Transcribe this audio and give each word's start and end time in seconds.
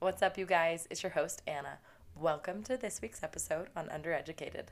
What's 0.00 0.22
up, 0.22 0.38
you 0.38 0.46
guys? 0.46 0.88
It's 0.88 1.02
your 1.02 1.12
host, 1.12 1.42
Anna. 1.46 1.78
Welcome 2.16 2.62
to 2.62 2.78
this 2.78 3.02
week's 3.02 3.22
episode 3.22 3.68
on 3.76 3.88
Undereducated. 3.88 4.68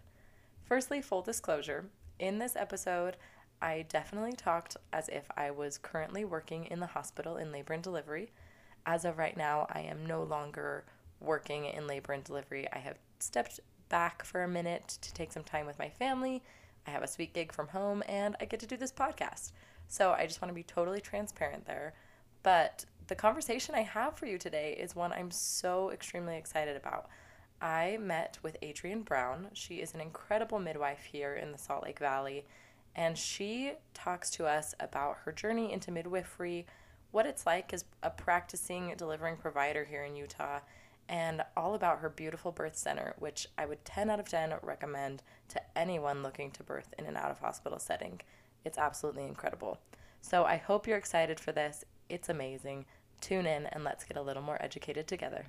Firstly, 0.65 1.03
full 1.03 1.21
disclosure 1.21 1.85
in 2.19 2.39
this 2.39 2.57
episode, 2.57 3.19
I 3.61 3.85
definitely 3.91 4.33
talked 4.33 4.79
as 4.91 5.11
if 5.11 5.25
I 5.37 5.51
was 5.51 5.77
currently 5.77 6.25
working 6.25 6.65
in 6.65 6.81
the 6.81 6.87
hospital 6.87 7.37
in 7.37 7.53
labor 7.53 7.75
and 7.75 7.83
delivery. 7.83 8.31
As 8.87 9.05
of 9.05 9.19
right 9.19 9.37
now, 9.37 9.67
I 9.71 9.81
am 9.81 10.07
no 10.07 10.23
longer 10.23 10.87
working 11.21 11.67
in 11.67 11.87
labor 11.87 12.15
and 12.15 12.25
delivery. 12.25 12.67
I 12.73 12.79
have 12.79 12.97
stepped 13.19 13.61
back 13.91 14.25
for 14.25 14.43
a 14.45 14.49
minute 14.49 14.97
to 15.03 15.13
take 15.13 15.31
some 15.31 15.45
time 15.45 15.67
with 15.67 15.79
my 15.79 15.91
family. 15.91 16.43
I 16.87 16.91
have 16.91 17.03
a 17.03 17.07
sweet 17.07 17.35
gig 17.35 17.53
from 17.53 17.69
home 17.69 18.03
and 18.09 18.35
I 18.41 18.47
get 18.47 18.61
to 18.61 18.67
do 18.67 18.79
this 18.79 18.93
podcast. 18.93 19.53
So 19.89 20.13
I 20.13 20.27
just 20.27 20.41
want 20.41 20.49
to 20.49 20.55
be 20.55 20.63
totally 20.63 21.03
transparent 21.03 21.67
there. 21.67 21.93
But 22.43 22.87
the 23.09 23.15
conversation 23.15 23.75
I 23.75 23.81
have 23.81 24.17
for 24.17 24.27
you 24.27 24.37
today 24.37 24.77
is 24.79 24.95
one 24.95 25.13
I'm 25.13 25.31
so 25.31 25.91
extremely 25.91 26.37
excited 26.37 26.77
about. 26.77 27.09
I 27.61 27.99
met 28.01 28.39
with 28.43 28.59
Adrienne 28.63 29.03
Brown. 29.03 29.49
She 29.55 29.77
is 29.77 29.95
an 29.95 30.01
incredible 30.01 30.59
midwife 30.59 31.05
here 31.11 31.35
in 31.35 31.51
the 31.51 31.59
Salt 31.59 31.85
Lake 31.85 31.99
Valley, 31.99 32.45
and 32.95 33.17
she 33.17 33.73
talks 33.95 34.29
to 34.31 34.47
us 34.47 34.75
about 34.79 35.19
her 35.25 35.33
journey 35.33 35.73
into 35.73 35.91
midwifery, 35.91 36.67
what 37.11 37.25
it's 37.25 37.47
like 37.47 37.73
as 37.73 37.87
a 38.03 38.11
practicing 38.11 38.93
delivering 38.99 39.39
provider 39.39 39.85
here 39.85 40.05
in 40.05 40.15
Utah, 40.15 40.61
and 41.09 41.43
all 41.57 41.75
about 41.75 42.01
her 42.01 42.11
beautiful 42.11 42.53
birth 42.53 42.77
center, 42.77 43.15
which 43.19 43.49
I 43.57 43.65
would 43.65 43.87
10 43.87 44.11
out 44.11 44.21
of 44.21 44.29
10 44.29 44.53
recommend 44.63 45.23
to 45.49 45.63
anyone 45.75 46.23
looking 46.23 46.51
to 46.51 46.63
birth 46.63 46.93
in 46.99 47.07
an 47.07 47.17
out 47.17 47.31
of 47.31 47.39
hospital 47.39 47.79
setting. 47.79 48.21
It's 48.67 48.77
absolutely 48.77 49.25
incredible. 49.25 49.79
So 50.21 50.45
I 50.45 50.57
hope 50.57 50.87
you're 50.87 50.99
excited 50.99 51.41
for 51.41 51.53
this. 51.53 51.85
It's 52.09 52.29
amazing. 52.29 52.87
Tune 53.21 53.47
in 53.47 53.67
and 53.67 53.85
let's 53.85 54.05
get 54.05 54.17
a 54.17 54.23
little 54.23 54.43
more 54.43 54.63
educated 54.63 55.07
together. 55.07 55.47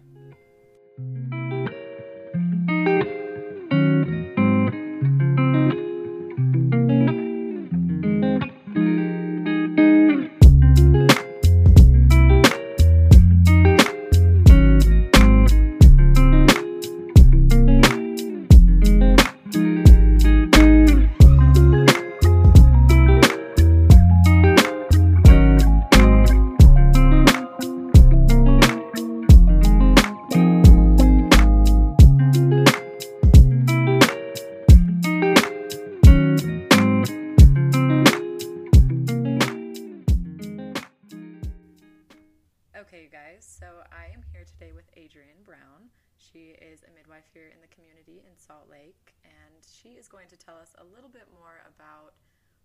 Is 46.80 46.88
a 46.88 46.96
midwife 46.96 47.27
here 47.34 47.52
in 47.52 47.60
the 47.60 47.68
community 47.68 48.24
in 48.24 48.32
Salt 48.40 48.72
Lake, 48.72 49.16
and 49.24 49.60
she 49.68 49.99
is 49.99 50.08
going 50.08 50.27
to 50.30 50.38
tell 50.38 50.55
us 50.55 50.72
a 50.80 50.86
little 50.96 51.10
bit 51.10 51.27
more 51.36 51.60
about 51.68 52.16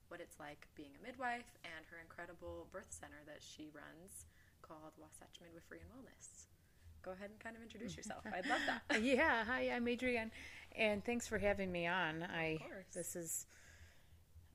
what 0.09 0.21
it's 0.21 0.39
like 0.39 0.67
being 0.77 0.95
a 0.95 1.03
midwife 1.03 1.51
and 1.65 1.83
her 1.91 1.98
incredible 1.98 2.69
birth 2.71 2.91
center 2.91 3.19
that 3.27 3.43
she 3.43 3.71
runs 3.75 4.27
called 4.62 4.95
Wasatch 4.98 5.43
Midwifery 5.43 5.83
and 5.83 5.91
Wellness. 5.91 6.47
Go 7.03 7.12
ahead 7.12 7.31
and 7.31 7.39
kind 7.41 7.56
of 7.56 7.62
introduce 7.62 7.97
yourself. 7.97 8.23
I'd 8.34 8.47
love 8.47 8.62
that. 8.71 9.03
yeah, 9.03 9.45
hi, 9.45 9.71
I'm 9.75 9.89
Adrienne, 9.89 10.31
and 10.78 11.05
thanks 11.05 11.27
for 11.27 11.39
having 11.39 11.73
me 11.73 11.87
on. 11.87 12.23
I 12.23 12.59
course. 12.61 12.95
this 12.95 13.17
is 13.17 13.47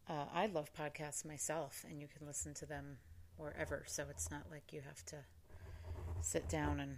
uh, 0.07 0.25
I 0.33 0.47
love 0.47 0.71
podcasts 0.73 1.25
myself, 1.25 1.85
and 1.89 1.99
you 1.99 2.07
can 2.07 2.25
listen 2.25 2.53
to 2.55 2.65
them 2.65 2.97
wherever. 3.37 3.83
So 3.87 4.05
it's 4.09 4.31
not 4.31 4.47
like 4.49 4.71
you 4.71 4.81
have 4.87 5.03
to 5.07 5.17
sit 6.21 6.47
down 6.47 6.79
and 6.79 6.97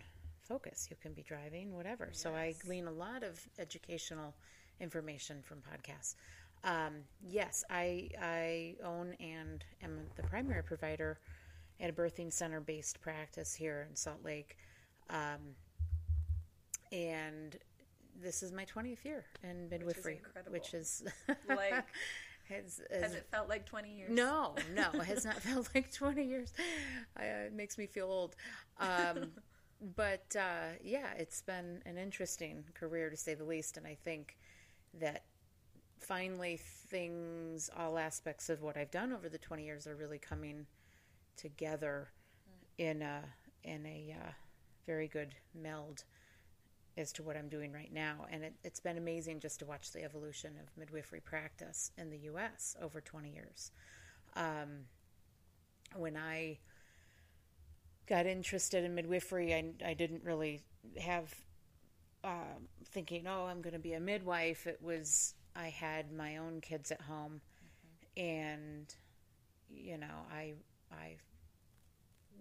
focus. 0.51 0.88
You 0.89 0.97
can 1.01 1.13
be 1.13 1.23
driving, 1.23 1.73
whatever. 1.75 2.09
So 2.12 2.34
I 2.34 2.53
glean 2.66 2.88
a 2.88 2.91
lot 2.91 3.23
of 3.23 3.39
educational 3.57 4.35
information 4.79 5.41
from 5.44 5.59
podcasts. 5.59 6.16
Um, 6.63 6.94
yes, 7.23 7.63
I 7.69 8.09
I 8.22 8.75
own 8.85 9.16
and 9.19 9.63
am 9.81 10.00
the 10.16 10.23
primary 10.23 10.63
provider 10.63 11.19
at 11.79 11.90
a 11.90 11.94
birthing 11.94 12.31
center 12.34 12.59
based 12.59 13.01
practice 13.01 13.53
here 13.53 13.88
in 13.90 13.95
Salt 13.95 14.23
Lake. 14.23 14.57
Um, 15.09 15.56
and 16.91 17.57
this 18.22 18.44
is 18.44 18.51
my 18.51 18.66
20th 18.66 19.03
year 19.06 19.25
in 19.44 19.69
midwifery, 19.69 20.17
incredible. 20.17 20.51
which 20.51 20.73
is 20.73 21.03
Like, 21.47 21.85
has, 22.50 22.81
Has 22.91 23.13
it 23.16 23.25
felt 23.31 23.47
like 23.50 23.66
20 23.66 23.95
years? 23.95 24.11
no, 24.11 24.56
no, 24.75 24.90
it 24.94 25.06
has 25.06 25.25
not 25.25 25.41
felt 25.41 25.69
like 25.73 25.91
20 25.94 26.23
years. 26.23 26.53
Uh, 27.17 27.23
it 27.47 27.53
makes 27.53 27.78
me 27.78 27.88
feel 27.88 28.07
old. 28.11 28.35
Um, 28.79 29.31
but 29.81 30.36
uh, 30.38 30.78
yeah, 30.84 31.14
it's 31.18 31.42
been 31.42 31.81
an 31.86 31.97
interesting 31.97 32.64
career 32.74 33.09
to 33.09 33.18
say 33.18 33.34
the 33.34 33.44
least. 33.44 33.78
And 33.78 33.88
I 33.88 33.97
think 34.03 34.38
that 35.00 35.24
finally 36.00 36.58
things, 36.58 37.69
all 37.75 37.97
aspects 37.97 38.50
of 38.50 38.62
what 38.62 38.78
I've 38.78 38.91
done 38.91 39.12
over 39.12 39.28
the 39.28 39.38
20 39.38 39.66
years 39.66 39.88
are 39.88 39.96
really 39.96 40.20
coming 40.20 40.68
together 41.36 42.09
in 42.78 43.02
a, 43.02 43.24
in 43.64 43.86
a 43.86 44.16
uh, 44.20 44.31
very 44.86 45.08
good 45.08 45.36
meld 45.59 46.03
as 46.97 47.12
to 47.14 47.24
what 47.24 47.38
I'm 47.38 47.47
doing 47.47 47.72
right 47.72 47.91
now. 47.91 48.25
And 48.31 48.44
it, 48.44 48.53
it's 48.64 48.80
been 48.80 48.97
amazing 48.97 49.40
just 49.40 49.59
to 49.59 49.66
watch 49.66 49.91
the 49.91 50.03
evolution 50.03 50.53
of 50.62 50.78
midwifery 50.78 51.22
practice 51.22 51.91
in 51.97 52.09
the 52.09 52.18
U.S. 52.18 52.75
over 52.81 53.02
20 53.02 53.31
years. 53.31 53.72
Um, 54.36 54.86
when 55.96 56.16
I 56.16 56.59
got 58.11 58.25
interested 58.25 58.83
in 58.83 58.94
midwifery, 58.94 59.55
I, 59.55 59.63
I 59.85 59.94
didn't 59.94 60.22
really 60.25 60.59
have 60.99 61.33
uh, 62.25 62.57
thinking, 62.89 63.25
oh, 63.25 63.45
I'm 63.45 63.61
going 63.61 63.72
to 63.72 63.79
be 63.79 63.94
a 63.94 64.01
midwife. 64.01 64.67
It 64.67 64.79
was, 64.81 65.33
I 65.55 65.69
had 65.69 66.11
my 66.11 66.35
own 66.35 66.59
kids 66.59 66.91
at 66.91 66.99
home. 66.99 67.39
And, 68.17 68.94
you 69.73 69.97
know, 69.97 70.27
I, 70.29 70.55
I 70.91 71.16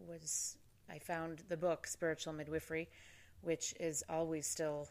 was, 0.08 0.56
I 0.91 0.98
found 0.98 1.44
the 1.48 1.56
book, 1.56 1.87
Spiritual 1.87 2.32
Midwifery, 2.32 2.88
which 3.42 3.72
is 3.78 4.02
always 4.10 4.48
still 4.48 4.88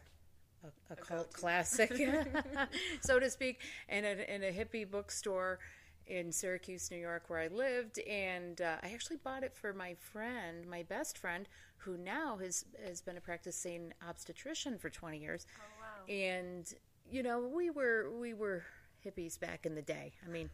a, 0.64 0.94
a 0.94 0.96
cult 0.96 1.30
classic, 1.34 1.92
so 3.02 3.20
to 3.20 3.28
speak, 3.28 3.58
in 3.90 4.06
a, 4.06 4.34
in 4.34 4.44
a 4.44 4.50
hippie 4.50 4.90
bookstore 4.90 5.58
in 6.06 6.32
Syracuse, 6.32 6.90
New 6.90 6.98
York, 6.98 7.24
where 7.28 7.40
I 7.40 7.48
lived. 7.48 7.98
And 8.00 8.60
uh, 8.60 8.76
I 8.82 8.90
actually 8.92 9.18
bought 9.18 9.42
it 9.42 9.54
for 9.54 9.72
my 9.72 9.94
friend, 9.94 10.66
my 10.68 10.82
best 10.82 11.18
friend, 11.18 11.48
who 11.78 11.96
now 11.96 12.36
has, 12.38 12.64
has 12.84 13.00
been 13.00 13.16
a 13.16 13.20
practicing 13.20 13.92
obstetrician 14.06 14.78
for 14.78 14.90
20 14.90 15.18
years. 15.18 15.46
Oh, 15.56 15.62
wow. 15.80 16.14
And, 16.14 16.72
you 17.10 17.22
know, 17.22 17.40
we 17.40 17.70
were, 17.70 18.10
we 18.10 18.34
were 18.34 18.64
hippies 19.04 19.38
back 19.38 19.66
in 19.66 19.74
the 19.74 19.82
day. 19.82 20.12
I 20.26 20.30
mean, 20.30 20.50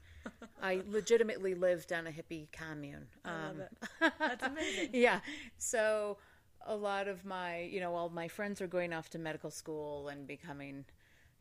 I 0.62 0.82
legitimately 0.88 1.54
lived 1.54 1.92
on 1.92 2.06
a 2.06 2.10
hippie 2.10 2.50
commune. 2.52 3.06
Um, 3.24 3.32
I 3.32 3.46
love 3.46 3.58
it. 3.60 4.12
That's 4.18 4.42
amazing. 4.46 4.90
yeah. 4.92 5.20
So 5.58 6.18
a 6.66 6.76
lot 6.76 7.08
of 7.08 7.24
my, 7.24 7.60
you 7.60 7.80
know, 7.80 7.94
all 7.94 8.08
my 8.08 8.28
friends 8.28 8.60
are 8.60 8.66
going 8.66 8.92
off 8.92 9.10
to 9.10 9.18
medical 9.18 9.50
school 9.50 10.08
and 10.08 10.26
becoming, 10.26 10.84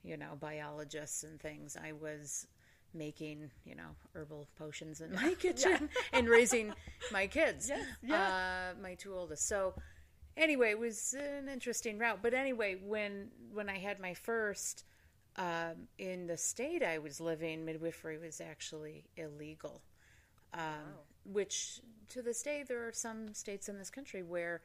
you 0.04 0.18
know, 0.18 0.38
biologists 0.40 1.24
and 1.24 1.40
things. 1.40 1.78
I 1.82 1.92
was 1.94 2.48
making, 2.96 3.52
you 3.66 3.76
know, 3.76 3.96
herbal 4.14 4.48
potions 4.58 5.02
in 5.02 5.14
my 5.14 5.34
kitchen 5.40 5.90
and 6.14 6.30
raising 6.30 6.74
my 7.12 7.28
kids. 7.28 7.70
Yes, 7.70 7.86
yeah. 8.02 8.74
Uh, 8.76 8.82
my 8.82 8.96
two 8.96 9.14
oldest. 9.14 9.48
So 9.48 9.74
anyway, 10.38 10.72
it 10.72 10.80
was 10.80 11.14
an 11.14 11.50
interesting 11.50 11.98
route. 11.98 12.20
But 12.22 12.34
anyway, 12.34 12.78
when 12.82 13.30
when 13.54 13.70
I 13.70 13.78
had 13.78 14.00
my 14.00 14.14
first 14.14 14.86
um, 15.38 15.88
in 15.98 16.28
the 16.28 16.38
state 16.38 16.84
I 16.84 16.98
was 17.00 17.20
living, 17.20 17.66
midwifery 17.66 18.18
was 18.18 18.42
actually 18.42 19.06
illegal. 19.18 19.82
Um, 20.54 20.62
Which 21.26 21.82
to 22.10 22.22
this 22.22 22.42
day, 22.42 22.64
there 22.68 22.88
are 22.88 22.94
some 22.94 23.34
states 23.34 23.68
in 23.68 23.78
this 23.78 23.90
country 23.90 24.24
where 24.24 24.62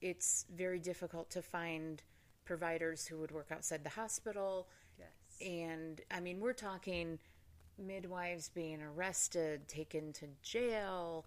it's 0.00 0.46
very 0.54 0.78
difficult 0.78 1.30
to 1.30 1.42
find 1.42 2.02
providers 2.44 3.06
who 3.06 3.18
would 3.18 3.32
work 3.32 3.48
outside 3.50 3.84
the 3.84 3.90
hospital. 3.90 4.68
Yes. 4.98 5.08
And 5.46 6.00
I 6.10 6.20
mean, 6.20 6.40
we're 6.40 6.52
talking 6.52 7.18
midwives 7.78 8.48
being 8.48 8.80
arrested, 8.82 9.68
taken 9.68 10.12
to 10.14 10.26
jail, 10.42 11.26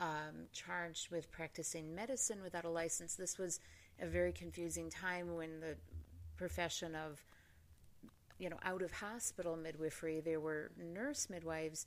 um, 0.00 0.46
charged 0.52 1.10
with 1.10 1.30
practicing 1.30 1.94
medicine 1.94 2.42
without 2.42 2.64
a 2.64 2.68
license. 2.68 3.14
This 3.14 3.38
was 3.38 3.60
a 4.00 4.06
very 4.06 4.32
confusing 4.32 4.90
time 4.90 5.34
when 5.34 5.60
the 5.60 5.76
profession 6.36 6.94
of 6.94 7.24
you 8.38 8.48
know 8.48 8.58
out 8.62 8.82
of 8.82 8.92
hospital 8.92 9.56
midwifery 9.56 10.20
there 10.20 10.38
were 10.38 10.70
nurse 10.94 11.28
midwives 11.28 11.86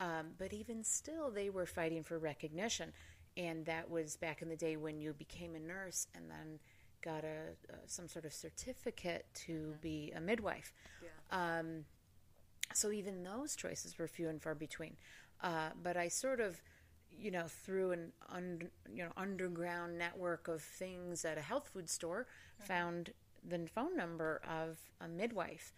um, 0.00 0.32
but 0.36 0.52
even 0.52 0.82
still 0.82 1.30
they 1.30 1.48
were 1.48 1.66
fighting 1.66 2.02
for 2.02 2.18
recognition 2.18 2.92
and 3.36 3.64
that 3.66 3.88
was 3.88 4.16
back 4.16 4.42
in 4.42 4.48
the 4.48 4.56
day 4.56 4.76
when 4.76 5.00
you 5.00 5.12
became 5.12 5.54
a 5.54 5.60
nurse 5.60 6.08
and 6.14 6.28
then 6.28 6.58
got 7.04 7.24
a, 7.24 7.54
some 7.86 8.08
sort 8.08 8.24
of 8.24 8.32
certificate 8.32 9.26
to 9.34 9.74
be 9.80 10.12
a 10.16 10.20
midwife. 10.20 10.72
Yeah. 11.02 11.58
Um, 11.58 11.84
so 12.72 12.90
even 12.90 13.22
those 13.22 13.54
choices 13.56 13.98
were 13.98 14.08
few 14.08 14.28
and 14.28 14.42
far 14.42 14.54
between. 14.54 14.96
Uh, 15.42 15.70
but 15.82 15.96
I 15.96 16.08
sort 16.08 16.40
of, 16.40 16.60
you 17.10 17.30
know, 17.30 17.44
through 17.46 17.92
an 17.92 18.12
un, 18.30 18.70
you 18.92 19.04
know 19.04 19.12
underground 19.16 19.98
network 19.98 20.48
of 20.48 20.62
things 20.62 21.24
at 21.24 21.38
a 21.38 21.42
health 21.42 21.70
food 21.72 21.88
store, 21.88 22.26
found 22.58 23.12
the 23.46 23.66
phone 23.66 23.96
number 23.96 24.40
of 24.48 24.78
a 25.00 25.08
midwife, 25.08 25.72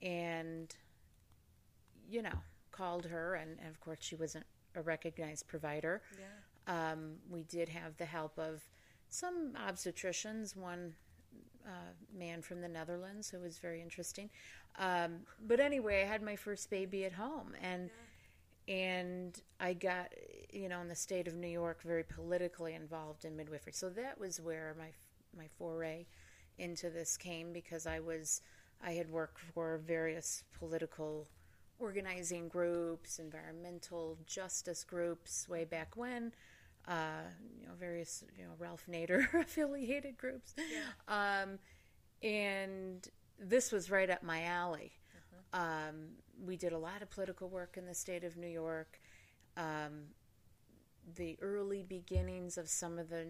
and 0.00 0.74
you 2.08 2.22
know 2.22 2.38
called 2.72 3.06
her, 3.06 3.34
and, 3.34 3.58
and 3.58 3.68
of 3.68 3.80
course 3.80 3.98
she 4.00 4.16
wasn't 4.16 4.44
a 4.74 4.82
recognized 4.82 5.46
provider. 5.46 6.02
Yeah. 6.18 6.92
Um, 6.92 7.16
we 7.28 7.42
did 7.42 7.68
have 7.68 7.96
the 7.96 8.04
help 8.06 8.38
of 8.38 8.62
some 9.08 9.52
obstetricians, 9.68 10.56
one 10.56 10.94
uh, 11.66 11.92
man 12.16 12.42
from 12.42 12.60
the 12.60 12.68
Netherlands 12.68 13.30
who 13.30 13.38
was 13.40 13.58
very 13.58 13.80
interesting. 13.80 14.30
Um, 14.78 15.20
but 15.46 15.60
anyway, 15.60 16.02
I 16.02 16.06
had 16.06 16.22
my 16.22 16.36
first 16.36 16.70
baby 16.70 17.04
at 17.04 17.12
home, 17.12 17.52
and 17.62 17.90
and 18.68 19.40
I 19.60 19.74
got 19.74 20.08
you 20.52 20.68
know 20.68 20.80
in 20.80 20.88
the 20.88 20.94
state 20.94 21.26
of 21.26 21.34
New 21.34 21.48
York 21.48 21.82
very 21.82 22.04
politically 22.04 22.74
involved 22.74 23.24
in 23.24 23.36
midwifery. 23.36 23.72
So 23.72 23.90
that 23.90 24.18
was 24.18 24.40
where 24.40 24.74
my 24.78 24.90
my 25.36 25.48
foray 25.58 26.06
into 26.58 26.90
this 26.90 27.16
came 27.16 27.52
because 27.52 27.86
I 27.86 28.00
was 28.00 28.42
I 28.84 28.92
had 28.92 29.10
worked 29.10 29.40
for 29.54 29.78
various 29.78 30.44
political 30.58 31.28
organizing 31.78 32.48
groups, 32.48 33.18
environmental 33.18 34.18
justice 34.26 34.84
groups 34.84 35.48
way 35.48 35.64
back 35.64 35.96
when. 35.96 36.32
Uh, 36.88 37.22
you 37.60 37.66
know, 37.66 37.72
various 37.78 38.24
you 38.36 38.44
know 38.44 38.50
Ralph 38.58 38.84
Nader 38.90 39.32
affiliated 39.40 40.16
groups, 40.16 40.54
um, 41.06 41.58
and 42.22 43.08
this 43.38 43.72
was 43.72 43.90
right 43.90 44.08
up 44.10 44.22
my 44.22 44.44
alley. 44.44 44.92
Um, 45.52 46.16
we 46.44 46.56
did 46.56 46.72
a 46.72 46.78
lot 46.78 47.02
of 47.02 47.10
political 47.10 47.48
work 47.48 47.76
in 47.76 47.86
the 47.86 47.94
state 47.94 48.24
of 48.24 48.36
New 48.36 48.48
York. 48.48 48.98
Um, 49.56 50.04
the 51.16 51.36
early 51.42 51.82
beginnings 51.82 52.56
of 52.56 52.68
some 52.68 52.98
of 52.98 53.10
the 53.10 53.26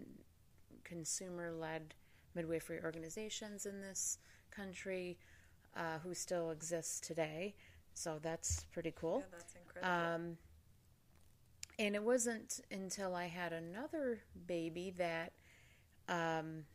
consumer-led 0.83 1.95
midwifery 2.35 2.79
organizations 2.83 3.65
in 3.65 3.81
this 3.81 4.19
country, 4.51 5.17
uh, 5.75 5.99
who 6.03 6.13
still 6.13 6.51
exists 6.51 6.99
today. 6.99 7.55
So 7.93 8.19
that's 8.21 8.65
pretty 8.71 8.91
cool. 8.91 9.19
Yeah, 9.19 9.37
that's 9.37 9.55
incredible. 9.55 10.15
Um, 10.15 10.37
and 11.79 11.95
it 11.95 12.03
wasn't 12.03 12.59
until 12.71 13.15
I 13.15 13.25
had 13.25 13.51
another 13.53 14.21
baby 14.47 14.93
that 14.97 15.33
um, 16.07 16.65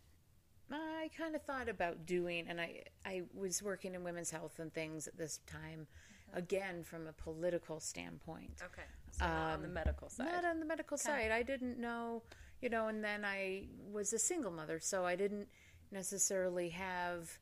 I 0.70 1.10
kind 1.16 1.34
of 1.34 1.42
thought 1.42 1.68
about 1.68 2.06
doing, 2.06 2.46
and 2.48 2.60
I 2.60 2.84
I 3.04 3.22
was 3.34 3.62
working 3.62 3.94
in 3.94 4.04
women's 4.04 4.30
health 4.30 4.58
and 4.58 4.72
things 4.72 5.06
at 5.08 5.16
this 5.16 5.40
time, 5.46 5.86
again 6.34 6.84
from 6.84 7.06
a 7.06 7.12
political 7.12 7.80
standpoint, 7.80 8.60
okay. 8.62 8.82
So 9.12 9.26
not 9.26 9.54
on 9.54 9.62
the 9.62 9.68
medical 9.68 10.08
side. 10.08 10.26
not 10.26 10.44
on 10.44 10.60
the 10.60 10.66
medical 10.66 10.98
side. 10.98 11.30
I 11.30 11.42
didn't 11.42 11.78
know, 11.78 12.22
you 12.60 12.68
know, 12.68 12.88
and 12.88 13.02
then 13.02 13.24
I 13.24 13.64
was 13.90 14.12
a 14.12 14.18
single 14.18 14.50
mother, 14.50 14.78
so 14.80 15.04
I 15.06 15.16
didn't 15.16 15.48
necessarily 15.90 16.68
have 16.70 17.38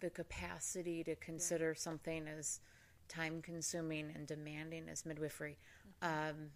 the 0.00 0.10
capacity 0.10 1.04
to 1.04 1.14
consider 1.16 1.74
something 1.74 2.26
as 2.26 2.60
time 3.08 3.42
consuming 3.42 4.10
and 4.14 4.26
demanding 4.26 4.88
as 4.88 5.04
midwifery. 5.04 5.58
Um, 6.00 6.50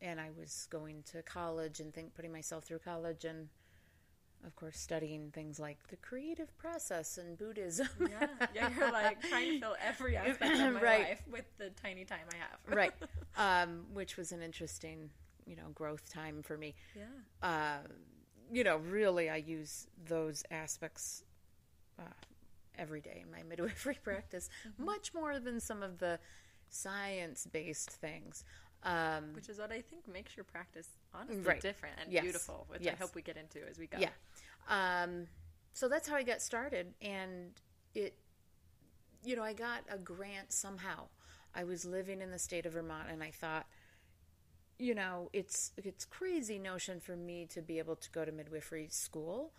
and 0.00 0.20
I 0.20 0.30
was 0.36 0.66
going 0.70 1.04
to 1.12 1.22
college 1.22 1.78
and 1.80 1.94
think 1.94 2.14
putting 2.14 2.32
myself 2.32 2.64
through 2.64 2.80
college 2.80 3.24
and 3.24 3.48
of 4.46 4.56
course 4.56 4.76
studying 4.78 5.30
things 5.30 5.58
like 5.60 5.78
the 5.88 5.96
creative 5.96 6.56
process 6.58 7.18
and 7.18 7.36
Buddhism. 7.38 7.88
yeah, 8.10 8.26
yeah, 8.54 8.70
you're 8.76 8.90
like 8.92 9.20
trying 9.28 9.52
to 9.54 9.60
fill 9.60 9.76
every 9.86 10.16
aspect 10.24 10.54
of 10.58 10.72
my 10.74 10.80
Right. 10.82 11.08
life 11.10 11.22
with 11.30 11.44
the 11.58 11.70
tiny 11.70 12.04
time 12.04 12.26
I 12.32 12.36
have. 12.36 12.76
right. 12.76 12.92
Um, 13.38 13.86
which 13.94 14.18
was 14.18 14.30
an 14.32 14.42
interesting, 14.42 15.08
you 15.46 15.56
know, 15.56 15.70
growth 15.74 16.12
time 16.12 16.42
for 16.42 16.58
me. 16.58 16.74
Yeah. 16.94 17.04
uh, 17.42 17.78
you 18.52 18.62
know, 18.62 18.76
really, 18.76 19.30
I 19.30 19.36
use 19.36 19.86
those 20.04 20.42
aspects 20.50 21.24
uh, 21.98 22.02
every 22.76 23.00
day 23.00 23.22
in 23.24 23.30
my 23.30 23.42
midwifery 23.42 23.98
practice, 24.02 24.50
much 24.76 25.14
more 25.14 25.38
than 25.38 25.60
some 25.60 25.82
of 25.82 25.96
the 25.98 26.18
science 26.68 27.46
based 27.50 27.90
things. 27.90 28.44
Um, 28.82 29.32
Which 29.34 29.48
is 29.48 29.58
what 29.58 29.72
I 29.72 29.80
think 29.80 30.06
makes 30.06 30.36
your 30.36 30.44
practice 30.44 30.88
honestly 31.14 31.42
Right. 31.42 31.60
different 31.60 31.98
and 32.00 32.12
Yes. 32.12 32.22
beautiful, 32.22 32.64
which 32.68 32.86
I 32.86 32.92
hope 32.92 33.14
we 33.14 33.22
get 33.22 33.36
into 33.36 33.66
as 33.68 33.78
we 33.78 33.86
go. 33.86 33.98
yeah. 33.98 34.10
Um, 34.68 35.28
so 35.72 35.88
that's 35.88 36.08
how 36.08 36.16
I 36.16 36.22
got 36.22 36.40
started. 36.42 36.94
And 37.00 37.52
it, 37.94 38.18
you 39.24 39.36
know, 39.36 39.42
I 39.42 39.52
got 39.52 39.84
a 39.88 39.98
grant 39.98 40.52
somehow. 40.52 41.08
I 41.54 41.64
was 41.64 41.84
living 41.84 42.20
in 42.22 42.30
the 42.30 42.38
state 42.38 42.66
of 42.66 42.72
Vermont 42.72 43.08
and 43.10 43.22
I 43.22 43.30
thought, 43.30 43.66
you 44.78 44.94
know, 44.94 45.28
it's 45.32 45.72
it's 45.76 46.04
crazy 46.04 46.58
notion 46.58 46.98
for 46.98 47.14
me 47.14 47.46
to 47.46 47.62
be 47.62 47.78
able 47.78 47.94
to 47.96 48.10
go 48.10 48.24
to 48.24 48.32
midwifery 48.32 48.88
school. 48.90 49.52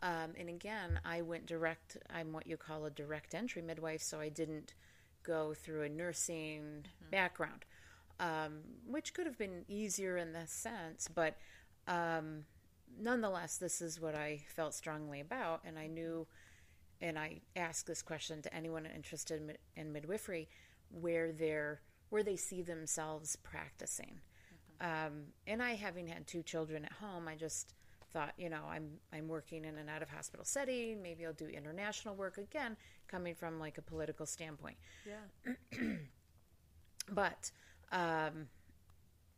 Um, 0.00 0.34
and 0.38 0.48
again, 0.48 1.00
I 1.04 1.22
went 1.22 1.46
direct. 1.46 1.96
I'm 2.10 2.32
what 2.32 2.46
you 2.46 2.56
call 2.56 2.84
a 2.84 2.90
direct 2.90 3.34
entry 3.34 3.62
midwife, 3.62 4.02
so 4.02 4.20
I 4.20 4.28
didn't 4.28 4.74
go 5.24 5.52
through 5.54 5.82
a 5.82 5.88
nursing 5.88 6.86
background, 7.10 7.64
um, 8.20 8.60
which 8.86 9.14
could 9.14 9.26
have 9.26 9.38
been 9.38 9.64
easier 9.68 10.16
in 10.16 10.32
this 10.32 10.50
sense. 10.50 11.08
But 11.12 11.36
um, 11.86 12.44
nonetheless, 13.00 13.56
this 13.56 13.80
is 13.80 14.00
what 14.00 14.14
I 14.14 14.42
felt 14.48 14.74
strongly 14.74 15.20
about, 15.20 15.62
and 15.64 15.78
I 15.78 15.86
knew, 15.86 16.26
and 17.00 17.18
I 17.18 17.40
asked 17.56 17.86
this 17.86 18.02
question 18.02 18.42
to 18.42 18.54
anyone 18.54 18.86
interested 18.86 19.40
in, 19.40 19.46
mid- 19.46 19.58
in 19.76 19.92
midwifery, 19.92 20.48
where 20.90 21.32
they're 21.32 21.80
where 22.10 22.22
they 22.22 22.36
see 22.36 22.62
themselves 22.62 23.36
practicing. 23.36 24.18
Um, 24.80 25.24
and 25.46 25.62
I, 25.62 25.74
having 25.74 26.06
had 26.06 26.26
two 26.26 26.42
children 26.42 26.86
at 26.86 26.92
home, 26.92 27.28
I 27.28 27.34
just 27.34 27.74
thought, 28.12 28.32
you 28.38 28.48
know, 28.48 28.62
I'm 28.70 28.88
I'm 29.12 29.28
working 29.28 29.64
in 29.64 29.76
an 29.76 29.88
out 29.88 30.02
of 30.02 30.08
hospital 30.08 30.44
setting. 30.44 31.02
Maybe 31.02 31.26
I'll 31.26 31.32
do 31.34 31.46
international 31.46 32.14
work 32.14 32.38
again, 32.38 32.76
coming 33.06 33.34
from 33.34 33.60
like 33.60 33.78
a 33.78 33.82
political 33.82 34.24
standpoint. 34.24 34.76
Yeah. 35.06 35.52
But 37.10 37.50
um, 37.92 38.48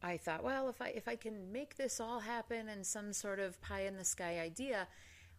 I 0.02 0.17
thought, 0.17 0.43
well, 0.43 0.69
if 0.69 0.81
I 0.81 0.88
if 0.88 1.08
I 1.08 1.17
can 1.17 1.52
make 1.52 1.76
this 1.76 2.00
all 2.00 2.20
happen 2.20 2.69
in 2.69 2.85
some 2.85 3.12
sort 3.12 3.38
of 3.38 3.61
pie 3.61 3.82
in 3.82 3.97
the 3.97 4.05
sky 4.05 4.41
idea, 4.41 4.88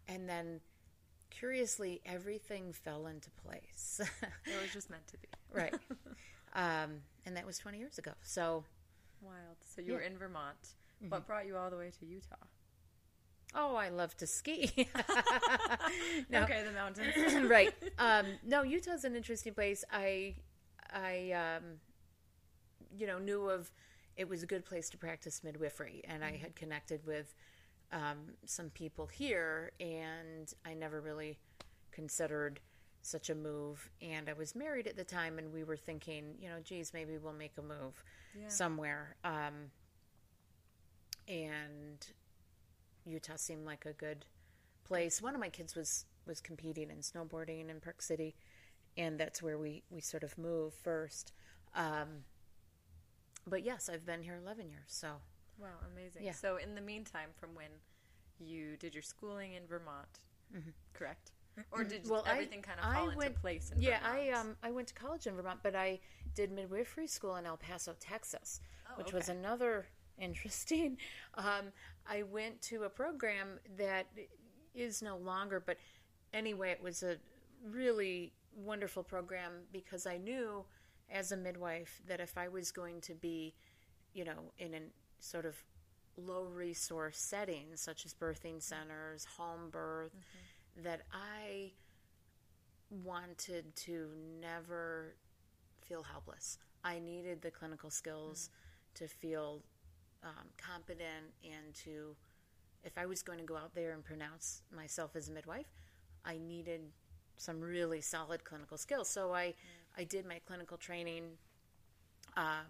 and 0.08 0.28
then 0.28 0.60
curiously 1.30 2.00
everything 2.06 2.72
fell 2.72 3.06
into 3.06 3.30
place. 3.30 4.00
It 4.46 4.60
was 4.60 4.72
just 4.72 4.90
meant 4.90 5.06
to 5.08 5.16
be. 5.18 5.28
right. 5.52 5.74
Um, 6.54 7.00
and 7.24 7.36
that 7.36 7.46
was 7.46 7.58
20 7.58 7.78
years 7.78 7.98
ago. 7.98 8.12
So, 8.22 8.64
Wild. 9.22 9.56
So 9.74 9.80
you 9.80 9.94
were 9.94 10.00
in 10.00 10.18
Vermont. 10.18 10.56
Mm-hmm. 10.62 11.10
What 11.10 11.26
brought 11.26 11.46
you 11.46 11.56
all 11.56 11.70
the 11.70 11.76
way 11.76 11.90
to 12.00 12.06
Utah? 12.06 12.36
oh, 13.54 13.76
I 13.76 13.88
love 13.90 14.16
to 14.18 14.26
ski. 14.26 14.70
no, 16.30 16.42
Okay, 16.42 16.64
the 16.64 16.72
mountains. 16.72 17.14
right. 17.50 17.74
Um, 17.98 18.26
no, 18.44 18.62
Utah's 18.62 19.04
an 19.04 19.14
interesting 19.14 19.54
place. 19.54 19.84
I, 19.92 20.36
I, 20.90 21.32
um, 21.32 21.64
you 22.96 23.06
know, 23.06 23.18
knew 23.18 23.48
of 23.48 23.72
it 24.16 24.28
was 24.28 24.42
a 24.42 24.46
good 24.46 24.64
place 24.64 24.90
to 24.90 24.98
practice 24.98 25.42
midwifery, 25.42 26.02
and 26.04 26.24
I 26.24 26.36
had 26.36 26.54
connected 26.54 27.04
with 27.06 27.34
um, 27.92 28.34
some 28.46 28.70
people 28.70 29.06
here, 29.06 29.72
and 29.80 30.52
I 30.64 30.74
never 30.74 31.00
really 31.00 31.38
considered 31.90 32.60
such 33.02 33.30
a 33.30 33.34
move. 33.34 33.90
And 34.00 34.28
I 34.28 34.32
was 34.34 34.54
married 34.54 34.86
at 34.86 34.96
the 34.96 35.04
time, 35.04 35.38
and 35.38 35.52
we 35.52 35.64
were 35.64 35.76
thinking, 35.76 36.34
you 36.40 36.48
know, 36.48 36.60
geez, 36.62 36.92
maybe 36.94 37.18
we'll 37.18 37.32
make 37.32 37.56
a 37.58 37.62
move 37.62 38.02
Yeah. 38.38 38.48
somewhere. 38.48 39.16
Um, 39.24 39.70
and 41.28 42.06
Utah 43.04 43.36
seemed 43.36 43.64
like 43.64 43.86
a 43.86 43.92
good 43.92 44.26
place. 44.84 45.20
One 45.22 45.34
of 45.34 45.40
my 45.40 45.48
kids 45.48 45.74
was 45.74 46.06
was 46.26 46.40
competing 46.40 46.90
in 46.90 46.98
snowboarding 46.98 47.68
in 47.68 47.80
Park 47.80 48.00
City, 48.02 48.36
and 48.96 49.18
that's 49.18 49.42
where 49.42 49.58
we 49.58 49.82
we 49.90 50.00
sort 50.00 50.22
of 50.22 50.36
moved 50.38 50.76
first. 50.76 51.32
Um, 51.74 52.24
but 53.46 53.64
yes, 53.64 53.88
I've 53.92 54.04
been 54.06 54.22
here 54.22 54.36
eleven 54.42 54.68
years. 54.68 54.84
So 54.88 55.08
Wow, 55.58 55.68
amazing. 55.92 56.24
Yeah. 56.24 56.32
So 56.32 56.56
in 56.56 56.74
the 56.74 56.80
meantime, 56.80 57.28
from 57.38 57.54
when 57.54 57.70
you 58.38 58.76
did 58.78 58.94
your 58.94 59.02
schooling 59.02 59.52
in 59.54 59.66
Vermont, 59.66 60.20
correct? 60.94 61.30
Or 61.70 61.84
did 61.84 62.02
Mm-hmm. 62.04 62.10
Well, 62.12 62.24
I- 62.26 62.32
everything 62.32 62.62
kind 62.62 62.80
of 62.80 62.86
I 62.86 62.94
fall 62.94 63.04
into 63.06 63.18
went- 63.18 63.34
place 63.40 63.70
in 63.70 63.80
yeah, 63.82 63.98
Vermont? 64.00 64.18
I 64.18 64.30
um 64.30 64.56
I 64.62 64.70
went 64.70 64.88
to 64.88 64.94
college 64.94 65.26
in 65.26 65.34
Vermont, 65.36 65.60
but 65.62 65.74
I 65.76 66.00
did 66.34 66.50
midwifery 66.50 67.06
school 67.06 67.36
in 67.36 67.46
El 67.46 67.56
Paso, 67.58 67.94
Texas, 68.00 68.60
Oh, 68.90 68.94
which 68.96 69.12
was 69.12 69.28
another 69.28 69.86
interesting. 70.18 70.96
Um, 71.34 71.72
I 72.06 72.22
went 72.24 72.60
to 72.62 72.84
a 72.84 72.88
program 72.88 73.58
that 73.76 74.06
is 74.74 75.02
no 75.02 75.16
longer, 75.18 75.60
but 75.60 75.76
anyway, 76.32 76.70
it 76.70 76.82
was 76.82 77.02
a 77.02 77.16
really 77.70 78.32
wonderful 78.56 79.02
program 79.02 79.52
because 79.72 80.06
I 80.06 80.16
knew 80.16 80.64
as 81.12 81.32
a 81.32 81.36
midwife 81.36 82.00
that 82.08 82.20
if 82.20 82.36
I 82.36 82.48
was 82.48 82.72
going 82.72 83.00
to 83.02 83.14
be, 83.14 83.54
you 84.14 84.24
know, 84.24 84.52
in 84.58 84.74
a 84.74 84.80
sort 85.20 85.44
of 85.44 85.56
low 86.16 86.44
resource 86.44 87.18
settings 87.18 87.80
such 87.80 88.04
as 88.04 88.14
birthing 88.14 88.60
centers, 88.62 89.26
home 89.36 89.70
birth, 89.70 90.12
that 90.82 91.02
I 91.12 91.72
wanted 93.04 93.74
to 93.76 94.08
never 94.40 95.14
feel 95.80 96.02
helpless. 96.02 96.58
I 96.84 96.98
needed 96.98 97.42
the 97.42 97.50
clinical 97.50 97.90
skills 97.90 98.50
mm. 98.50 98.98
to 98.98 99.08
feel 99.08 99.62
um, 100.22 100.46
competent 100.58 101.32
and 101.44 101.74
to, 101.84 102.14
if 102.84 102.98
I 102.98 103.06
was 103.06 103.22
going 103.22 103.38
to 103.38 103.44
go 103.44 103.56
out 103.56 103.74
there 103.74 103.92
and 103.92 104.04
pronounce 104.04 104.62
myself 104.74 105.16
as 105.16 105.28
a 105.28 105.32
midwife, 105.32 105.66
I 106.24 106.38
needed 106.38 106.80
some 107.36 107.60
really 107.60 108.00
solid 108.00 108.44
clinical 108.44 108.76
skills. 108.76 109.08
So 109.08 109.32
I, 109.32 109.46
mm. 109.46 109.54
I 109.96 110.04
did 110.04 110.26
my 110.26 110.40
clinical 110.46 110.76
training 110.76 111.24
um, 112.36 112.66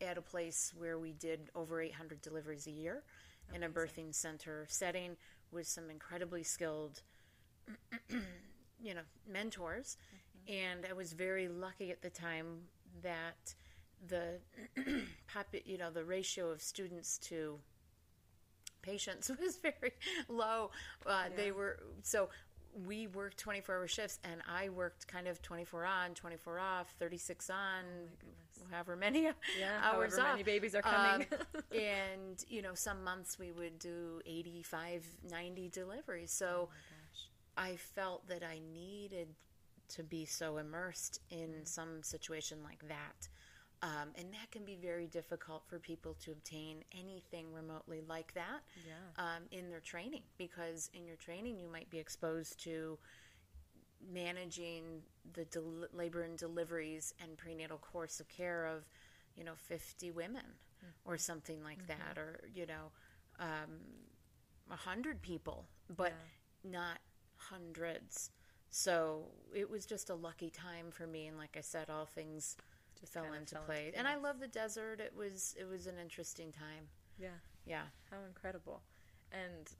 at 0.00 0.18
a 0.18 0.22
place 0.22 0.72
where 0.76 0.98
we 0.98 1.12
did 1.12 1.50
over 1.54 1.80
800 1.80 2.20
deliveries 2.20 2.66
a 2.66 2.70
year 2.70 3.02
Amazing. 3.48 3.62
in 3.62 3.70
a 3.70 3.72
birthing 3.72 4.14
center 4.14 4.66
setting 4.68 5.16
with 5.52 5.66
some 5.66 5.90
incredibly 5.90 6.42
skilled, 6.42 7.02
you 8.82 8.94
know, 8.94 9.02
mentors. 9.30 9.96
Mm-hmm. 10.48 10.54
And 10.54 10.86
I 10.88 10.92
was 10.92 11.12
very 11.12 11.48
lucky 11.48 11.90
at 11.90 12.02
the 12.02 12.10
time 12.10 12.62
that 13.02 13.54
the 14.08 14.38
you 15.64 15.78
know 15.78 15.90
the 15.90 16.04
ratio 16.04 16.50
of 16.50 16.60
students 16.60 17.18
to 17.18 17.58
patients 18.82 19.30
was 19.40 19.56
very 19.56 19.92
low. 20.28 20.70
Uh, 21.06 21.24
yeah. 21.30 21.36
They 21.36 21.50
were 21.50 21.78
so 22.02 22.28
we 22.86 23.06
worked 23.06 23.38
24 23.38 23.74
hour 23.76 23.86
shifts 23.86 24.18
and 24.24 24.42
I 24.48 24.68
worked 24.68 25.06
kind 25.06 25.28
of 25.28 25.40
24 25.42 25.84
on, 25.84 26.14
24 26.14 26.58
off, 26.58 26.94
36 26.98 27.50
on, 27.50 27.56
oh 27.56 28.66
however 28.70 28.96
many 28.96 29.22
yeah, 29.58 29.80
hours 29.82 30.16
however 30.16 30.32
many 30.32 30.42
babies 30.42 30.74
are 30.74 30.82
coming. 30.82 31.26
Um, 31.32 31.62
and, 31.72 32.44
you 32.48 32.62
know, 32.62 32.74
some 32.74 33.04
months 33.04 33.38
we 33.38 33.52
would 33.52 33.78
do 33.78 34.20
85, 34.26 35.06
90 35.30 35.68
deliveries. 35.68 36.32
So 36.32 36.68
oh 36.70 36.74
I 37.56 37.76
felt 37.76 38.26
that 38.28 38.42
I 38.42 38.60
needed 38.72 39.28
to 39.90 40.02
be 40.02 40.24
so 40.24 40.56
immersed 40.56 41.20
in 41.30 41.50
mm. 41.62 41.68
some 41.68 42.02
situation 42.02 42.58
like 42.64 42.88
that. 42.88 43.28
Um, 43.84 44.08
and 44.16 44.32
that 44.32 44.50
can 44.50 44.64
be 44.64 44.76
very 44.80 45.06
difficult 45.06 45.62
for 45.66 45.78
people 45.78 46.16
to 46.24 46.32
obtain 46.32 46.78
anything 46.98 47.52
remotely 47.52 48.00
like 48.08 48.32
that 48.32 48.62
yeah. 48.86 49.22
um, 49.22 49.42
in 49.50 49.68
their 49.68 49.80
training 49.80 50.22
because 50.38 50.88
in 50.94 51.04
your 51.04 51.16
training 51.16 51.58
you 51.58 51.68
might 51.70 51.90
be 51.90 51.98
exposed 51.98 52.58
to 52.64 52.98
managing 54.10 55.02
the 55.34 55.44
del- 55.46 55.88
labor 55.92 56.22
and 56.22 56.38
deliveries 56.38 57.12
and 57.22 57.36
prenatal 57.36 57.76
course 57.76 58.20
of 58.20 58.28
care 58.28 58.64
of 58.64 58.84
you 59.36 59.44
know 59.44 59.52
50 59.54 60.10
women 60.12 60.42
mm-hmm. 60.42 61.10
or 61.10 61.18
something 61.18 61.62
like 61.62 61.78
mm-hmm. 61.86 61.98
that 61.98 62.16
or 62.16 62.40
you 62.54 62.64
know 62.64 62.90
um, 63.38 63.80
100 64.68 65.20
people 65.20 65.66
but 65.94 66.14
yeah. 66.64 66.70
not 66.72 66.98
hundreds 67.36 68.30
so 68.70 69.24
it 69.54 69.68
was 69.68 69.84
just 69.84 70.08
a 70.08 70.14
lucky 70.14 70.48
time 70.48 70.86
for 70.90 71.06
me 71.06 71.26
and 71.26 71.36
like 71.36 71.54
i 71.58 71.60
said 71.60 71.90
all 71.90 72.06
things 72.06 72.56
just 72.98 73.12
fell 73.12 73.32
into 73.32 73.54
fell 73.54 73.64
place. 73.64 73.88
Into 73.88 73.98
and 73.98 74.08
I 74.08 74.16
love 74.16 74.40
the 74.40 74.48
desert. 74.48 75.00
It 75.00 75.12
was 75.16 75.54
it 75.58 75.68
was 75.68 75.86
an 75.86 75.98
interesting 76.00 76.52
time. 76.52 76.88
Yeah. 77.18 77.38
Yeah. 77.66 77.82
How 78.10 78.18
incredible. 78.26 78.82
And 79.32 79.70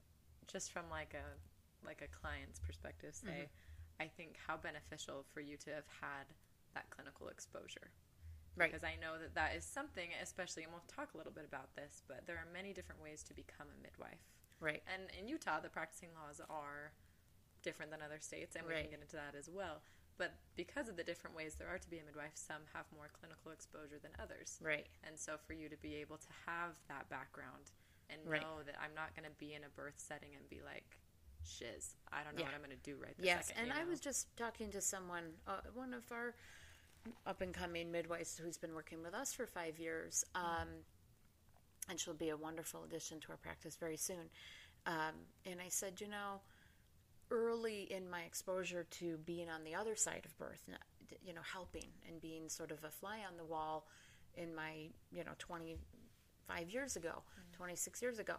just 0.47 0.71
from 0.71 0.83
like 0.89 1.13
a 1.13 1.85
like 1.85 2.01
a 2.01 2.09
client's 2.09 2.59
perspective, 2.59 3.15
say, 3.15 3.47
mm-hmm. 3.47 4.03
I 4.03 4.07
think 4.07 4.37
how 4.45 4.57
beneficial 4.57 5.25
for 5.33 5.39
you 5.39 5.57
to 5.57 5.69
have 5.71 5.87
had 6.01 6.25
that 6.73 6.89
clinical 6.89 7.27
exposure. 7.27 7.91
Right. 8.57 8.71
Because 8.71 8.83
I 8.83 8.95
know 8.99 9.19
that 9.19 9.35
that 9.35 9.55
is 9.55 9.65
something, 9.65 10.09
especially, 10.23 10.63
and 10.63 10.71
we'll 10.71 10.87
talk 10.87 11.13
a 11.13 11.17
little 11.17 11.31
bit 11.31 11.45
about 11.45 11.75
this, 11.75 12.01
but 12.07 12.23
there 12.25 12.37
are 12.37 12.47
many 12.53 12.71
different 12.71 13.03
ways 13.03 13.21
to 13.23 13.33
become 13.33 13.67
a 13.67 13.83
midwife. 13.83 14.23
Right. 14.61 14.81
And 14.87 15.11
in 15.19 15.27
Utah, 15.27 15.59
the 15.59 15.69
practicing 15.69 16.09
laws 16.15 16.39
are 16.49 16.93
different 17.63 17.91
than 17.91 18.01
other 18.01 18.19
states, 18.19 18.55
and 18.55 18.65
we 18.65 18.73
right. 18.73 18.83
can 18.83 18.91
get 18.91 19.01
into 19.01 19.17
that 19.17 19.35
as 19.37 19.49
well. 19.49 19.81
But 20.17 20.33
because 20.55 20.87
of 20.87 20.95
the 20.95 21.03
different 21.03 21.35
ways 21.35 21.55
there 21.55 21.67
are 21.67 21.77
to 21.77 21.89
be 21.89 21.99
a 21.99 22.05
midwife, 22.05 22.31
some 22.35 22.63
have 22.73 22.85
more 22.95 23.09
clinical 23.19 23.51
exposure 23.51 23.99
than 24.01 24.11
others. 24.21 24.59
Right. 24.61 24.87
And 25.03 25.19
so 25.19 25.35
for 25.45 25.53
you 25.53 25.67
to 25.67 25.77
be 25.77 25.95
able 25.95 26.17
to 26.17 26.31
have 26.45 26.71
that 26.87 27.09
background 27.09 27.71
and 28.09 28.21
right. 28.25 28.41
know 28.41 28.63
that 28.65 28.75
I'm 28.79 28.95
not 28.95 29.15
going 29.15 29.27
to 29.27 29.35
be 29.37 29.53
in 29.53 29.63
a 29.63 29.71
birth 29.75 29.97
setting 29.97 30.29
and 30.37 30.47
be 30.49 30.61
like, 30.63 30.97
shiz, 31.43 31.95
I 32.11 32.23
don't 32.23 32.35
know 32.35 32.41
yeah. 32.41 32.47
what 32.47 32.55
I'm 32.55 32.63
going 32.63 32.77
to 32.77 32.89
do 32.89 32.95
right 33.01 33.15
this 33.17 33.25
yes, 33.25 33.47
second. 33.47 33.63
and 33.63 33.73
I 33.73 33.83
know? 33.83 33.89
was 33.89 33.99
just 33.99 34.35
talking 34.37 34.71
to 34.71 34.81
someone, 34.81 35.23
uh, 35.47 35.61
one 35.73 35.93
of 35.93 36.03
our 36.11 36.33
up 37.27 37.41
and 37.41 37.53
coming 37.53 37.91
midwives 37.91 38.37
who's 38.37 38.57
been 38.57 38.73
working 38.73 39.03
with 39.03 39.13
us 39.13 39.33
for 39.33 39.45
five 39.45 39.77
years. 39.79 40.25
Um, 40.33 40.67
and 41.89 41.99
she'll 41.99 42.13
be 42.13 42.29
a 42.29 42.37
wonderful 42.37 42.83
addition 42.83 43.19
to 43.21 43.31
our 43.31 43.37
practice 43.37 43.75
very 43.75 43.97
soon. 43.97 44.29
Um, 44.87 45.13
and 45.45 45.59
I 45.61 45.69
said, 45.69 46.01
you 46.01 46.07
know, 46.07 46.41
early 47.31 47.87
in 47.91 48.09
my 48.09 48.21
exposure 48.21 48.85
to 48.91 49.17
being 49.25 49.49
on 49.49 49.63
the 49.63 49.75
other 49.75 49.95
side 49.95 50.23
of 50.25 50.37
birth, 50.37 50.69
you 51.25 51.33
know, 51.33 51.41
helping 51.41 51.89
and 52.07 52.21
being 52.21 52.49
sort 52.49 52.71
of 52.71 52.83
a 52.83 52.89
fly 52.89 53.19
on 53.29 53.37
the 53.37 53.45
wall 53.45 53.87
in 54.35 54.53
my, 54.53 54.89
you 55.11 55.23
know, 55.23 55.31
25 55.39 56.69
years 56.69 56.95
ago, 56.95 57.09
mm-hmm. 57.09 57.57
26 57.57 58.01
years 58.01 58.19
ago, 58.19 58.35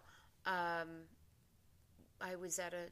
um, 0.46 0.88
I 2.20 2.36
was 2.36 2.58
at 2.58 2.72
a, 2.72 2.86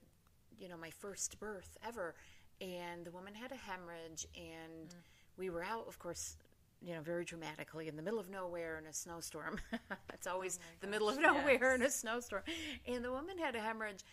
you 0.58 0.68
know, 0.68 0.76
my 0.76 0.90
first 0.90 1.38
birth 1.38 1.76
ever, 1.86 2.14
and 2.60 3.04
the 3.04 3.10
woman 3.10 3.34
had 3.34 3.52
a 3.52 3.56
hemorrhage, 3.56 4.26
and 4.36 4.88
mm. 4.88 4.94
we 5.36 5.50
were 5.50 5.62
out, 5.62 5.86
of 5.88 5.98
course, 5.98 6.36
you 6.82 6.94
know, 6.94 7.00
very 7.00 7.24
dramatically 7.24 7.88
in 7.88 7.96
the 7.96 8.02
middle 8.02 8.20
of 8.20 8.28
nowhere 8.28 8.78
in 8.78 8.86
a 8.86 8.92
snowstorm. 8.92 9.58
it's 10.12 10.26
always 10.26 10.58
oh 10.60 10.76
the 10.80 10.86
middle 10.86 11.08
of 11.08 11.18
nowhere 11.18 11.70
yes. 11.70 11.74
in 11.76 11.82
a 11.82 11.90
snowstorm. 11.90 12.42
And 12.86 13.04
the 13.04 13.10
woman 13.10 13.38
had 13.38 13.54
a 13.56 13.60
hemorrhage 13.60 14.04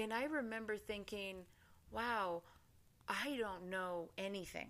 and 0.00 0.12
I 0.12 0.24
remember 0.24 0.76
thinking, 0.76 1.36
wow, 1.90 2.42
I 3.08 3.36
don't 3.38 3.70
know 3.70 4.10
anything. 4.18 4.68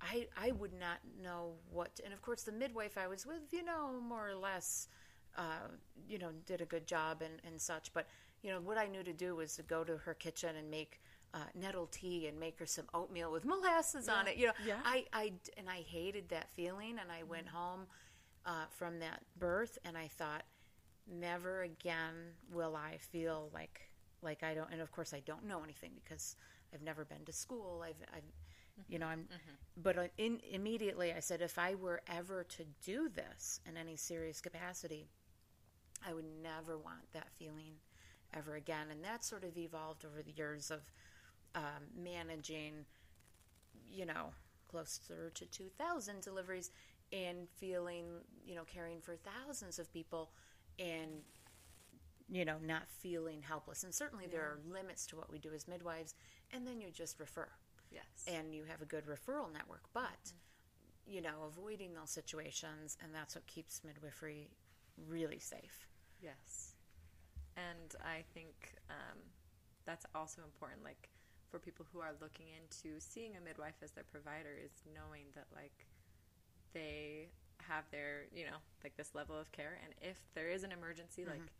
I, 0.00 0.26
I 0.36 0.52
would 0.52 0.72
not 0.78 0.98
know 1.22 1.52
what, 1.70 2.00
and 2.04 2.12
of 2.12 2.20
course, 2.20 2.42
the 2.42 2.52
midwife 2.52 2.98
I 2.98 3.06
was 3.06 3.24
with, 3.24 3.52
you 3.52 3.64
know, 3.64 4.00
more 4.06 4.28
or 4.28 4.34
less, 4.34 4.88
uh, 5.36 5.68
you 6.08 6.18
know, 6.18 6.30
did 6.46 6.60
a 6.60 6.66
good 6.66 6.86
job 6.86 7.22
and, 7.22 7.34
and 7.46 7.60
such. 7.60 7.92
But, 7.94 8.06
you 8.42 8.50
know, 8.50 8.60
what 8.60 8.76
I 8.76 8.86
knew 8.86 9.02
to 9.02 9.12
do 9.12 9.36
was 9.36 9.56
to 9.56 9.62
go 9.62 9.82
to 9.84 9.96
her 9.96 10.14
kitchen 10.14 10.56
and 10.56 10.70
make 10.70 11.00
uh, 11.32 11.38
nettle 11.54 11.88
tea 11.90 12.26
and 12.26 12.38
make 12.38 12.58
her 12.58 12.66
some 12.66 12.84
oatmeal 12.92 13.32
with 13.32 13.44
molasses 13.46 14.06
yeah. 14.08 14.14
on 14.14 14.28
it. 14.28 14.36
You 14.36 14.48
know, 14.48 14.52
yeah. 14.66 14.78
I, 14.84 15.06
I, 15.12 15.32
and 15.56 15.70
I 15.70 15.82
hated 15.86 16.28
that 16.28 16.50
feeling. 16.50 16.98
And 17.00 17.10
I 17.10 17.20
mm-hmm. 17.20 17.30
went 17.30 17.48
home 17.48 17.86
uh, 18.44 18.64
from 18.70 18.98
that 18.98 19.22
birth 19.38 19.78
and 19.84 19.96
I 19.96 20.08
thought, 20.08 20.42
never 21.06 21.62
again 21.62 22.14
will 22.52 22.76
I 22.76 22.98
feel 22.98 23.50
like 23.52 23.90
like 24.24 24.42
I 24.42 24.54
don't, 24.54 24.70
and 24.72 24.80
of 24.80 24.90
course 24.90 25.14
I 25.14 25.20
don't 25.20 25.46
know 25.46 25.62
anything 25.62 25.92
because 26.02 26.36
I've 26.72 26.82
never 26.82 27.04
been 27.04 27.24
to 27.26 27.32
school. 27.32 27.82
I've, 27.84 27.96
I've 28.14 28.22
you 28.88 28.98
know, 28.98 29.06
I'm, 29.06 29.20
mm-hmm. 29.20 29.82
but 29.82 29.98
uh, 29.98 30.08
in, 30.18 30.40
immediately 30.50 31.12
I 31.12 31.20
said, 31.20 31.40
if 31.40 31.58
I 31.58 31.74
were 31.76 32.02
ever 32.08 32.44
to 32.44 32.64
do 32.84 33.08
this 33.08 33.60
in 33.68 33.76
any 33.76 33.96
serious 33.96 34.40
capacity, 34.40 35.06
I 36.06 36.12
would 36.12 36.24
never 36.42 36.76
want 36.76 37.12
that 37.12 37.28
feeling 37.34 37.74
ever 38.36 38.56
again. 38.56 38.88
And 38.90 39.04
that 39.04 39.24
sort 39.24 39.44
of 39.44 39.56
evolved 39.56 40.04
over 40.04 40.22
the 40.22 40.32
years 40.32 40.70
of 40.70 40.80
um, 41.54 41.84
managing, 41.96 42.84
you 43.90 44.06
know, 44.06 44.32
closer 44.68 45.30
to 45.34 45.46
2,000 45.46 46.20
deliveries 46.20 46.70
and 47.12 47.48
feeling, 47.56 48.06
you 48.44 48.56
know, 48.56 48.64
caring 48.64 49.00
for 49.00 49.14
thousands 49.16 49.78
of 49.78 49.92
people 49.92 50.30
and 50.78 51.22
you 52.28 52.44
know, 52.44 52.56
not 52.64 52.88
feeling 52.88 53.42
helpless. 53.42 53.84
And 53.84 53.94
certainly 53.94 54.24
yeah. 54.24 54.32
there 54.32 54.42
are 54.42 54.58
limits 54.70 55.06
to 55.08 55.16
what 55.16 55.30
we 55.30 55.38
do 55.38 55.52
as 55.54 55.68
midwives, 55.68 56.14
and 56.52 56.66
then 56.66 56.80
you 56.80 56.88
just 56.90 57.20
refer. 57.20 57.48
Yes. 57.90 58.24
And 58.26 58.54
you 58.54 58.64
have 58.64 58.82
a 58.82 58.86
good 58.86 59.04
referral 59.06 59.52
network, 59.52 59.82
but, 59.92 60.02
mm-hmm. 60.02 61.12
you 61.14 61.20
know, 61.20 61.44
avoiding 61.46 61.94
those 61.94 62.10
situations, 62.10 62.96
and 63.02 63.14
that's 63.14 63.34
what 63.34 63.46
keeps 63.46 63.82
midwifery 63.84 64.50
really 65.08 65.38
safe. 65.38 65.86
Yes. 66.22 66.74
And 67.56 67.94
I 68.02 68.24
think 68.32 68.74
um, 68.90 69.18
that's 69.84 70.06
also 70.14 70.42
important, 70.42 70.82
like, 70.82 71.08
for 71.50 71.58
people 71.60 71.86
who 71.92 72.00
are 72.00 72.14
looking 72.20 72.46
into 72.58 72.98
seeing 72.98 73.36
a 73.36 73.44
midwife 73.44 73.74
as 73.82 73.92
their 73.92 74.04
provider, 74.10 74.58
is 74.58 74.72
knowing 74.92 75.26
that, 75.36 75.46
like, 75.54 75.86
they 76.72 77.28
have 77.58 77.84
their, 77.92 78.26
you 78.34 78.44
know, 78.44 78.58
like 78.82 78.96
this 78.96 79.14
level 79.14 79.38
of 79.38 79.52
care. 79.52 79.78
And 79.84 79.94
if 80.02 80.18
there 80.34 80.48
is 80.48 80.64
an 80.64 80.72
emergency, 80.72 81.22
mm-hmm. 81.22 81.30
like, 81.30 81.52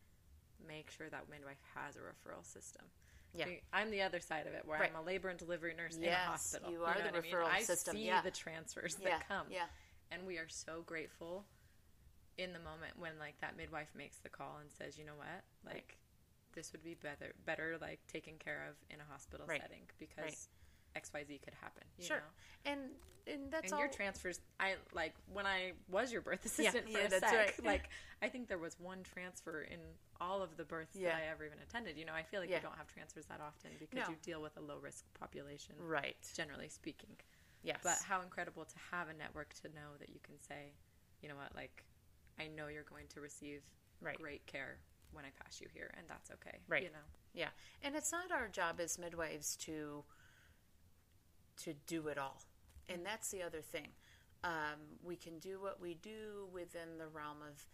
make 0.67 0.91
sure 0.91 1.09
that 1.11 1.29
midwife 1.31 1.61
has 1.75 1.97
a 1.97 2.01
referral 2.01 2.45
system. 2.45 2.85
Yeah. 3.37 3.47
I'm 3.73 3.91
the 3.91 4.03
other 4.03 4.21
side 4.21 4.47
of 4.47 4.55
it 4.55 4.63
where 4.65 4.79
right. 4.79 4.91
I'm 4.95 5.03
a 5.03 5.05
labor 5.05 5.29
and 5.29 5.39
delivery 5.39 5.75
nurse 5.77 5.99
yes, 6.01 6.07
in 6.07 6.13
a 6.13 6.31
hospital. 6.31 6.71
You 6.71 6.85
are 6.85 6.97
you 6.97 7.05
know 7.05 7.21
the 7.21 7.27
referral 7.27 7.51
I, 7.51 7.57
mean? 7.57 7.65
system. 7.65 7.97
I 7.97 7.99
see 7.99 8.07
yeah. 8.07 8.21
the 8.21 8.31
transfers 8.31 8.97
yeah. 9.03 9.09
that 9.09 9.29
come. 9.29 9.47
Yeah. 9.51 9.65
And 10.13 10.27
we 10.27 10.39
are 10.39 10.49
so 10.49 10.83
grateful 10.87 11.45
in 12.39 12.53
the 12.53 12.59
moment 12.59 12.95
when 12.99 13.13
like 13.19 13.35
that 13.41 13.57
midwife 13.57 13.91
makes 13.97 14.19
the 14.19 14.29
call 14.29 14.59
and 14.61 14.71
says, 14.71 14.99
you 14.99 15.05
know 15.05 15.17
what? 15.17 15.43
Like 15.65 15.75
right. 15.75 16.55
this 16.55 16.73
would 16.73 16.85
be 16.85 16.95
better 16.95 17.33
better 17.45 17.77
like 17.81 18.01
taken 18.07 18.35
care 18.39 18.67
of 18.69 18.77
in 18.91 19.01
a 19.01 19.13
hospital 19.13 19.47
right. 19.49 19.61
setting 19.61 19.83
because 19.99 20.49
XYZ 20.97 21.43
could 21.43 21.55
happen. 21.61 21.83
You 21.99 22.05
sure. 22.07 22.17
Know? 22.19 22.71
And 22.73 22.81
and 23.27 23.51
that's 23.51 23.65
and 23.65 23.73
all 23.73 23.79
your 23.79 23.89
transfers 23.89 24.39
i 24.61 24.75
like 24.93 25.15
when 25.33 25.47
i 25.47 25.73
was 25.91 26.13
your 26.13 26.21
birth 26.21 26.45
Yeah, 26.59 26.69
assistant 26.69 26.91
for 26.91 26.99
yeah, 26.99 27.07
a 27.07 27.09
that's 27.09 27.21
sec, 27.31 27.33
right. 27.33 27.65
like 27.65 27.89
i 28.21 28.29
think 28.29 28.49
there 28.49 28.59
was 28.59 28.77
one 28.79 28.99
transfer 29.03 29.63
in 29.63 29.79
all 30.21 30.43
of 30.43 30.59
the 30.59 30.65
births 30.65 30.95
Yeah. 30.95 31.09
that 31.09 31.23
i 31.23 31.31
ever 31.33 31.47
even 31.47 31.57
attended 31.59 31.97
you 31.97 32.05
know 32.05 32.13
i 32.13 32.23
feel 32.23 32.41
like 32.41 32.51
Yeah. 32.51 32.57
you 32.57 32.63
don't 32.63 32.77
have 32.77 32.87
transfers 32.87 33.25
that 33.27 33.41
often 33.41 33.71
because 33.79 33.97
No. 34.07 34.11
you 34.11 34.17
deal 34.23 34.43
with 34.43 34.55
a 34.59 34.61
low 34.61 34.77
risk 34.77 35.07
population 35.19 35.75
right. 35.79 36.17
generally 36.37 36.69
speaking 36.69 37.17
Yes. 37.63 37.79
but 37.83 37.97
how 38.07 38.21
incredible 38.21 38.67
to 38.67 38.75
have 38.91 39.09
a 39.09 39.15
network 39.15 39.55
to 39.63 39.69
know 39.69 39.97
that 40.01 40.11
you 40.11 40.21
can 40.23 40.39
say 40.39 40.75
you 41.23 41.31
know 41.31 41.37
what 41.37 41.55
like 41.57 41.87
i 42.39 42.47
know 42.47 42.67
you're 42.69 42.83
going 42.83 43.07
to 43.15 43.21
receive 43.23 43.63
Right. 44.03 44.19
great 44.21 44.45
care 44.47 44.77
when 45.13 45.25
i 45.25 45.29
pass 45.43 45.63
you 45.63 45.69
here 45.73 45.91
and 45.97 46.07
that's 46.09 46.31
okay 46.31 46.59
Right. 46.69 46.83
you 46.83 46.91
know 46.91 47.07
Yeah, 47.33 47.49
and 47.83 47.97
it's 47.97 48.13
not 48.13 48.31
our 48.31 48.49
job 48.49 48.81
as 48.81 48.99
midwives 48.99 49.57
to 49.65 50.05
to 51.59 51.75
do 51.87 52.09
it 52.09 52.19
all, 52.19 52.43
and 52.89 53.05
that's 53.05 53.31
the 53.31 53.43
other 53.43 53.61
thing. 53.61 53.89
Um, 54.43 54.81
we 55.03 55.17
can 55.17 55.39
do 55.39 55.61
what 55.61 55.81
we 55.81 55.95
do 55.95 56.49
within 56.53 56.99
the 56.99 57.09
realm 57.09 57.39
of 57.43 57.65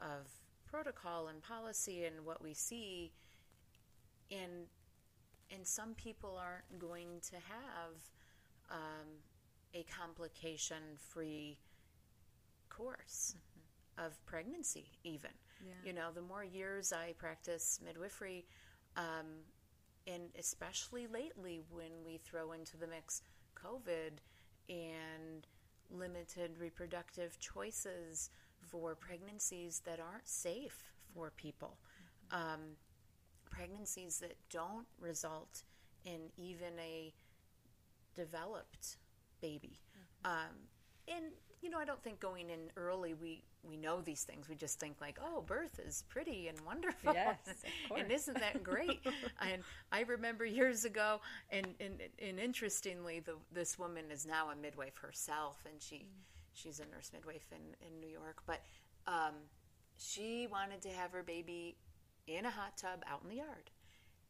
of 0.00 0.26
protocol 0.70 1.28
and 1.28 1.42
policy 1.42 2.04
and 2.04 2.24
what 2.24 2.42
we 2.42 2.54
see, 2.54 3.12
and 4.30 4.66
and 5.54 5.66
some 5.66 5.94
people 5.94 6.38
aren't 6.40 6.78
going 6.78 7.20
to 7.30 7.36
have 7.36 7.96
um, 8.70 9.08
a 9.74 9.84
complication 9.84 10.82
free 10.98 11.58
course 12.68 13.34
of 13.98 14.24
pregnancy 14.24 14.86
even 15.04 15.30
Yeah. 15.64 15.74
you 15.84 15.92
know 15.92 16.10
the 16.14 16.22
more 16.22 16.42
years 16.42 16.92
i 16.92 17.12
practice 17.18 17.78
midwifery 17.84 18.46
um, 18.96 19.26
and 20.06 20.24
especially 20.38 21.06
lately 21.06 21.60
when 21.70 21.90
we 22.04 22.16
throw 22.18 22.52
into 22.52 22.76
the 22.76 22.86
mix 22.86 23.22
covid 23.56 24.18
and 24.68 25.46
limited 25.90 26.52
reproductive 26.58 27.38
choices 27.38 28.30
for 28.60 28.94
pregnancies 28.94 29.82
that 29.84 30.00
aren't 30.00 30.26
safe 30.26 30.92
for 31.14 31.30
people 31.36 31.76
um, 32.32 32.76
pregnancies 33.50 34.18
that 34.18 34.36
don't 34.50 34.86
result 34.98 35.62
in 36.04 36.30
even 36.36 36.72
a 36.80 37.12
developed 38.16 38.96
baby. 39.40 39.78
Um, 40.24 40.68
and 41.08 41.26
you 41.62 41.70
know, 41.70 41.78
I 41.78 41.84
don't 41.84 42.02
think 42.02 42.20
going 42.20 42.50
in 42.50 42.70
early 42.76 43.14
we 43.14 43.42
we 43.62 43.76
know 43.76 44.00
these 44.00 44.24
things. 44.24 44.48
We 44.48 44.56
just 44.56 44.80
think 44.80 44.96
like, 45.00 45.18
oh, 45.24 45.42
birth 45.42 45.80
is 45.86 46.04
pretty 46.08 46.48
and 46.48 46.60
wonderful. 46.62 47.14
Yes, 47.14 47.38
of 47.90 47.96
and 47.98 48.10
isn't 48.10 48.38
that 48.40 48.62
great? 48.62 49.00
and 49.40 49.62
I 49.92 50.00
remember 50.02 50.44
years 50.44 50.84
ago, 50.84 51.20
and 51.50 51.68
and, 51.80 52.00
and 52.20 52.38
interestingly, 52.38 53.20
the, 53.20 53.34
this 53.52 53.78
woman 53.78 54.06
is 54.10 54.26
now 54.26 54.50
a 54.50 54.56
midwife 54.56 54.98
herself, 54.98 55.58
and 55.64 55.80
she 55.80 56.06
she's 56.52 56.80
a 56.80 56.86
nurse 56.94 57.10
midwife 57.12 57.46
in 57.52 57.86
in 57.86 58.00
New 58.00 58.12
York, 58.12 58.42
but 58.46 58.60
um, 59.06 59.34
she 59.96 60.48
wanted 60.50 60.82
to 60.82 60.88
have 60.88 61.12
her 61.12 61.22
baby 61.22 61.76
in 62.26 62.46
a 62.46 62.50
hot 62.50 62.76
tub 62.76 63.02
out 63.06 63.20
in 63.22 63.28
the 63.28 63.36
yard. 63.36 63.70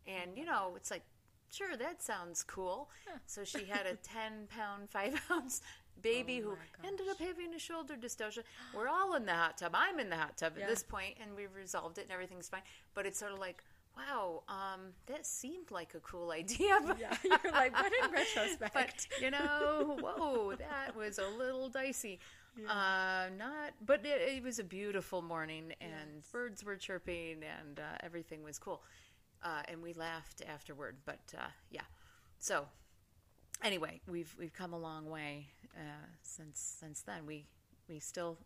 And, 0.07 0.37
you 0.37 0.45
know, 0.45 0.73
it's 0.77 0.91
like, 0.91 1.03
sure, 1.51 1.77
that 1.77 2.03
sounds 2.03 2.43
cool. 2.43 2.91
So 3.27 3.45
she 3.45 3.65
had 3.65 3.87
a 3.87 3.95
10 3.97 4.49
pound, 4.49 4.91
5 4.91 5.23
ounce 5.31 5.61
baby 6.01 6.41
Oh 6.45 6.51
who 6.51 6.57
ended 6.87 7.07
up 7.09 7.19
having 7.19 7.55
a 7.55 7.59
shoulder 7.59 7.95
dystocia. 7.95 8.43
We're 8.75 8.89
all 8.89 9.15
in 9.15 9.27
the 9.27 9.35
hot 9.35 9.59
tub. 9.59 9.73
I'm 9.75 9.99
in 10.01 10.09
the 10.11 10.17
hot 10.17 10.37
tub 10.37 10.55
Yeah. 10.57 10.65
at 10.65 10.71
this 10.71 10.83
point, 10.83 11.15
and 11.23 11.37
we've 11.37 11.55
resolved 11.55 11.99
it 11.99 12.03
and 12.03 12.11
everything's 12.13 12.49
fine. 12.49 12.63
But 12.95 13.07
it's 13.07 13.19
sort 13.19 13.33
of 13.33 13.39
like, 13.39 13.63
wow, 13.97 14.43
um, 14.49 14.93
that 15.07 15.27
seemed 15.27 15.71
like 15.71 15.95
a 15.95 16.01
cool 16.01 16.31
idea. 16.31 16.79
But, 16.87 16.99
yeah 16.99 17.15
you're 17.23 17.53
like 17.53 17.73
but 17.73 17.93
in 18.03 18.11
retrospect? 18.11 18.73
but, 18.75 19.07
you 19.21 19.31
know, 19.31 19.99
whoa, 20.01 20.55
that 20.57 20.97
was 20.97 21.19
a 21.19 21.29
little 21.29 21.69
dicey. 21.69 22.19
Uh, 22.69 23.29
not, 23.39 23.73
but 23.87 24.05
it, 24.05 24.21
it 24.37 24.43
was 24.43 24.59
a 24.59 24.65
beautiful 24.65 25.23
morning, 25.23 25.73
and 25.81 26.17
Yes. 26.17 26.27
birds 26.31 26.65
were 26.65 26.77
chirping, 26.77 27.43
and 27.43 27.79
uh, 27.81 27.83
everything 28.03 28.43
was 28.43 28.59
cool. 28.59 28.83
Uh, 29.43 29.63
and 29.69 29.83
we 29.83 29.93
laughed 29.95 30.43
afterward, 30.47 30.97
but 31.07 31.33
uh, 31.37 31.47
yeah. 31.71 31.81
So, 32.39 32.67
anyway, 33.63 34.01
we've 34.09 34.35
we've 34.39 34.53
come 34.53 34.73
a 34.73 34.79
long 34.79 35.09
way 35.09 35.49
uh, 35.77 36.07
since 36.23 36.59
since 36.81 37.03
then. 37.03 37.27
We 37.27 37.47
we 37.89 37.99
still 37.99 38.39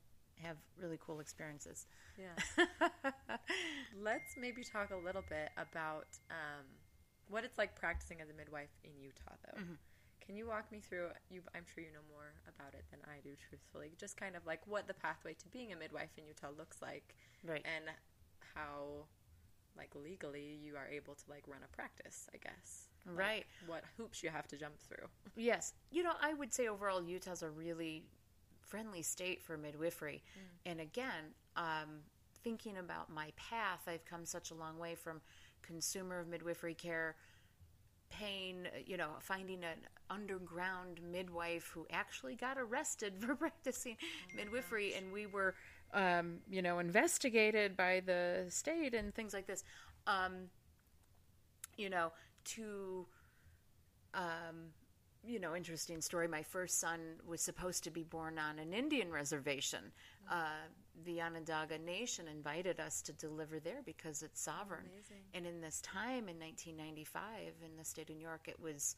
have 0.43 0.57
really 0.79 0.99
cool 1.01 1.21
experiences. 1.21 1.87
yeah 2.19 2.37
Let's 4.03 4.37
maybe 4.38 4.62
talk 4.64 4.91
a 4.91 4.97
little 4.97 5.25
bit 5.29 5.51
about 5.57 6.07
um, 6.31 6.64
what 7.29 7.45
it's 7.45 7.57
like 7.59 7.75
practicing 7.75 8.21
as 8.21 8.29
a 8.29 8.35
midwife 8.35 8.69
in 8.85 8.91
Utah, 9.01 9.37
though. 9.45 9.61
Mm-hmm. 9.61 9.75
Can 10.25 10.37
you 10.37 10.47
walk 10.49 10.71
me 10.73 10.81
through? 10.81 11.09
You, 11.31 11.41
I'm 11.55 11.64
sure 11.73 11.83
you 11.85 11.93
know 11.93 12.05
more 12.11 12.35
about 12.49 12.75
it 12.75 12.85
than 12.91 13.01
I 13.07 13.21
do, 13.23 13.31
truthfully. 13.49 13.93
Just 13.99 14.17
kind 14.17 14.35
of 14.37 14.45
like 14.45 14.61
what 14.67 14.87
the 14.88 14.95
pathway 14.95 15.35
to 15.35 15.49
being 15.49 15.73
a 15.73 15.77
midwife 15.77 16.11
in 16.19 16.27
Utah 16.27 16.51
looks 16.59 16.83
like, 16.83 17.14
Right. 17.45 17.62
and 17.64 17.85
how, 18.55 19.07
like 19.77 19.91
legally, 19.95 20.59
you 20.62 20.77
are 20.77 20.89
able 20.89 21.15
to 21.15 21.25
like 21.29 21.45
run 21.47 21.61
a 21.65 21.77
practice. 21.77 22.29
I 22.35 22.39
guess. 22.39 22.89
Like, 23.07 23.19
Right. 23.19 23.47
What 23.67 23.85
hoops 23.97 24.23
you 24.23 24.31
have 24.31 24.49
to 24.49 24.57
jump 24.57 24.79
through. 24.79 25.07
Yes. 25.37 25.75
You 25.91 26.03
know, 26.03 26.12
I 26.21 26.33
would 26.33 26.53
say 26.53 26.67
overall 26.67 27.03
Utah's 27.03 27.43
a 27.43 27.51
really 27.51 28.05
friendly 28.62 29.03
state 29.03 29.43
for 29.43 29.57
midwifery. 29.57 30.23
And 30.65 30.81
again, 30.81 31.35
um, 31.57 32.01
thinking 32.43 32.79
about 32.79 33.12
my 33.12 33.33
path, 33.37 33.83
I've 33.87 34.05
come 34.05 34.25
such 34.25 34.51
a 34.51 34.55
long 34.55 34.79
way 34.79 34.95
from 34.95 35.21
consumer 35.62 36.21
of 36.21 36.29
midwifery 36.29 36.75
care, 36.75 37.17
paying, 38.09 38.67
you 38.87 38.97
know, 38.97 39.11
finding 39.21 39.62
an 39.62 39.79
underground 40.11 41.01
midwife 41.03 41.71
who 41.75 41.87
actually 41.91 42.35
got 42.35 42.57
arrested 42.59 43.15
for 43.21 43.35
practicing 43.35 43.97
midwifery. 44.35 44.95
And 44.95 45.12
we 45.12 45.27
were, 45.27 45.55
um, 45.94 46.38
you 46.49 46.62
know, 46.62 46.79
investigated 46.79 47.77
by 47.77 48.01
the 48.05 48.46
state 48.49 48.94
and 48.94 49.14
things 49.14 49.33
like 49.33 49.46
this. 49.46 49.64
Um, 50.07 50.51
you 51.77 51.90
know, 51.90 52.12
to 52.44 53.07
um, 54.14 54.72
you 55.27 55.40
know, 55.40 55.57
interesting 55.57 56.01
story. 56.01 56.29
My 56.29 56.42
first 56.42 56.79
son 56.79 57.01
was 57.27 57.40
supposed 57.40 57.85
to 57.85 57.90
be 57.90 58.05
born 58.05 58.38
on 58.38 58.59
an 58.59 58.72
Indian 58.72 59.11
reservation. 59.11 59.92
Uh, 60.31 60.68
the 61.05 61.20
Onondaga 61.20 61.79
Nation 61.79 62.29
invited 62.29 62.81
us 62.81 63.03
to 63.03 63.12
deliver 63.12 63.59
there 63.59 63.83
because 63.85 64.22
it's 64.22 64.40
sovereign. 64.40 64.85
Amazing. 64.92 65.25
And 65.35 65.46
in 65.46 65.61
this 65.61 65.81
time, 65.81 66.29
in 66.29 66.38
1995, 66.38 67.25
in 67.64 67.77
the 67.77 67.85
state 67.85 68.09
of 68.09 68.16
New 68.16 68.22
York, 68.22 68.46
it 68.46 68.59
was, 68.61 68.96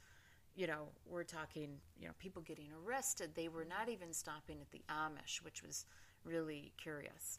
you 0.54 0.66
know, 0.66 0.88
we're 1.06 1.24
talking, 1.24 1.78
you 1.98 2.06
know, 2.06 2.14
people 2.18 2.42
getting 2.42 2.68
arrested. 2.84 3.30
They 3.34 3.48
were 3.48 3.64
not 3.64 3.88
even 3.88 4.12
stopping 4.12 4.58
at 4.60 4.70
the 4.70 4.82
Amish, 4.90 5.42
which 5.42 5.62
was 5.62 5.86
really 6.24 6.72
curious. 6.82 7.38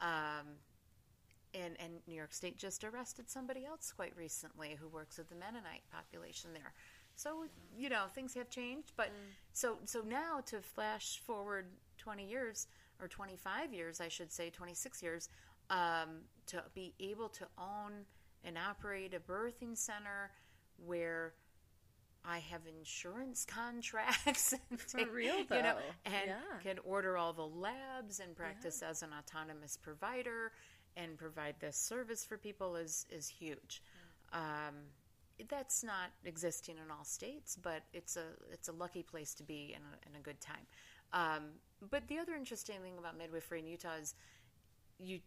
Um, 0.00 0.46
and, 1.52 1.76
and 1.80 1.94
New 2.06 2.14
York 2.14 2.32
State 2.32 2.56
just 2.56 2.84
arrested 2.84 3.28
somebody 3.28 3.66
else 3.66 3.92
quite 3.92 4.16
recently 4.16 4.76
who 4.80 4.88
works 4.88 5.18
with 5.18 5.28
the 5.28 5.34
Mennonite 5.34 5.82
population 5.92 6.50
there. 6.52 6.72
So 7.16 7.44
you 7.76 7.90
know 7.90 8.04
things 8.14 8.34
have 8.34 8.48
changed, 8.48 8.92
but 8.96 9.10
so 9.52 9.76
so 9.84 10.00
now 10.00 10.40
to 10.46 10.62
flash 10.62 11.18
forward 11.18 11.66
twenty 11.98 12.26
years 12.26 12.66
or 13.00 13.08
twenty 13.08 13.36
five 13.36 13.74
years, 13.74 14.00
I 14.00 14.08
should 14.08 14.32
say 14.32 14.48
twenty 14.48 14.74
six 14.74 15.02
years, 15.02 15.28
um, 15.68 16.22
to 16.46 16.62
be 16.72 16.94
able 16.98 17.28
to 17.30 17.46
own 17.58 18.06
and 18.44 18.56
operate 18.56 19.12
a 19.12 19.20
birthing 19.20 19.76
center 19.76 20.30
where 20.86 21.34
I 22.24 22.38
have 22.38 22.60
insurance 22.66 23.44
contracts 23.46 24.52
and 24.70 24.80
For 24.80 24.98
take- 24.98 25.12
real, 25.12 25.38
you 25.38 25.44
know, 25.50 25.76
though. 25.76 26.10
and 26.12 26.26
Yeah. 26.28 26.40
can 26.62 26.78
order 26.84 27.16
all 27.16 27.32
the 27.32 27.46
labs 27.46 28.20
and 28.20 28.36
practice 28.36 28.82
as 28.82 29.02
an 29.02 29.10
autonomous 29.18 29.76
provider 29.76 30.52
and 30.96 31.16
provide 31.16 31.54
this 31.60 31.76
service 31.76 32.24
for 32.24 32.36
people 32.36 32.76
is 32.76 33.06
is 33.10 33.26
huge. 33.28 33.82
Um, 34.32 34.74
that's 35.48 35.82
not 35.82 36.10
existing 36.24 36.76
in 36.76 36.90
all 36.90 37.04
states, 37.04 37.56
but 37.56 37.82
it's 37.94 38.16
a 38.16 38.24
it's 38.52 38.68
a 38.68 38.72
lucky 38.72 39.02
place 39.02 39.32
to 39.34 39.42
be 39.42 39.74
in 39.74 39.80
a, 39.82 40.10
in 40.10 40.16
a 40.16 40.20
good 40.22 40.40
time. 40.40 40.66
Um, 41.12 41.44
but 41.90 42.06
the 42.08 42.18
other 42.18 42.34
interesting 42.34 42.80
thing 42.82 42.98
about 42.98 43.16
midwifery 43.16 43.60
in 43.60 43.66
Utah 43.66 43.94
is 44.00 44.14
you 44.98 45.20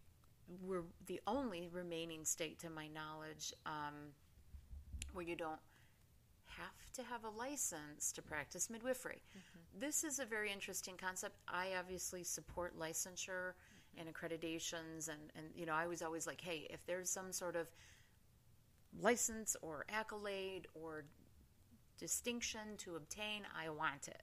we're 0.61 0.83
the 1.07 1.19
only 1.25 1.69
remaining 1.71 2.25
state, 2.25 2.59
to 2.59 2.69
my 2.69 2.87
knowledge, 2.87 3.53
um, 3.65 4.11
where 5.13 5.25
you 5.25 5.35
don't 5.35 5.59
have 6.57 6.93
to 6.93 7.03
have 7.03 7.23
a 7.23 7.29
license 7.29 8.11
to 8.13 8.21
practice 8.21 8.69
midwifery. 8.69 9.21
This 9.77 10.03
is 10.03 10.19
a 10.19 10.25
very 10.25 10.51
interesting 10.51 10.95
concept. 10.97 11.35
I 11.47 11.69
obviously 11.79 12.23
support 12.23 12.77
licensure 12.77 13.53
and 13.97 14.07
accreditations, 14.07 15.09
and, 15.09 15.19
and 15.35 15.47
you 15.55 15.65
know, 15.65 15.73
I 15.73 15.87
was 15.87 16.01
always 16.01 16.27
like, 16.27 16.41
hey, 16.41 16.67
if 16.69 16.85
there's 16.85 17.09
some 17.09 17.31
sort 17.31 17.55
of 17.55 17.67
license 19.01 19.55
or 19.61 19.85
accolade 19.89 20.67
or 20.73 21.05
distinction 21.99 22.77
to 22.77 22.95
obtain, 22.95 23.43
I 23.57 23.69
want 23.69 24.07
it. 24.07 24.21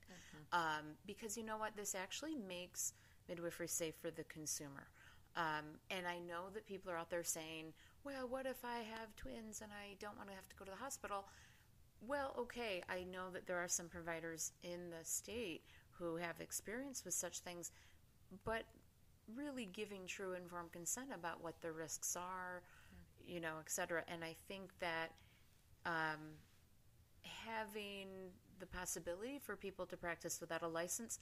Um, 0.53 0.97
because 1.07 1.37
you 1.37 1.45
know 1.45 1.59
what? 1.59 1.77
This 1.77 1.95
actually 1.95 2.37
makes 2.37 2.95
midwifery 3.29 3.69
safe 3.69 3.95
for 4.01 4.11
the 4.11 4.25
consumer. 4.25 4.89
Um, 5.37 5.79
and 5.91 6.07
I 6.07 6.19
know 6.19 6.51
that 6.55 6.67
people 6.67 6.91
are 6.91 6.99
out 6.99 7.11
there 7.11 7.23
saying, 7.23 7.73
well, 8.05 8.27
what 8.29 8.47
if 8.47 8.65
I 8.65 8.79
have 8.79 9.15
twins 9.17 9.61
and 9.61 9.71
I 9.71 9.95
don't 10.01 10.17
want 10.17 10.29
to 10.29 10.35
have 10.35 10.49
to 10.49 10.57
go 10.57 10.65
to 10.65 10.71
the 10.71 10.77
hospital? 10.77 11.27
Well, 12.07 12.35
okay, 12.39 12.83
I 12.89 13.05
know 13.05 13.31
that 13.33 13.47
there 13.47 13.59
are 13.59 13.69
some 13.69 13.89
providers 13.89 14.53
in 14.63 14.91
the 14.91 15.05
state 15.05 15.63
who 15.91 16.17
have 16.17 16.41
experience 16.41 17.05
with 17.05 17.15
such 17.15 17.41
things, 17.41 17.73
but 18.45 18.65
really 19.35 19.67
giving 19.67 20.07
true 20.07 20.33
informed 20.33 20.73
consent 20.73 21.09
about 21.15 21.43
what 21.43 21.61
the 21.61 21.73
risks 21.73 22.17
are, 22.17 22.63
you 23.27 23.41
know, 23.41 23.55
et 23.61 23.71
cetera. 23.71 24.03
And 24.09 24.25
I 24.25 24.35
think 24.49 24.71
that 24.81 25.13
um, 25.85 26.37
having 27.23 28.09
the 28.59 28.67
possibility 28.67 29.39
for 29.39 29.57
people 29.57 29.87
to 29.87 29.97
practice 29.97 30.41
without 30.41 30.63
a 30.63 30.69
license, 30.69 31.19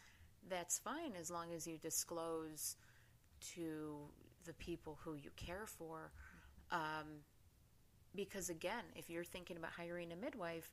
that's 0.48 0.78
fine 0.78 1.12
as 1.20 1.30
long 1.30 1.52
as 1.54 1.66
you 1.66 1.76
disclose 1.78 2.76
to 3.54 3.96
the 4.44 4.52
people 4.54 4.98
who 5.02 5.14
you 5.14 5.30
care 5.36 5.66
for. 5.66 6.12
Um, 6.70 7.22
because 8.14 8.50
again, 8.50 8.84
if 8.94 9.08
you're 9.10 9.24
thinking 9.24 9.56
about 9.56 9.70
hiring 9.70 10.12
a 10.12 10.16
midwife 10.16 10.72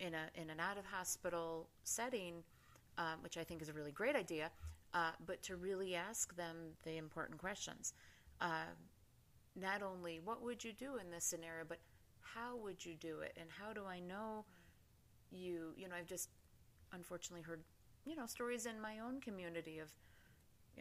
in 0.00 0.14
a 0.14 0.40
in 0.40 0.50
an 0.50 0.60
out 0.60 0.78
of 0.78 0.84
hospital 0.84 1.68
setting, 1.84 2.42
um, 2.98 3.22
which 3.22 3.36
I 3.36 3.44
think 3.44 3.62
is 3.62 3.68
a 3.68 3.72
really 3.72 3.92
great 3.92 4.16
idea, 4.16 4.50
uh, 4.94 5.12
but 5.26 5.42
to 5.44 5.56
really 5.56 5.94
ask 5.94 6.34
them 6.36 6.56
the 6.84 6.96
important 6.96 7.38
questions. 7.38 7.94
Uh, 8.40 8.74
not 9.58 9.82
only 9.82 10.20
what 10.22 10.42
would 10.42 10.62
you 10.62 10.72
do 10.72 10.96
in 10.96 11.10
this 11.10 11.24
scenario, 11.24 11.64
but 11.66 11.78
how 12.20 12.56
would 12.56 12.84
you 12.84 12.94
do 12.94 13.20
it, 13.20 13.36
and 13.40 13.48
how 13.50 13.72
do 13.72 13.84
I 13.86 14.00
know 14.00 14.44
you? 15.30 15.72
You 15.76 15.88
know, 15.88 15.94
I've 15.98 16.06
just 16.06 16.28
unfortunately 16.92 17.42
heard 17.42 17.60
you 18.04 18.16
know 18.16 18.26
stories 18.26 18.66
in 18.66 18.80
my 18.80 18.98
own 19.00 19.20
community 19.20 19.78
of 19.78 19.92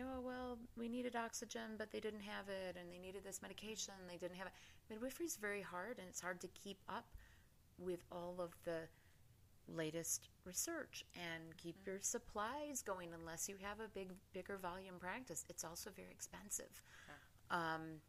oh 0.01 0.21
well 0.21 0.57
we 0.77 0.89
needed 0.89 1.15
oxygen 1.15 1.75
but 1.77 1.91
they 1.91 1.99
didn't 1.99 2.21
have 2.21 2.49
it 2.49 2.75
and 2.79 2.91
they 2.91 2.97
needed 2.97 3.23
this 3.23 3.41
medication 3.41 3.93
and 3.99 4.09
they 4.09 4.17
didn't 4.17 4.37
have 4.37 4.47
it. 4.47 4.53
Midwifery 4.89 5.25
is 5.25 5.37
very 5.37 5.61
hard 5.61 5.97
and 5.99 6.07
it's 6.09 6.21
hard 6.21 6.39
to 6.41 6.47
keep 6.47 6.77
up 6.89 7.05
with 7.77 8.03
all 8.11 8.35
of 8.39 8.51
the 8.63 8.81
latest 9.67 10.29
research 10.45 11.05
and 11.15 11.57
keep 11.57 11.75
your 11.85 11.97
supplies 12.01 12.81
going 12.81 13.09
unless 13.19 13.49
you 13.49 13.55
have 13.61 13.79
a 13.79 13.87
big 13.89 14.11
bigger 14.33 14.57
volume 14.57 14.95
practice. 14.99 15.45
It's 15.49 15.63
also 15.63 15.89
very 15.95 16.11
expensive. 16.11 16.81
Um, 17.51 18.01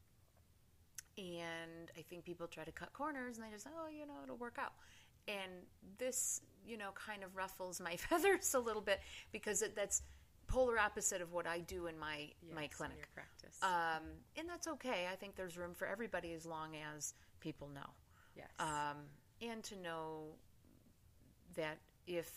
and 1.18 1.90
i 1.96 2.02
think 2.02 2.24
people 2.24 2.46
try 2.46 2.62
to 2.62 2.72
cut 2.72 2.92
corners 2.92 3.38
and 3.38 3.46
they 3.46 3.50
just 3.50 3.66
oh 3.66 3.88
you 3.88 4.06
know 4.06 4.14
it'll 4.22 4.36
work 4.36 4.58
out. 4.58 4.72
And 5.28 5.50
this 5.98 6.42
you 6.66 6.76
know 6.76 6.90
kind 6.94 7.24
of 7.24 7.36
ruffles 7.36 7.80
my 7.80 7.96
feathers 8.08 8.54
a 8.54 8.60
little 8.60 8.82
bit 8.82 9.00
because 9.32 9.62
it, 9.62 9.74
that's 9.74 10.02
polar 10.56 10.78
opposite 10.78 11.20
of 11.20 11.32
what 11.32 11.46
I 11.46 11.58
do 11.60 11.86
in 11.86 11.98
my 11.98 12.30
my 12.54 12.62
Yes, 12.62 12.70
in 12.72 12.76
clinic. 12.76 12.96
your 12.96 13.08
practice. 13.14 13.58
Um, 13.62 14.04
and 14.38 14.48
that's 14.48 14.66
okay. 14.68 15.06
I 15.12 15.16
think 15.16 15.36
there's 15.36 15.56
room 15.58 15.74
for 15.74 15.86
everybody 15.86 16.32
as 16.32 16.46
long 16.46 16.70
as 16.94 17.12
people 17.40 17.68
know. 17.68 17.90
yes. 18.34 18.48
Um, 18.58 18.96
and 19.42 19.62
to 19.64 19.76
know 19.76 20.34
that 21.56 21.78
if 22.06 22.28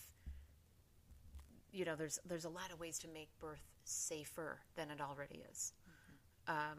you 1.71 1.85
know 1.85 1.95
there's 1.95 2.19
there's 2.25 2.45
a 2.45 2.49
lot 2.49 2.71
of 2.73 2.79
ways 2.79 2.99
to 2.99 3.07
make 3.07 3.29
birth 3.39 3.63
safer 3.85 4.59
than 4.75 4.89
it 4.91 4.99
already 5.01 5.39
is. 5.51 5.71
Mm-hmm. 5.89 6.57
Um, 6.57 6.77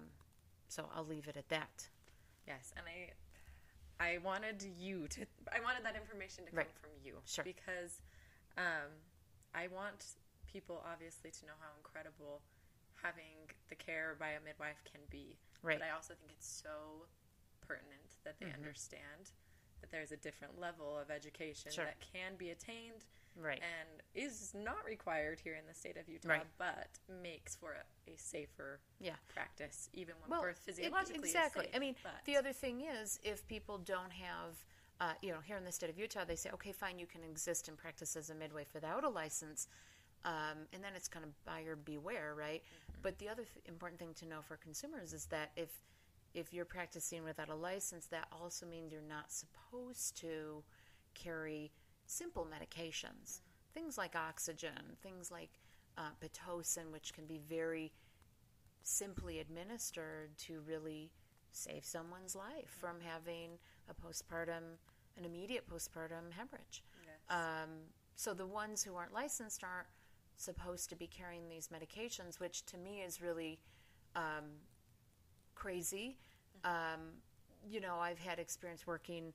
so 0.68 0.88
I'll 0.94 1.06
leave 1.06 1.26
it 1.28 1.36
at 1.36 1.48
that. 1.48 1.88
Yes, 2.46 2.72
and 2.76 2.84
I 2.86 2.98
I 4.12 4.18
wanted 4.18 4.62
you 4.78 5.06
to 5.08 5.20
I 5.56 5.60
wanted 5.60 5.84
that 5.84 5.96
information 5.96 6.44
to 6.44 6.50
come 6.50 6.58
Right. 6.58 6.74
from 6.82 6.90
you. 7.04 7.14
Sure. 7.24 7.44
Because 7.44 8.02
um, 8.58 8.90
I 9.54 9.68
want 9.68 10.04
people 10.50 10.82
obviously 10.90 11.30
to 11.30 11.46
know 11.46 11.56
how 11.60 11.68
incredible 11.78 12.42
having 13.02 13.48
the 13.68 13.74
care 13.74 14.16
by 14.18 14.30
a 14.30 14.40
midwife 14.44 14.82
can 14.84 15.00
be. 15.10 15.36
Right. 15.62 15.78
But 15.78 15.86
I 15.86 15.90
also 15.94 16.14
think 16.14 16.32
it's 16.32 16.46
so 16.48 17.06
pertinent 17.60 18.18
that 18.24 18.36
they 18.40 18.52
understand 18.52 19.32
that 19.80 19.90
there's 19.90 20.12
a 20.12 20.16
different 20.16 20.60
level 20.60 20.98
of 20.98 21.10
education 21.10 21.72
Sure. 21.72 21.84
that 21.84 22.00
can 22.00 22.36
be 22.36 22.50
attained 22.50 23.04
Right. 23.36 23.62
and 23.62 24.02
is 24.14 24.52
not 24.54 24.84
required 24.84 25.40
here 25.40 25.54
in 25.54 25.66
the 25.66 25.72
state 25.72 25.96
of 25.96 26.08
Utah, 26.08 26.28
Right. 26.28 26.46
but 26.58 26.88
makes 27.08 27.56
for 27.56 27.72
a, 27.72 28.10
a 28.10 28.16
safer 28.18 28.80
Yeah. 28.98 29.16
practice, 29.28 29.88
even 29.94 30.20
when 30.20 30.28
well, 30.30 30.42
birth 30.42 30.58
physiologically 30.58 31.30
exactly. 31.30 31.66
is 31.66 31.70
safe. 31.70 31.76
I 31.76 31.78
mean, 31.78 31.96
but 32.02 32.24
the 32.24 32.36
other 32.36 32.52
thing 32.52 32.82
is, 32.82 33.18
if 33.22 33.46
people 33.46 33.78
don't 33.78 34.10
have, 34.12 34.62
uh, 35.00 35.14
you 35.22 35.32
know, 35.32 35.40
here 35.40 35.56
in 35.56 35.64
the 35.64 35.72
state 35.72 35.88
of 35.88 35.96
Utah, 35.98 36.24
they 36.24 36.36
say, 36.36 36.50
okay, 36.50 36.72
fine, 36.72 36.98
you 36.98 37.06
can 37.06 37.22
exist 37.24 37.68
and 37.68 37.78
practice 37.78 38.16
as 38.16 38.28
a 38.28 38.34
midwife 38.34 38.74
without 38.74 39.04
a 39.04 39.08
license, 39.08 39.68
um, 40.24 40.66
and 40.72 40.82
then 40.84 40.92
it's 40.94 41.08
kind 41.08 41.24
of 41.24 41.44
buyer 41.44 41.76
beware, 41.76 42.34
right? 42.36 42.62
But 43.02 43.18
the 43.18 43.28
other 43.28 43.44
th- 43.44 43.64
important 43.66 43.98
thing 43.98 44.14
to 44.14 44.26
know 44.26 44.40
for 44.42 44.56
consumers 44.56 45.12
is 45.12 45.26
that 45.26 45.52
if 45.56 45.70
if 46.32 46.52
you're 46.52 46.64
practicing 46.64 47.24
without 47.24 47.48
a 47.48 47.54
license, 47.54 48.06
that 48.06 48.28
also 48.30 48.64
means 48.64 48.92
you're 48.92 49.02
not 49.02 49.32
supposed 49.32 50.16
to 50.18 50.62
carry 51.14 51.72
simple 52.06 52.46
medications, 52.46 53.40
things 53.74 53.98
like 53.98 54.14
oxygen, 54.14 54.96
things 55.02 55.32
like 55.32 55.50
uh, 55.98 56.10
pitocin, 56.22 56.92
which 56.92 57.12
can 57.12 57.26
be 57.26 57.40
very 57.48 57.92
simply 58.82 59.40
administered 59.40 60.36
to 60.38 60.60
really 60.68 61.10
save 61.52 61.84
someone's 61.84 62.36
life 62.36 62.68
from 62.68 62.96
having 63.00 63.50
a 63.88 63.94
postpartum, 63.94 64.76
an 65.18 65.24
immediate 65.24 65.68
postpartum 65.68 66.30
hemorrhage. 66.30 66.84
Yes. 67.04 67.36
Um, 67.36 67.70
so 68.14 68.34
the 68.34 68.46
ones 68.46 68.82
who 68.82 68.94
aren't 68.94 69.12
licensed 69.12 69.64
aren't 69.64 69.88
supposed 70.40 70.88
to 70.90 70.96
be 70.96 71.06
carrying 71.06 71.48
these 71.48 71.68
medications, 71.68 72.40
which 72.40 72.64
to 72.66 72.78
me 72.78 73.00
is 73.00 73.20
really 73.20 73.60
um, 74.16 74.46
crazy. 75.54 76.16
Um, 76.64 77.20
you 77.68 77.80
know, 77.80 77.96
I've 77.96 78.18
had 78.18 78.38
experience 78.38 78.86
working 78.86 79.32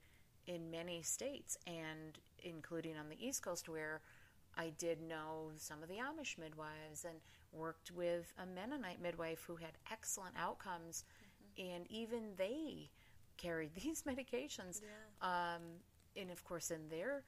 in 0.48 0.70
many 0.72 1.02
states, 1.02 1.58
and 1.68 2.20
including 2.44 2.98
on 2.98 3.10
the 3.10 3.24
East 3.24 3.44
Coast, 3.44 3.70
where 3.70 4.02
I 4.58 4.72
did 4.78 5.02
know 5.02 5.52
some 5.58 5.84
of 5.84 5.90
the 5.90 5.96
Amish 5.96 6.38
midwives 6.38 7.06
and 7.06 7.20
worked 7.52 7.92
with 7.92 8.34
a 8.42 8.46
Mennonite 8.46 9.02
midwife 9.02 9.44
who 9.46 9.56
had 9.56 9.72
excellent 9.92 10.36
outcomes, 10.38 11.04
and 11.58 11.86
even 11.90 12.32
they 12.38 12.90
carried 13.38 13.72
these 13.82 14.04
medications. 14.04 14.82
Um, 15.22 15.62
and 16.18 16.32
of 16.32 16.44
course, 16.44 16.72
in 16.72 16.88
their 16.90 17.24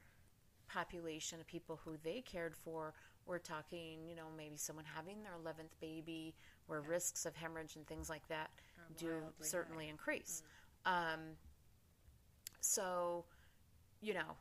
population 0.68 1.40
of 1.40 1.48
people 1.48 1.80
who 1.84 1.98
they 2.04 2.22
cared 2.22 2.56
for, 2.56 2.94
we're 3.28 3.40
talking, 3.40 4.08
you 4.08 4.16
know, 4.16 4.26
maybe 4.36 4.58
someone 4.58 4.86
having 4.86 5.18
their 5.24 5.34
11th 5.44 5.72
baby, 5.82 6.34
where 6.68 6.82
risks 6.82 7.26
of 7.26 7.36
hemorrhage 7.36 7.76
and 7.76 7.86
things 7.88 8.10
like 8.10 8.28
that 8.28 8.50
do 8.98 9.08
wildly 9.08 9.32
certainly 9.42 9.90
increase. 9.90 10.44
Um, 10.86 11.20
so, 12.62 13.26
you 14.02 14.13
know, 14.13 14.36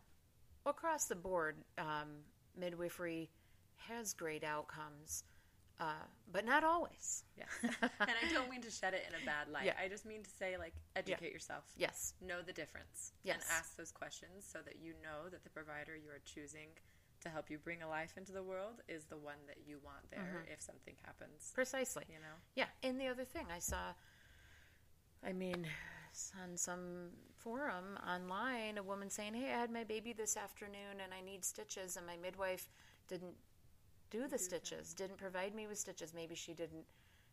across 0.64 1.07
the 1.07 1.16
board, 1.16 1.57
um, 1.79 2.22
midwifery 2.59 3.31
has 3.77 4.14
great 4.14 4.44
outcomes, 4.44 5.25
uh, 5.81 6.05
but 6.33 6.44
not 6.44 6.64
always. 6.64 7.25
Yes. 7.37 7.49
and 7.83 7.90
I 8.01 8.33
don't 8.33 8.51
mean 8.51 8.62
to 8.62 8.70
shed 8.70 8.94
it 8.94 9.05
in 9.09 9.22
a 9.22 9.25
bad 9.27 9.49
light. 9.53 9.66
Yeah. 9.66 9.75
I 9.83 9.88
just 9.88 10.07
mean 10.07 10.22
to 10.22 10.31
say, 10.31 10.57
like, 10.57 10.75
educate 10.94 11.33
yourself. 11.33 11.64
Yes. 11.77 12.14
Know 12.20 12.40
the 12.44 12.53
difference. 12.53 13.12
Yes. 13.22 13.37
And 13.37 13.44
ask 13.59 13.77
those 13.77 13.92
questions 13.92 14.46
so 14.51 14.59
that 14.64 14.77
you 14.81 14.94
know 15.03 15.29
that 15.31 15.44
the 15.44 15.51
provider 15.51 15.94
you 15.94 16.11
are 16.11 16.20
choosing 16.25 16.68
to 17.26 17.32
help 17.32 17.50
you 17.50 17.58
bring 17.58 17.82
a 17.82 17.88
life 17.88 18.14
into 18.16 18.32
the 18.32 18.42
world 18.42 18.82
is 18.88 19.04
the 19.04 19.16
one 19.16 19.36
that 19.46 19.58
you 19.66 19.78
want 19.84 20.08
there 20.10 20.20
mm-hmm. 20.20 20.52
if 20.52 20.62
something 20.62 20.94
happens. 21.04 21.52
Precisely. 21.54 22.04
You 22.08 22.20
know? 22.20 22.36
Yeah, 22.54 22.66
and 22.82 23.00
the 23.00 23.08
other 23.08 23.24
thing 23.24 23.46
I 23.54 23.58
saw, 23.58 23.92
I 25.26 25.32
mean, 25.32 25.66
on 26.42 26.56
some 26.56 27.10
forum 27.36 27.98
online, 28.08 28.78
a 28.78 28.82
woman 28.82 29.10
saying, 29.10 29.34
"Hey, 29.34 29.52
I 29.52 29.58
had 29.58 29.70
my 29.70 29.84
baby 29.84 30.12
this 30.12 30.36
afternoon, 30.36 31.00
and 31.02 31.12
I 31.12 31.20
need 31.20 31.44
stitches, 31.44 31.96
and 31.96 32.06
my 32.06 32.16
midwife 32.16 32.70
didn't 33.08 33.34
do 34.10 34.28
the 34.28 34.38
stitches, 34.38 34.94
didn't 34.94 35.18
provide 35.18 35.54
me 35.54 35.66
with 35.66 35.78
stitches. 35.78 36.14
Maybe 36.14 36.34
she 36.34 36.54
didn't 36.54 36.86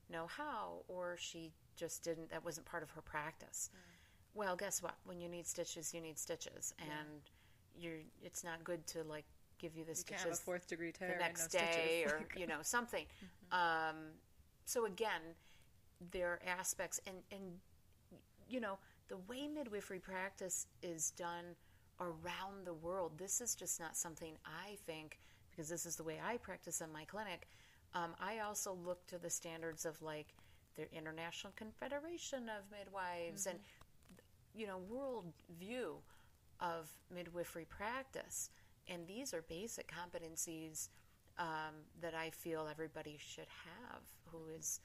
know 0.09 0.27
how, 0.27 0.83
or 0.87 1.15
she 1.19 1.53
just 1.75 2.03
didn't. 2.03 2.29
That 2.31 2.43
wasn't 2.43 2.65
part 2.65 2.83
of 2.83 2.89
her 2.91 3.01
practice." 3.01 3.69
Mm. 3.71 3.79
Well, 4.35 4.55
guess 4.55 4.81
what? 4.81 4.95
When 5.05 5.19
you 5.21 5.29
need 5.29 5.45
stitches, 5.45 5.93
you 5.93 6.01
need 6.01 6.17
stitches, 6.17 6.73
and 6.79 7.21
you're. 7.75 8.01
It's 8.21 8.43
not 8.43 8.63
good 8.63 8.85
to 8.87 9.03
like 9.03 9.25
give 9.63 9.77
you 9.77 9.85
the 9.85 9.91
You 9.91 9.95
stitches 9.95 10.23
can't 10.23 10.29
have 10.29 10.39
a 10.39 10.41
fourth 10.41 10.67
degree 10.67 10.91
tear 10.91 11.09
the 11.09 11.23
next 11.23 11.53
no 11.53 11.59
day 11.59 12.05
or 12.05 12.25
you 12.37 12.47
know 12.47 12.59
something. 12.61 13.05
Um, 13.51 14.11
so 14.65 14.85
again 14.85 15.21
there 16.11 16.27
are 16.27 16.39
aspects 16.59 16.99
and 17.07 17.17
and 17.31 17.41
you 18.49 18.59
know 18.59 18.77
the 19.07 19.17
way 19.29 19.47
midwifery 19.47 19.99
practice 19.99 20.67
is 20.81 21.11
done 21.11 21.45
around 21.99 22.65
the 22.65 22.73
world 22.73 23.11
this 23.17 23.39
is 23.39 23.55
just 23.55 23.79
not 23.79 23.95
something 23.95 24.33
i 24.45 24.75
think 24.85 25.19
because 25.51 25.69
this 25.69 25.85
is 25.85 25.95
the 25.95 26.03
way 26.03 26.19
i 26.25 26.37
practice 26.37 26.81
in 26.81 26.91
my 26.91 27.05
clinic 27.05 27.47
um, 27.93 28.11
i 28.19 28.39
also 28.39 28.77
look 28.85 29.05
to 29.07 29.17
the 29.17 29.29
standards 29.29 29.85
of 29.85 30.01
like 30.01 30.27
the 30.75 30.91
international 30.93 31.53
confederation 31.55 32.49
of 32.49 32.63
midwives 32.77 33.45
and 33.45 33.59
you 34.53 34.67
know 34.67 34.79
world 34.89 35.25
view 35.59 35.95
of 36.59 36.89
midwifery 37.13 37.65
practice 37.65 38.49
and 38.87 39.07
these 39.07 39.33
are 39.33 39.43
basic 39.43 39.91
competencies 39.91 40.89
um, 41.39 41.75
that 42.01 42.13
i 42.13 42.29
feel 42.29 42.67
everybody 42.69 43.17
should 43.19 43.47
have 43.65 44.01
who 44.25 44.47
is 44.55 44.79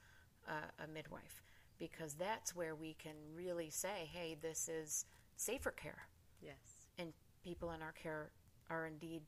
uh, 0.48 0.84
a 0.84 0.86
midwife 0.88 1.42
because 1.78 2.14
that's 2.14 2.54
where 2.56 2.74
we 2.74 2.94
can 2.94 3.14
really 3.34 3.70
say 3.70 4.08
hey 4.12 4.36
this 4.40 4.68
is 4.68 5.04
safer 5.36 5.70
care 5.70 6.08
yes. 6.40 6.56
and 6.98 7.12
people 7.44 7.70
in 7.72 7.82
our 7.82 7.92
care 7.92 8.30
are 8.70 8.86
indeed, 8.86 9.22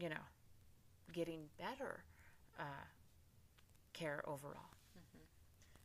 you 0.00 0.08
know, 0.08 0.24
getting 1.12 1.40
better 1.58 2.04
uh, 2.58 2.86
care 3.92 4.22
overall. 4.26 4.70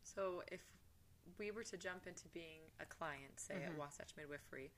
So 0.04 0.43
if 0.52 0.62
we 1.39 1.50
were 1.52 1.63
to 1.63 1.78
jump 1.78 2.06
into 2.08 2.28
being 2.34 2.62
a 2.80 2.86
client, 2.86 3.38
say 3.39 3.56
Mm-hmm. 3.56 3.72
at 3.72 3.78
Wasatch 3.78 4.12
Midwifery, 4.17 4.72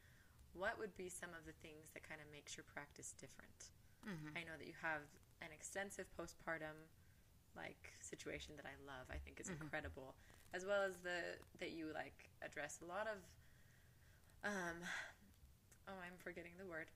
what 0.57 0.79
would 0.79 0.95
be 0.95 1.09
some 1.11 1.29
of 1.35 1.43
the 1.45 1.53
things 1.61 1.91
that 1.93 2.01
kind 2.07 2.19
of 2.23 2.27
makes 2.31 2.55
your 2.55 2.63
practice 2.63 3.13
different? 3.19 3.69
Mm-hmm. 4.07 4.37
I 4.37 4.41
know 4.47 4.55
that 4.57 4.67
you 4.67 4.77
have 4.81 5.03
an 5.43 5.51
extensive 5.51 6.07
postpartum 6.15 6.87
like 7.55 7.91
situation 8.01 8.55
that 8.57 8.65
I 8.67 8.75
love. 8.87 9.07
I 9.11 9.19
think 9.19 9.39
is 9.39 9.47
Mm-hmm. 9.47 9.63
incredible, 9.67 10.15
as 10.53 10.65
well 10.65 10.83
as 10.83 10.97
the 11.03 11.39
that 11.59 11.71
you 11.71 11.91
like 11.93 12.29
address 12.41 12.79
a 12.83 12.87
lot 12.87 13.07
of 13.07 13.19
um 14.43 14.77
oh 15.87 15.97
I'm 16.01 16.17
forgetting 16.21 16.53
the 16.59 16.65
word 16.67 16.91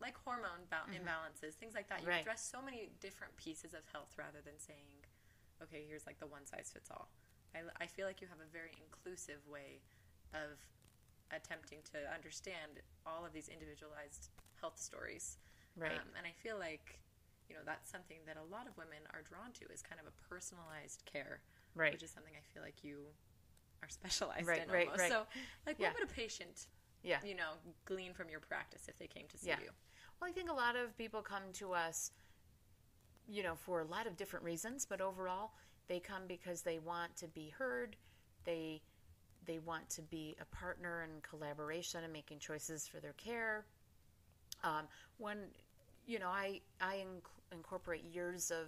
like 0.00 0.14
hormone 0.22 0.62
ba- 0.70 0.86
imbalances, 0.94 1.54
things 1.58 1.74
like 1.74 1.88
that. 1.90 2.00
You 2.00 2.06
Mm-hmm. 2.06 2.22
Right. 2.22 2.22
address 2.22 2.42
so 2.46 2.62
many 2.62 2.90
different 3.00 3.34
pieces 3.36 3.74
of 3.74 3.82
health 3.90 4.14
rather 4.16 4.38
than 4.44 4.54
saying, 4.62 5.02
okay, 5.62 5.82
here's 5.88 6.06
like 6.06 6.20
the 6.22 6.26
one 6.30 6.46
size 6.46 6.70
fits 6.72 6.86
all. 6.90 7.08
I, 7.54 7.66
I 7.82 7.86
feel 7.90 8.06
like 8.06 8.20
you 8.22 8.28
have 8.30 8.38
a 8.38 8.46
very 8.52 8.70
inclusive 8.78 9.42
way 9.50 9.82
of 10.32 10.54
attempting 11.34 11.78
to 11.92 11.98
understand 12.12 12.80
all 13.06 13.24
of 13.24 13.32
these 13.32 13.48
individualized 13.48 14.30
health 14.60 14.78
stories. 14.78 15.38
Right. 15.76 15.92
Um, 15.92 16.08
and 16.16 16.26
I 16.26 16.32
feel 16.42 16.58
like, 16.58 17.00
you 17.48 17.54
know, 17.54 17.62
that's 17.64 17.90
something 17.90 18.18
that 18.26 18.36
a 18.36 18.44
lot 18.52 18.66
of 18.66 18.76
women 18.76 18.98
are 19.12 19.22
drawn 19.22 19.52
to 19.60 19.64
is 19.72 19.82
kind 19.82 20.00
of 20.00 20.06
a 20.06 20.14
personalized 20.28 21.04
care, 21.04 21.40
Right. 21.74 21.92
which 21.92 22.02
is 22.02 22.10
something 22.10 22.32
I 22.36 22.44
feel 22.52 22.62
like 22.62 22.82
you 22.82 23.06
are 23.82 23.88
specialized 24.00 24.48
Right, 24.48 24.62
in 24.64 24.70
right, 24.70 24.86
almost. 24.86 25.00
right. 25.00 25.12
So, 25.12 25.26
like, 25.66 25.78
Yeah. 25.78 25.88
what 25.88 26.00
would 26.00 26.10
a 26.10 26.12
patient, 26.12 26.66
Yeah. 27.02 27.20
you 27.22 27.34
know, 27.34 27.52
glean 27.84 28.12
from 28.14 28.28
your 28.28 28.40
practice 28.40 28.88
if 28.88 28.98
they 28.98 29.06
came 29.06 29.28
to 29.28 29.38
see 29.38 29.48
Yeah. 29.48 29.60
you? 29.60 29.70
Well, 30.20 30.28
I 30.28 30.32
think 30.32 30.50
a 30.50 30.54
lot 30.54 30.74
of 30.76 30.96
people 30.96 31.22
come 31.22 31.52
to 31.54 31.72
us, 31.72 32.10
you 33.28 33.42
know, 33.42 33.54
for 33.54 33.80
a 33.80 33.84
lot 33.84 34.06
of 34.06 34.16
different 34.16 34.44
reasons, 34.44 34.86
but 34.86 35.00
overall, 35.00 35.52
they 35.86 36.00
come 36.00 36.26
because 36.26 36.62
they 36.62 36.78
want 36.78 37.16
to 37.16 37.28
be 37.28 37.50
heard. 37.50 37.96
They 38.44 38.82
they 39.48 39.58
want 39.58 39.88
to 39.88 40.02
be 40.02 40.36
a 40.40 40.44
partner 40.54 41.02
in 41.02 41.10
collaboration 41.22 42.04
and 42.04 42.12
making 42.12 42.38
choices 42.38 42.86
for 42.86 43.00
their 43.00 43.14
care. 43.14 43.64
Um, 44.62 44.86
when 45.16 45.38
you 46.06 46.20
know, 46.20 46.28
I 46.28 46.60
I 46.80 46.96
inc- 46.96 47.52
incorporate 47.52 48.04
years 48.04 48.52
of 48.52 48.66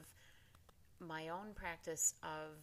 my 1.06 1.28
own 1.28 1.54
practice 1.54 2.14
of 2.22 2.56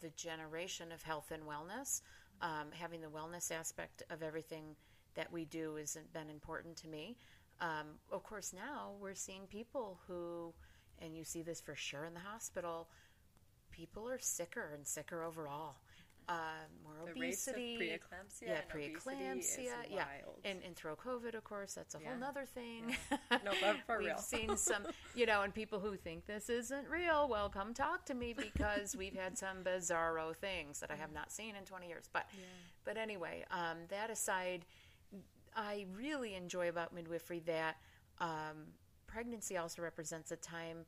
the 0.00 0.08
generation 0.10 0.92
of 0.92 1.02
health 1.02 1.30
and 1.30 1.42
wellness. 1.42 2.00
Um, 2.40 2.68
having 2.72 3.00
the 3.00 3.08
wellness 3.08 3.50
aspect 3.50 4.02
of 4.10 4.22
everything 4.22 4.76
that 5.14 5.32
we 5.32 5.46
do 5.46 5.76
has 5.76 5.96
been 6.12 6.30
important 6.30 6.76
to 6.78 6.88
me. 6.88 7.16
Um, 7.60 7.98
of 8.12 8.22
course, 8.22 8.52
now 8.52 8.92
we're 9.00 9.14
seeing 9.14 9.46
people 9.48 9.98
who, 10.06 10.52
and 11.00 11.16
you 11.16 11.24
see 11.24 11.42
this 11.42 11.60
for 11.60 11.74
sure 11.74 12.04
in 12.04 12.12
the 12.12 12.20
hospital, 12.20 12.88
people 13.70 14.08
are 14.08 14.18
sicker 14.18 14.72
and 14.74 14.86
sicker 14.86 15.24
overall. 15.24 15.76
Uh, 16.28 16.34
more 16.82 16.94
The 17.04 17.12
obesity, 17.12 17.78
preeclampsia 17.78 18.42
yeah, 18.48 18.54
and 18.54 18.64
obesity 18.72 18.94
is 18.96 19.04
preeclampsia, 19.04 19.94
yeah, 19.94 20.04
and 20.44 20.58
and 20.66 20.74
throw 20.74 20.96
COVID, 20.96 21.36
of 21.36 21.44
course, 21.44 21.74
that's 21.74 21.94
a 21.94 21.98
whole 21.98 22.06
Yeah. 22.08 22.16
nother 22.18 22.44
thing. 22.44 22.96
No, 23.44 23.52
but 23.60 23.76
for 23.86 23.98
we've 23.98 24.08
real. 24.08 24.18
seen 24.18 24.56
some, 24.56 24.86
you 25.14 25.24
know, 25.26 25.42
and 25.42 25.54
people 25.54 25.78
who 25.78 25.94
think 25.96 26.26
this 26.26 26.48
isn't 26.50 26.88
real, 26.88 27.28
well, 27.28 27.48
come 27.48 27.72
talk 27.74 28.04
to 28.06 28.14
me 28.14 28.32
because 28.34 28.96
we've 28.96 29.14
had 29.14 29.38
some 29.38 29.62
bizarro 29.62 30.34
things 30.34 30.80
that 30.80 30.90
I 30.90 30.96
have 30.96 31.12
not 31.12 31.30
seen 31.30 31.54
in 31.54 31.64
20 31.64 31.86
years. 31.86 32.08
But, 32.12 32.26
but 32.84 32.96
anyway, 32.96 33.44
um, 33.52 33.78
that 33.90 34.10
aside, 34.10 34.64
I 35.54 35.86
really 35.94 36.34
enjoy 36.34 36.68
about 36.68 36.92
midwifery 36.92 37.38
that 37.46 37.76
um, 38.18 38.72
pregnancy 39.06 39.56
also 39.56 39.80
represents 39.82 40.32
a 40.32 40.36
time 40.36 40.86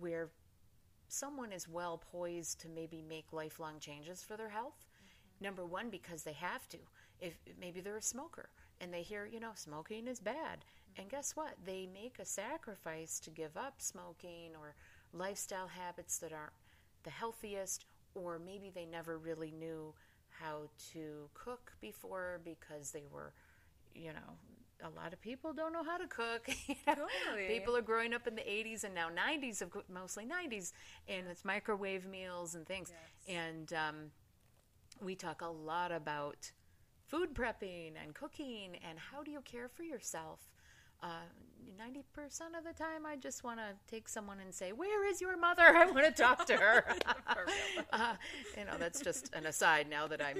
where 0.00 0.30
someone 1.08 1.52
is 1.52 1.68
well 1.68 2.02
poised 2.12 2.60
to 2.60 2.68
maybe 2.68 3.02
make 3.08 3.32
lifelong 3.32 3.78
changes 3.78 4.22
for 4.22 4.36
their 4.36 4.48
health. 4.48 4.84
Mm-hmm. 4.84 5.44
Number 5.44 5.64
one, 5.64 5.90
because 5.90 6.22
they 6.22 6.32
have 6.32 6.68
to. 6.70 6.78
If 7.20 7.34
maybe 7.60 7.80
they're 7.80 7.96
a 7.96 8.02
smoker 8.02 8.48
and 8.80 8.92
they 8.92 9.02
hear, 9.02 9.26
you 9.26 9.40
know, 9.40 9.52
smoking 9.54 10.08
is 10.08 10.20
bad, 10.20 10.58
mm-hmm. 10.58 11.02
and 11.02 11.10
guess 11.10 11.36
what? 11.36 11.54
They 11.64 11.88
make 11.92 12.18
a 12.18 12.24
sacrifice 12.24 13.20
to 13.20 13.30
give 13.30 13.56
up 13.56 13.74
smoking 13.78 14.50
or 14.58 14.74
lifestyle 15.12 15.68
habits 15.68 16.18
that 16.18 16.32
aren't 16.32 16.52
the 17.04 17.10
healthiest, 17.10 17.84
or 18.14 18.38
maybe 18.44 18.70
they 18.74 18.86
never 18.86 19.18
really 19.18 19.52
knew 19.52 19.94
how 20.40 20.68
to 20.92 21.28
cook 21.34 21.72
before 21.80 22.40
because 22.44 22.90
they 22.90 23.04
were, 23.12 23.32
you 23.94 24.12
know, 24.12 24.38
a 24.84 24.90
lot 24.90 25.12
of 25.12 25.20
people 25.20 25.52
don't 25.52 25.72
know 25.72 25.82
how 25.82 25.96
to 25.96 26.06
cook. 26.06 26.48
you 26.68 26.76
know? 26.86 26.94
Totally. 26.94 27.48
People 27.48 27.76
are 27.76 27.82
growing 27.82 28.12
up 28.12 28.26
in 28.26 28.34
the 28.34 28.42
80s 28.42 28.84
and 28.84 28.94
now 28.94 29.08
90s, 29.08 29.62
of 29.62 29.70
mostly 29.92 30.26
90s, 30.26 30.72
and 31.08 31.26
it's 31.28 31.44
microwave 31.44 32.06
meals 32.06 32.54
and 32.54 32.66
things. 32.66 32.92
Yes. 33.26 33.36
And 33.36 33.72
um, 33.72 33.96
we 35.02 35.14
talk 35.14 35.40
a 35.42 35.48
lot 35.48 35.90
about 35.90 36.52
food 37.06 37.34
prepping 37.34 37.92
and 38.02 38.14
cooking 38.14 38.76
and 38.88 38.98
how 38.98 39.22
do 39.22 39.30
you 39.30 39.40
care 39.40 39.68
for 39.68 39.82
yourself. 39.82 40.40
Uh, 41.04 41.08
90% 41.78 42.56
of 42.56 42.64
the 42.64 42.72
time, 42.72 43.04
I 43.04 43.16
just 43.16 43.44
want 43.44 43.58
to 43.58 43.74
take 43.90 44.08
someone 44.08 44.38
and 44.40 44.54
say, 44.54 44.72
Where 44.72 45.06
is 45.06 45.20
your 45.20 45.36
mother? 45.36 45.62
I 45.76 45.90
want 45.90 46.06
to 46.06 46.22
talk 46.22 46.46
to 46.46 46.56
her. 46.56 46.84
Uh, 47.92 48.14
you 48.56 48.64
know, 48.64 48.72
that's 48.78 49.00
just 49.00 49.32
an 49.34 49.46
aside 49.46 49.88
now 49.88 50.08
that 50.08 50.20
I 50.20 50.34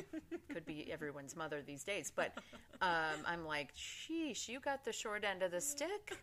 could 0.52 0.64
be 0.64 0.90
everyone's 0.90 1.36
mother 1.36 1.62
these 1.64 1.84
days. 1.84 2.10
But 2.14 2.32
um, 2.80 3.20
I'm 3.26 3.44
like, 3.44 3.72
sheesh, 3.76 4.48
you 4.48 4.58
got 4.58 4.84
the 4.84 4.92
short 4.92 5.24
end 5.24 5.42
of 5.42 5.52
the 5.52 5.60
stick. 5.60 6.16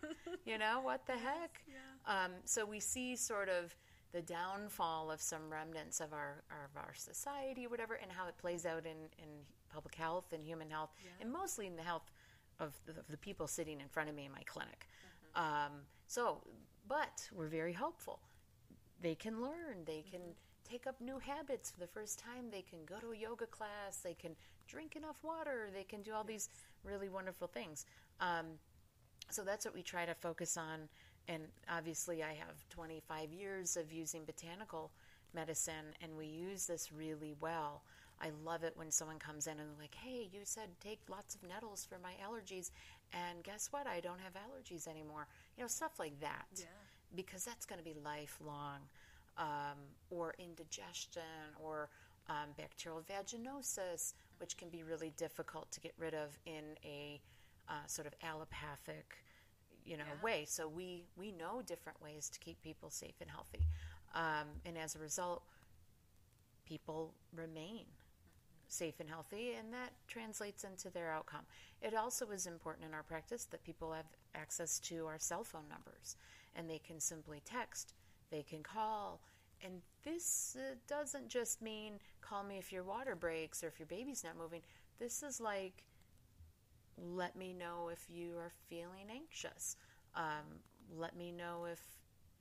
You 0.44 0.58
know, 0.58 0.80
what 0.82 1.06
the 1.06 1.12
heck? 1.12 1.62
Um, 2.06 2.32
so 2.44 2.66
we 2.66 2.80
see 2.80 3.16
sort 3.16 3.48
of 3.48 3.74
the 4.12 4.20
downfall 4.20 5.10
of 5.10 5.22
some 5.22 5.50
remnants 5.50 6.00
of 6.00 6.12
our, 6.12 6.42
of 6.50 6.76
our 6.76 6.92
society, 6.94 7.66
whatever, 7.66 7.94
and 7.94 8.12
how 8.12 8.28
it 8.28 8.36
plays 8.36 8.66
out 8.66 8.84
in, 8.84 9.08
in 9.18 9.28
public 9.72 9.94
health 9.94 10.32
and 10.34 10.44
human 10.44 10.68
health, 10.68 10.90
and 11.20 11.32
mostly 11.32 11.66
in 11.66 11.76
the 11.76 11.82
health 11.82 12.10
of 12.60 12.74
the, 12.86 12.92
of 12.92 13.06
the 13.08 13.16
people 13.16 13.46
sitting 13.46 13.80
in 13.80 13.88
front 13.88 14.08
of 14.08 14.14
me 14.14 14.26
in 14.26 14.32
my 14.32 14.42
clinic. 14.46 14.86
Um, 15.34 15.82
so, 16.06 16.42
but 16.88 17.28
we're 17.32 17.48
very 17.48 17.72
hopeful. 17.72 18.20
They 19.00 19.14
can 19.14 19.40
learn. 19.42 19.84
They 19.86 20.04
can 20.10 20.20
take 20.68 20.86
up 20.86 21.00
new 21.00 21.18
habits 21.18 21.70
for 21.70 21.80
the 21.80 21.86
first 21.86 22.18
time. 22.18 22.50
They 22.50 22.62
can 22.62 22.78
go 22.86 22.98
to 22.98 23.12
a 23.12 23.16
yoga 23.16 23.46
class. 23.46 23.96
They 24.02 24.14
can 24.14 24.36
drink 24.66 24.96
enough 24.96 25.22
water. 25.22 25.68
They 25.74 25.84
can 25.84 26.02
do 26.02 26.12
all 26.12 26.24
these 26.24 26.48
really 26.84 27.08
wonderful 27.08 27.48
things. 27.48 27.86
Um, 28.20 28.46
so 29.30 29.42
that's 29.42 29.64
what 29.64 29.74
we 29.74 29.82
try 29.82 30.06
to 30.06 30.14
focus 30.14 30.56
on. 30.56 30.88
And 31.28 31.44
obviously 31.70 32.22
i 32.22 32.32
have 32.32 32.68
25 32.70 33.32
years 33.32 33.76
of 33.76 33.92
using 33.92 34.24
botanical 34.24 34.90
medicine 35.34 35.94
and 36.02 36.16
we 36.16 36.26
use 36.26 36.66
this 36.66 36.92
really 36.92 37.34
well 37.40 37.82
i 38.22 38.30
love 38.44 38.62
it 38.64 38.72
when 38.76 38.90
someone 38.90 39.18
comes 39.18 39.46
in 39.46 39.52
and 39.58 39.60
they're 39.68 39.78
like 39.80 39.94
hey 39.94 40.28
you 40.32 40.40
said 40.44 40.68
take 40.80 41.00
lots 41.08 41.34
of 41.34 41.42
nettles 41.48 41.84
for 41.88 41.98
my 42.02 42.12
allergies 42.26 42.70
and 43.12 43.42
guess 43.42 43.68
what 43.72 43.86
i 43.86 44.00
don't 44.00 44.20
have 44.20 44.34
allergies 44.34 44.86
anymore 44.86 45.26
you 45.56 45.62
know 45.64 45.68
stuff 45.68 45.98
like 45.98 46.18
that 46.20 46.46
Yeah. 46.56 46.66
because 47.14 47.44
that's 47.44 47.66
going 47.66 47.78
to 47.78 47.84
be 47.84 47.94
lifelong, 48.04 48.80
um, 49.36 49.78
or 50.10 50.34
indigestion, 50.38 51.22
or 51.62 51.88
um, 52.28 52.50
bacterial 52.56 53.02
vaginosis, 53.02 54.14
which 54.38 54.56
can 54.56 54.68
be 54.70 54.82
really 54.82 55.12
difficult 55.16 55.70
to 55.72 55.80
get 55.80 55.92
rid 55.98 56.14
of 56.14 56.38
in 56.46 56.64
a 56.84 57.20
uh, 57.68 57.72
sort 57.86 58.06
of 58.06 58.14
allopathic, 58.22 59.24
you 59.84 59.96
know, 59.96 60.04
Yeah. 60.08 60.24
way. 60.24 60.44
So 60.46 60.68
we 60.68 61.04
we 61.16 61.32
know 61.32 61.62
different 61.62 62.00
ways 62.02 62.28
to 62.30 62.38
keep 62.38 62.60
people 62.62 62.90
safe 62.90 63.14
and 63.20 63.30
healthy, 63.30 63.66
um, 64.14 64.48
and 64.64 64.78
as 64.78 64.94
a 64.96 64.98
result, 64.98 65.42
people 66.64 67.14
remain 67.34 67.84
safe 68.72 69.00
and 69.00 69.08
healthy, 69.08 69.52
and 69.58 69.72
that 69.72 69.92
translates 70.08 70.64
into 70.64 70.90
their 70.90 71.10
outcome. 71.10 71.44
It 71.80 71.94
also 71.94 72.30
is 72.30 72.46
important 72.46 72.86
in 72.86 72.94
our 72.94 73.02
practice 73.02 73.44
that 73.46 73.64
people 73.64 73.92
have 73.92 74.06
access 74.34 74.78
to 74.80 75.06
our 75.06 75.18
cell 75.18 75.44
phone 75.44 75.68
numbers 75.70 76.16
and 76.56 76.68
they 76.68 76.78
can 76.78 77.00
simply 77.00 77.40
text, 77.44 77.94
they 78.30 78.42
can 78.42 78.62
call. 78.62 79.20
And 79.64 79.80
this 80.04 80.56
uh, 80.58 80.74
doesn't 80.88 81.28
just 81.28 81.62
mean 81.62 82.00
call 82.20 82.42
me 82.42 82.58
if 82.58 82.72
your 82.72 82.82
water 82.82 83.14
breaks 83.14 83.62
or 83.62 83.68
if 83.68 83.78
your 83.78 83.86
baby's 83.86 84.24
not 84.24 84.36
moving. 84.36 84.60
This 84.98 85.22
is 85.22 85.40
like, 85.40 85.84
let 86.98 87.36
me 87.36 87.52
know 87.52 87.88
if 87.92 88.04
you 88.08 88.36
are 88.38 88.52
feeling 88.68 89.06
anxious. 89.10 89.76
Um, 90.14 90.60
let 90.94 91.16
me 91.16 91.32
know 91.32 91.66
if 91.70 91.80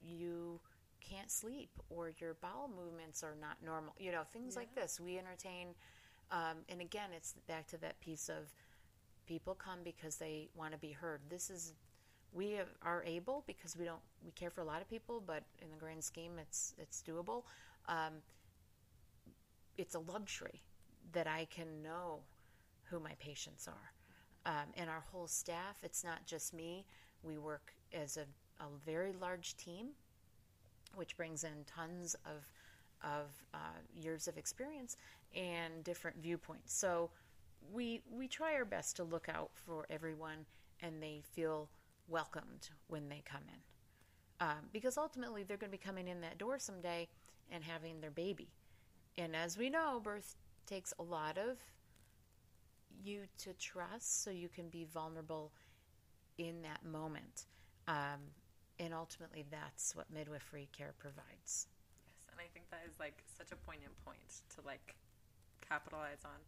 you 0.01 0.59
can't 1.01 1.31
sleep 1.31 1.71
or 1.89 2.11
your 2.19 2.35
bowel 2.35 2.69
movements 2.75 3.23
are 3.23 3.35
not 3.39 3.57
normal. 3.63 3.93
You 3.99 4.11
know, 4.11 4.23
things 4.31 4.55
like 4.55 4.73
this. 4.75 4.99
We 4.99 5.17
entertain, 5.17 5.69
um, 6.31 6.57
and 6.69 6.81
again, 6.81 7.09
it's 7.15 7.33
back 7.47 7.67
to 7.67 7.77
that 7.79 7.99
piece 8.01 8.29
of 8.29 8.53
people 9.27 9.55
come 9.55 9.79
because 9.83 10.17
they 10.17 10.49
want 10.55 10.73
to 10.73 10.79
be 10.79 10.91
heard. 10.91 11.21
This 11.29 11.49
is 11.49 11.73
we 12.33 12.59
are 12.83 13.03
able 13.05 13.43
because 13.47 13.77
we 13.77 13.85
don't 13.85 14.01
we 14.25 14.31
care 14.31 14.49
for 14.49 14.61
a 14.61 14.65
lot 14.65 14.81
of 14.81 14.89
people, 14.89 15.21
but 15.25 15.43
in 15.61 15.71
the 15.71 15.77
grand 15.77 16.03
scheme, 16.03 16.33
it's 16.39 16.73
it's 16.77 17.03
doable. 17.07 17.43
Um, 17.87 18.23
it's 19.77 19.95
a 19.95 19.99
luxury 19.99 20.61
that 21.13 21.27
I 21.27 21.45
can 21.49 21.81
know 21.83 22.21
who 22.85 22.99
my 22.99 23.13
patients 23.19 23.67
are. 23.67 23.93
um, 24.45 24.69
and 24.75 24.89
our 24.89 25.01
whole 25.11 25.27
staff. 25.27 25.77
It's 25.83 26.03
not 26.03 26.25
just 26.25 26.53
me. 26.53 26.85
We 27.23 27.37
work 27.37 27.73
as 27.93 28.17
a, 28.17 28.25
a 28.63 28.67
very 28.85 29.13
large 29.13 29.55
team, 29.57 29.89
which 30.95 31.17
brings 31.17 31.43
in 31.43 31.65
tons 31.65 32.15
of 32.25 32.47
of 33.03 33.31
uh, 33.53 33.57
years 33.99 34.27
of 34.27 34.37
experience 34.37 34.95
and 35.35 35.83
different 35.83 36.17
viewpoints. 36.21 36.73
So 36.73 37.11
we 37.71 38.01
we 38.11 38.27
try 38.27 38.53
our 38.53 38.65
best 38.65 38.95
to 38.97 39.03
look 39.03 39.29
out 39.29 39.51
for 39.53 39.85
everyone, 39.89 40.45
and 40.81 41.01
they 41.01 41.21
feel 41.23 41.69
welcomed 42.07 42.69
when 42.87 43.09
they 43.09 43.21
come 43.25 43.43
in, 43.47 44.47
um, 44.47 44.69
because 44.73 44.97
ultimately 44.97 45.43
they're 45.43 45.57
going 45.57 45.71
to 45.71 45.77
be 45.77 45.83
coming 45.83 46.07
in 46.07 46.21
that 46.21 46.37
door 46.37 46.59
someday 46.59 47.07
and 47.51 47.63
having 47.63 48.01
their 48.01 48.11
baby, 48.11 48.49
and 49.17 49.35
as 49.35 49.57
we 49.57 49.69
know, 49.69 49.99
birth 50.03 50.35
takes 50.65 50.93
a 50.99 51.03
lot 51.03 51.37
of 51.37 51.57
you 53.03 53.21
to 53.39 53.53
trust, 53.53 54.23
so 54.23 54.29
you 54.29 54.49
can 54.49 54.69
be 54.69 54.85
vulnerable 54.85 55.51
in 56.37 56.61
that 56.61 56.83
moment. 56.85 57.45
Um, 57.87 58.19
and 58.79 58.93
ultimately, 58.93 59.45
that's 59.49 59.95
what 59.95 60.11
midwifery 60.11 60.69
care 60.71 60.93
provides. 60.97 61.67
Yes, 62.05 62.27
and 62.31 62.39
I 62.39 62.47
think 62.53 62.69
that 62.71 62.81
is 62.87 62.99
like 62.99 63.23
such 63.37 63.51
a 63.51 63.55
poignant 63.55 63.93
point 64.05 64.41
to 64.55 64.61
like 64.65 64.95
capitalize 65.71 66.27
on. 66.27 66.39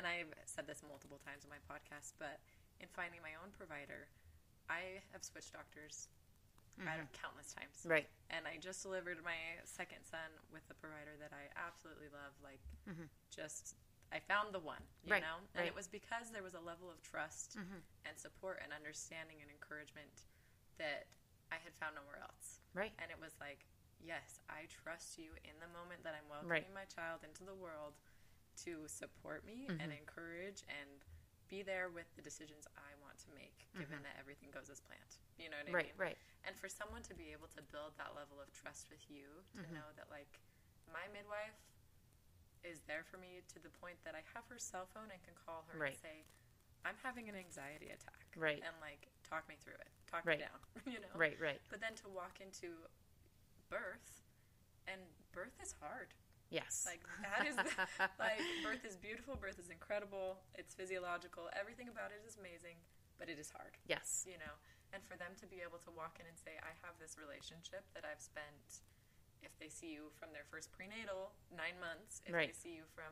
And 0.00 0.08
I've 0.08 0.32
said 0.48 0.64
this 0.64 0.80
multiple 0.80 1.20
times 1.20 1.44
in 1.44 1.52
my 1.52 1.60
podcast, 1.68 2.16
but 2.16 2.40
in 2.80 2.88
finding 2.88 3.20
my 3.20 3.36
own 3.36 3.52
provider, 3.52 4.08
I 4.72 5.04
have 5.12 5.20
switched 5.20 5.52
doctors 5.52 6.08
mm-hmm. 6.80 7.04
countless 7.14 7.52
times. 7.52 7.84
Right. 7.84 8.08
And 8.32 8.48
I 8.48 8.56
just 8.56 8.80
delivered 8.80 9.20
my 9.22 9.36
second 9.68 10.02
son 10.02 10.26
with 10.48 10.64
a 10.72 10.76
provider 10.80 11.14
that 11.20 11.30
I 11.30 11.52
absolutely 11.54 12.10
love. 12.10 12.34
Like, 12.42 12.64
mm-hmm. 12.88 13.06
just 13.30 13.76
I 14.10 14.18
found 14.18 14.50
the 14.56 14.64
one, 14.64 14.82
you 15.06 15.14
right. 15.14 15.22
know? 15.22 15.38
And 15.54 15.62
right. 15.62 15.70
it 15.70 15.76
was 15.76 15.86
because 15.86 16.34
there 16.34 16.42
was 16.42 16.58
a 16.58 16.64
level 16.64 16.90
of 16.90 16.98
trust 17.04 17.54
mm-hmm. 17.54 17.84
and 18.08 18.14
support 18.18 18.58
and 18.64 18.74
understanding 18.74 19.38
and 19.44 19.52
encouragement 19.52 20.26
that 20.82 21.06
I 21.54 21.62
had 21.62 21.76
found 21.78 21.94
nowhere 21.94 22.18
else. 22.18 22.58
Right. 22.74 22.90
And 22.98 23.14
it 23.14 23.20
was 23.20 23.38
like, 23.38 23.62
yes, 24.02 24.42
I 24.50 24.66
trust 24.66 25.22
you 25.22 25.30
in 25.46 25.54
the 25.62 25.70
moment 25.70 26.02
that 26.02 26.18
I'm 26.18 26.26
welcoming 26.26 26.66
right. 26.66 26.82
my 26.82 26.86
child 26.90 27.22
into 27.22 27.46
the 27.46 27.54
world 27.54 27.94
to 28.62 28.86
support 28.86 29.42
me 29.42 29.66
mm-hmm. 29.66 29.82
and 29.82 29.90
encourage 29.90 30.62
and 30.70 31.02
be 31.50 31.60
there 31.60 31.92
with 31.92 32.08
the 32.16 32.24
decisions 32.24 32.64
I 32.78 32.92
want 33.04 33.20
to 33.26 33.30
make, 33.36 33.68
given 33.76 34.00
mm-hmm. 34.00 34.06
that 34.08 34.16
everything 34.16 34.48
goes 34.54 34.72
as 34.72 34.80
planned. 34.80 35.14
You 35.36 35.52
know 35.52 35.60
what 35.60 35.70
I 35.70 35.76
right, 35.76 35.90
mean? 35.92 35.98
Right, 36.00 36.16
right. 36.16 36.46
And 36.48 36.56
for 36.56 36.72
someone 36.72 37.04
to 37.04 37.14
be 37.14 37.34
able 37.34 37.50
to 37.52 37.60
build 37.68 37.96
that 38.00 38.16
level 38.16 38.40
of 38.40 38.48
trust 38.54 38.88
with 38.88 39.04
you, 39.12 39.28
to 39.58 39.64
mm-hmm. 39.64 39.76
know 39.76 39.88
that 39.98 40.08
like 40.08 40.40
my 40.88 41.04
midwife 41.12 41.58
is 42.64 42.80
there 42.88 43.04
for 43.04 43.20
me 43.20 43.44
to 43.52 43.60
the 43.60 43.68
point 43.82 44.00
that 44.08 44.16
I 44.16 44.24
have 44.32 44.48
her 44.48 44.56
cell 44.56 44.88
phone 44.88 45.12
and 45.12 45.20
can 45.20 45.36
call 45.36 45.68
her 45.68 45.76
right. 45.76 45.92
and 45.92 46.00
say, 46.00 46.16
I'm 46.84 46.96
having 47.04 47.28
an 47.28 47.36
anxiety 47.36 47.92
attack. 47.92 48.24
Right. 48.36 48.60
And 48.64 48.76
like 48.80 49.08
talk 49.24 49.44
me 49.48 49.56
through 49.60 49.76
it. 49.80 49.92
Talk 50.08 50.24
right. 50.24 50.40
me 50.40 50.48
down. 50.48 50.58
you 50.92 51.00
know? 51.00 51.12
Right, 51.12 51.36
right. 51.40 51.60
But 51.68 51.80
then 51.80 51.96
to 52.04 52.08
walk 52.08 52.40
into 52.40 52.72
birth 53.68 54.24
and 54.88 55.00
birth 55.32 55.56
is 55.60 55.76
hard. 55.80 56.12
Yes. 56.54 56.86
Like 56.86 57.02
that 57.26 57.42
is 57.50 57.58
the, 57.58 57.66
like 58.22 58.38
birth 58.62 58.86
is 58.86 58.94
beautiful, 58.94 59.34
birth 59.34 59.58
is 59.58 59.74
incredible, 59.74 60.38
it's 60.54 60.70
physiological, 60.70 61.50
everything 61.58 61.90
about 61.90 62.14
it 62.14 62.22
is 62.22 62.38
amazing, 62.38 62.78
but 63.18 63.26
it 63.26 63.42
is 63.42 63.50
hard. 63.50 63.74
Yes. 63.90 64.22
You 64.22 64.38
know. 64.38 64.54
And 64.94 65.02
for 65.02 65.18
them 65.18 65.34
to 65.42 65.50
be 65.50 65.58
able 65.58 65.82
to 65.82 65.90
walk 65.90 66.22
in 66.22 66.26
and 66.30 66.38
say, 66.38 66.54
I 66.62 66.70
have 66.86 66.94
this 67.02 67.18
relationship 67.18 67.82
that 67.98 68.06
I've 68.06 68.22
spent 68.22 68.86
if 69.42 69.50
they 69.58 69.66
see 69.66 69.90
you 69.90 70.14
from 70.14 70.30
their 70.30 70.46
first 70.46 70.70
prenatal, 70.70 71.34
nine 71.50 71.74
months, 71.82 72.22
if 72.24 72.30
right. 72.30 72.48
they 72.48 72.56
see 72.56 72.78
you 72.78 72.86
from 72.94 73.10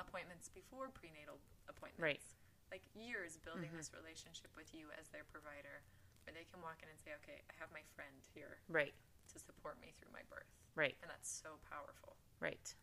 appointments 0.00 0.48
before 0.50 0.88
prenatal 0.90 1.36
appointments. 1.68 2.02
Right. 2.02 2.24
Like 2.72 2.82
years 2.96 3.38
building 3.44 3.70
mm-hmm. 3.70 3.78
this 3.78 3.94
relationship 3.94 4.50
with 4.56 4.72
you 4.72 4.90
as 4.96 5.06
their 5.12 5.28
provider 5.28 5.84
where 6.26 6.34
they 6.34 6.48
can 6.48 6.58
walk 6.64 6.82
in 6.82 6.90
and 6.90 6.98
say, 6.98 7.14
Okay, 7.22 7.44
I 7.46 7.54
have 7.62 7.70
my 7.70 7.84
friend 7.94 8.18
here. 8.34 8.58
Right. 8.66 8.96
To 9.32 9.36
support 9.38 9.78
me 9.78 9.94
through 9.94 10.10
my 10.10 10.26
birth. 10.26 10.50
Right. 10.76 10.94
And 11.02 11.10
that's 11.10 11.42
so 11.42 11.50
powerful. 11.70 12.14
Right. 12.38 12.74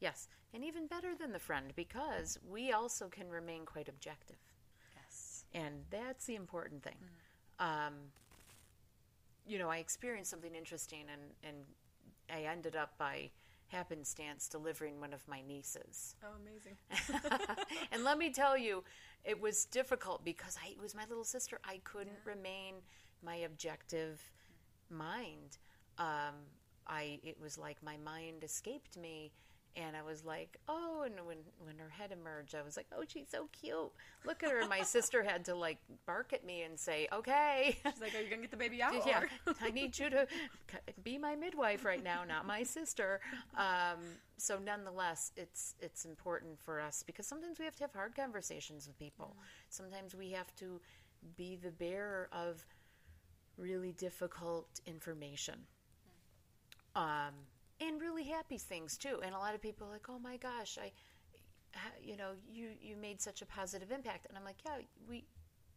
Yes. 0.00 0.28
And 0.52 0.64
even 0.64 0.86
better 0.86 1.14
than 1.14 1.32
the 1.32 1.38
friend 1.38 1.72
because 1.76 2.38
we 2.50 2.72
also 2.72 3.08
can 3.08 3.30
remain 3.30 3.64
quite 3.64 3.88
objective. 3.88 4.36
Yes. 4.94 5.44
And 5.54 5.84
that's 5.90 6.26
the 6.26 6.34
important 6.34 6.82
thing. 6.82 6.96
Mm. 7.60 7.86
Um, 7.86 7.94
you 9.46 9.58
know, 9.58 9.70
I 9.70 9.78
experienced 9.78 10.30
something 10.30 10.54
interesting 10.54 11.04
and, 11.10 11.22
and 11.42 11.56
I 12.28 12.50
ended 12.50 12.76
up 12.76 12.98
by 12.98 13.30
happenstance 13.68 14.48
delivering 14.48 15.00
one 15.00 15.12
of 15.12 15.26
my 15.26 15.40
nieces. 15.40 16.14
Oh, 16.22 16.34
amazing. 16.42 16.76
and 17.92 18.04
let 18.04 18.18
me 18.18 18.30
tell 18.30 18.58
you, 18.58 18.84
it 19.24 19.40
was 19.40 19.64
difficult 19.64 20.24
because 20.24 20.58
I, 20.62 20.70
it 20.70 20.80
was 20.80 20.94
my 20.94 21.04
little 21.08 21.24
sister. 21.24 21.58
I 21.64 21.80
couldn't 21.84 22.18
yeah. 22.26 22.32
remain 22.34 22.74
my 23.24 23.36
objective 23.36 24.20
mind. 24.90 25.58
Um, 25.98 26.34
I 26.86 27.18
it 27.22 27.38
was 27.40 27.58
like 27.58 27.82
my 27.82 27.96
mind 27.98 28.44
escaped 28.44 28.96
me 28.96 29.32
and 29.74 29.96
I 29.96 30.02
was 30.02 30.24
like, 30.24 30.58
oh, 30.68 31.02
and 31.06 31.14
when 31.26 31.38
when 31.58 31.78
her 31.78 31.88
head 31.88 32.12
emerged, 32.12 32.54
I 32.54 32.62
was 32.62 32.76
like, 32.76 32.86
oh, 32.96 33.04
she's 33.06 33.28
so 33.30 33.48
cute. 33.52 33.90
Look 34.26 34.42
at 34.42 34.50
her. 34.50 34.60
And 34.60 34.68
my 34.68 34.82
sister 34.82 35.22
had 35.22 35.44
to 35.46 35.54
like 35.54 35.78
bark 36.06 36.32
at 36.32 36.44
me 36.44 36.62
and 36.62 36.78
say, 36.78 37.08
okay. 37.12 37.78
She's 37.86 38.00
like, 38.00 38.14
are 38.14 38.20
you 38.20 38.28
gonna 38.28 38.42
get 38.42 38.50
the 38.50 38.56
baby 38.56 38.82
out? 38.82 38.94
Yeah, 39.06 39.22
I 39.60 39.70
need 39.70 39.98
you 39.98 40.10
to 40.10 40.26
be 41.02 41.16
my 41.16 41.34
midwife 41.34 41.84
right 41.84 42.02
now, 42.02 42.22
not 42.24 42.46
my 42.46 42.62
sister. 42.62 43.20
Um, 43.56 43.98
so 44.36 44.58
nonetheless, 44.58 45.32
it's 45.36 45.74
it's 45.80 46.04
important 46.04 46.60
for 46.60 46.80
us 46.80 47.02
because 47.02 47.26
sometimes 47.26 47.58
we 47.58 47.64
have 47.64 47.76
to 47.76 47.84
have 47.84 47.92
hard 47.92 48.14
conversations 48.14 48.86
with 48.86 48.98
people. 48.98 49.36
Mm. 49.38 49.44
Sometimes 49.70 50.14
we 50.14 50.30
have 50.32 50.54
to 50.56 50.80
be 51.36 51.56
the 51.56 51.70
bearer 51.70 52.28
of 52.32 52.64
really 53.56 53.92
difficult 53.92 54.80
information. 54.86 55.54
Um, 56.94 57.34
and 57.80 58.00
really 58.00 58.24
happy 58.24 58.58
things 58.58 58.96
too. 58.96 59.20
And 59.24 59.34
a 59.34 59.38
lot 59.38 59.54
of 59.54 59.60
people 59.60 59.86
are 59.86 59.90
like, 59.90 60.08
"Oh 60.08 60.18
my 60.18 60.36
gosh, 60.36 60.78
I, 60.78 60.92
you 62.02 62.16
know, 62.16 62.32
you 62.50 62.70
you 62.80 62.96
made 62.96 63.20
such 63.20 63.42
a 63.42 63.46
positive 63.46 63.90
impact." 63.90 64.26
And 64.28 64.36
I'm 64.38 64.44
like, 64.44 64.58
"Yeah, 64.64 64.78
we 65.08 65.24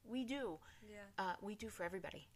we 0.08 0.23
do. 0.23 0.60
Yeah, 0.88 0.97
uh, 1.17 1.34
we 1.41 1.56
do 1.56 1.69
for 1.69 1.84
everybody." 1.84 2.28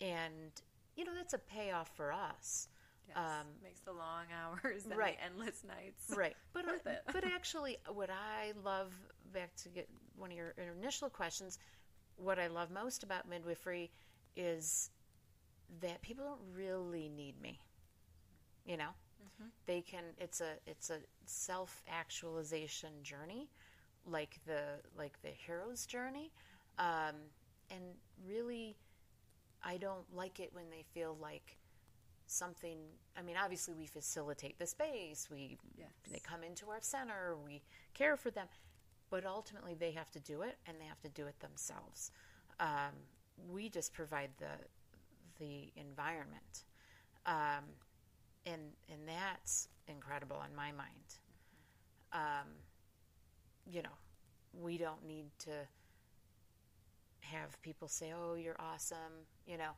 And 0.00 0.52
you 0.96 1.04
know, 1.04 1.14
that's 1.14 1.34
a 1.34 1.38
payoff 1.38 1.90
for 1.96 2.12
us. 2.12 2.68
Yes, 3.08 3.16
um, 3.16 3.46
makes 3.62 3.80
the 3.80 3.92
long 3.92 4.26
hours 4.32 4.84
and 4.84 4.96
right. 4.96 5.18
the 5.18 5.24
endless 5.24 5.64
nights 5.66 6.16
right. 6.16 6.36
But 6.52 6.66
worth 6.66 6.86
it. 6.86 7.02
but 7.12 7.24
actually, 7.34 7.78
what 7.92 8.10
I 8.10 8.52
love 8.64 8.92
back 9.32 9.54
to 9.56 9.68
get 9.68 9.88
one 10.16 10.30
of 10.30 10.36
your 10.36 10.54
initial 10.78 11.10
questions, 11.10 11.58
what 12.16 12.38
I 12.38 12.46
love 12.46 12.70
most 12.70 13.02
about 13.02 13.28
midwifery 13.28 13.90
is 14.36 14.90
that 15.80 16.00
people 16.02 16.24
don't 16.24 16.54
really 16.54 17.08
need 17.08 17.40
me 17.40 17.58
you 18.66 18.76
know 18.76 18.84
mm-hmm. 19.22 19.48
they 19.66 19.80
can 19.80 20.04
it's 20.18 20.40
a 20.40 20.54
it's 20.66 20.90
a 20.90 20.98
self 21.26 21.82
actualization 21.88 22.90
journey 23.02 23.48
like 24.06 24.38
the 24.46 24.62
like 24.96 25.20
the 25.22 25.28
hero's 25.28 25.86
journey 25.86 26.32
um, 26.78 27.14
and 27.70 27.82
really 28.26 28.76
i 29.64 29.76
don't 29.76 30.04
like 30.14 30.40
it 30.40 30.50
when 30.52 30.64
they 30.70 30.84
feel 30.92 31.16
like 31.20 31.56
something 32.26 32.78
i 33.16 33.22
mean 33.22 33.36
obviously 33.42 33.74
we 33.74 33.86
facilitate 33.86 34.58
the 34.58 34.66
space 34.66 35.28
we 35.30 35.58
yes. 35.76 35.88
they 36.10 36.20
come 36.20 36.42
into 36.42 36.70
our 36.70 36.80
center 36.80 37.36
we 37.44 37.62
care 37.94 38.16
for 38.16 38.30
them 38.30 38.46
but 39.10 39.26
ultimately 39.26 39.74
they 39.74 39.90
have 39.90 40.10
to 40.10 40.20
do 40.20 40.42
it 40.42 40.56
and 40.66 40.80
they 40.80 40.86
have 40.86 41.00
to 41.00 41.08
do 41.10 41.26
it 41.26 41.38
themselves 41.40 42.10
um, 42.60 42.94
we 43.50 43.68
just 43.68 43.92
provide 43.92 44.30
the 44.38 44.46
the 45.38 45.72
environment 45.76 46.64
um, 47.26 47.64
and 48.46 48.62
and 48.90 49.00
that's 49.06 49.68
incredible 49.88 50.42
in 50.48 50.54
my 50.54 50.72
mind. 50.72 51.18
Um, 52.12 52.48
you 53.66 53.82
know, 53.82 53.96
we 54.52 54.78
don't 54.78 55.06
need 55.06 55.26
to 55.40 55.50
have 57.20 57.60
people 57.62 57.88
say, 57.88 58.12
"Oh, 58.16 58.34
you're 58.34 58.60
awesome." 58.60 59.26
You 59.46 59.58
know, 59.58 59.70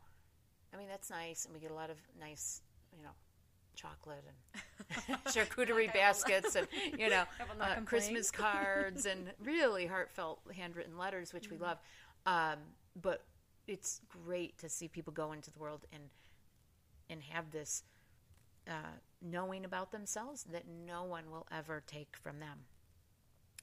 I 0.73 0.77
mean 0.77 0.89
that's 0.89 1.11
nice, 1.11 1.45
and 1.45 1.55
we 1.55 1.61
get 1.61 1.71
a 1.71 1.75
lot 1.75 1.91
of 1.91 1.97
nice, 2.19 2.63
you 2.97 3.03
know, 3.03 3.11
chocolate 3.75 4.25
and 4.27 5.19
charcuterie 5.27 5.93
baskets, 5.95 6.57
and 6.57 6.67
you 6.99 7.11
know, 7.11 7.25
uh, 7.61 7.77
Christmas 7.85 8.31
cards, 8.31 9.07
and 9.07 9.31
really 9.43 9.87
heartfelt 9.87 10.41
handwritten 10.55 10.99
letters, 10.99 11.33
which 11.33 11.45
mm-hmm. 11.45 11.57
we 11.57 11.67
love. 11.67 11.79
Um, 12.27 12.59
but 13.01 13.25
it's 13.67 14.01
great 14.25 14.59
to 14.59 14.69
see 14.69 14.89
people 14.89 15.13
go 15.13 15.33
into 15.33 15.51
the 15.51 15.59
world 15.59 15.87
and 15.93 16.03
and 17.11 17.23
have 17.23 17.51
this 17.51 17.83
uh, 18.69 18.97
knowing 19.23 19.65
about 19.65 19.93
themselves 19.93 20.45
that 20.45 20.65
no 20.87 21.05
one 21.05 21.31
will 21.31 21.47
ever 21.51 21.83
take 21.87 22.17
from 22.23 22.39
them. 22.39 22.59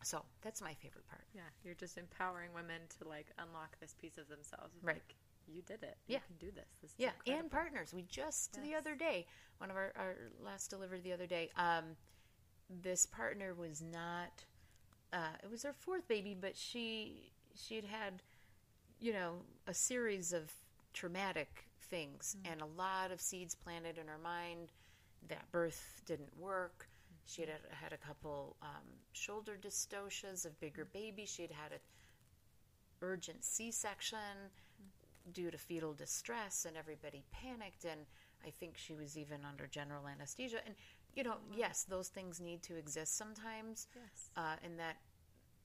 So 0.04 0.24
that's 0.42 0.62
my 0.62 0.74
favorite 0.74 1.08
part. 1.08 1.26
Yeah, 1.34 1.42
you're 1.64 1.76
just 1.76 1.98
empowering 1.98 2.50
women 2.54 2.82
to 3.00 3.08
like 3.08 3.28
unlock 3.38 3.80
this 3.80 3.94
piece 3.94 4.18
of 4.18 4.28
themselves. 4.28 4.74
Right. 4.82 4.96
Like, 4.96 5.16
you 5.48 5.62
did 5.64 5.84
it. 5.84 5.98
Yeah. 6.08 6.18
You 6.18 6.38
can 6.38 6.48
do 6.48 6.56
this. 6.56 6.66
this 6.82 6.94
yeah, 6.98 7.10
incredible. 7.26 7.40
and 7.42 7.52
partners. 7.52 7.94
We 7.94 8.04
just 8.04 8.52
yes. 8.56 8.66
the 8.66 8.76
other 8.76 8.96
day, 8.96 9.26
one 9.58 9.70
of 9.70 9.76
our, 9.76 9.92
our 9.98 10.16
last 10.44 10.70
delivery 10.70 11.02
the 11.02 11.14
other 11.14 11.28
day, 11.28 11.50
um, 11.58 11.96
this 12.82 13.06
partner 13.06 13.54
was 13.54 13.82
not. 13.82 14.46
Uh, 15.14 15.36
it 15.44 15.52
was 15.52 15.64
her 15.64 15.74
fourth 15.74 16.08
baby, 16.08 16.36
but 16.40 16.56
she 16.56 17.32
she'd 17.54 17.84
had, 17.84 18.24
you 19.00 19.12
know, 19.12 19.40
a 19.68 19.74
series 19.74 20.32
of 20.32 20.52
traumatic 20.94 21.66
things 21.82 22.38
and 22.46 22.62
a 22.62 22.66
lot 22.66 23.12
of 23.12 23.20
seeds 23.20 23.54
planted 23.56 23.98
in 23.98 24.08
her 24.08 24.18
mind 24.18 24.72
that 25.30 25.52
birth 25.52 26.02
didn't 26.06 26.38
work. 26.40 26.88
She 27.26 27.42
had 27.42 27.50
had 27.72 27.94
a 27.94 27.98
couple 27.98 28.56
um, 28.62 28.88
shoulder 29.14 29.58
dystocias 29.62 30.46
of 30.46 30.60
bigger 30.60 30.86
babies. 30.86 31.30
She 31.30 31.44
had 31.44 31.52
had 31.52 31.72
a 31.74 31.80
urgent 33.02 33.44
C-section 33.44 34.50
due 35.34 35.52
to 35.52 35.58
fetal 35.58 35.94
distress, 35.94 36.66
and 36.66 36.76
everybody 36.76 37.24
panicked. 37.32 37.86
And 37.86 38.02
I 38.46 38.50
think 38.50 38.78
she 38.78 38.94
was 38.94 39.18
even 39.18 39.42
under 39.48 39.68
general 39.68 40.08
anesthesia. 40.08 40.58
And 40.66 40.76
you 41.16 41.24
know, 41.24 41.36
yes, 41.54 41.86
those 41.88 42.08
things 42.08 42.40
need 42.40 42.64
to 42.64 42.76
exist 42.78 43.18
sometimes, 43.18 43.88
Yes. 43.96 44.30
uh, 44.38 44.56
and 44.64 44.80
that 44.80 44.98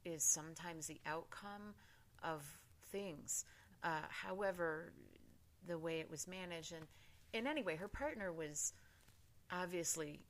is 0.05 0.23
sometimes 0.25 0.87
the 0.87 1.01
outcome 1.07 1.75
of 2.23 2.43
things. 2.91 3.45
Uh, 3.83 4.01
however, 4.09 4.93
the 5.67 5.79
way 5.79 6.01
it 6.01 6.11
was 6.11 6.27
managed, 6.27 6.73
and 6.73 6.85
and 7.35 7.47
anyway, 7.47 7.77
her 7.77 7.89
partner 7.89 8.33
was 8.33 8.73
obviously 9.51 10.21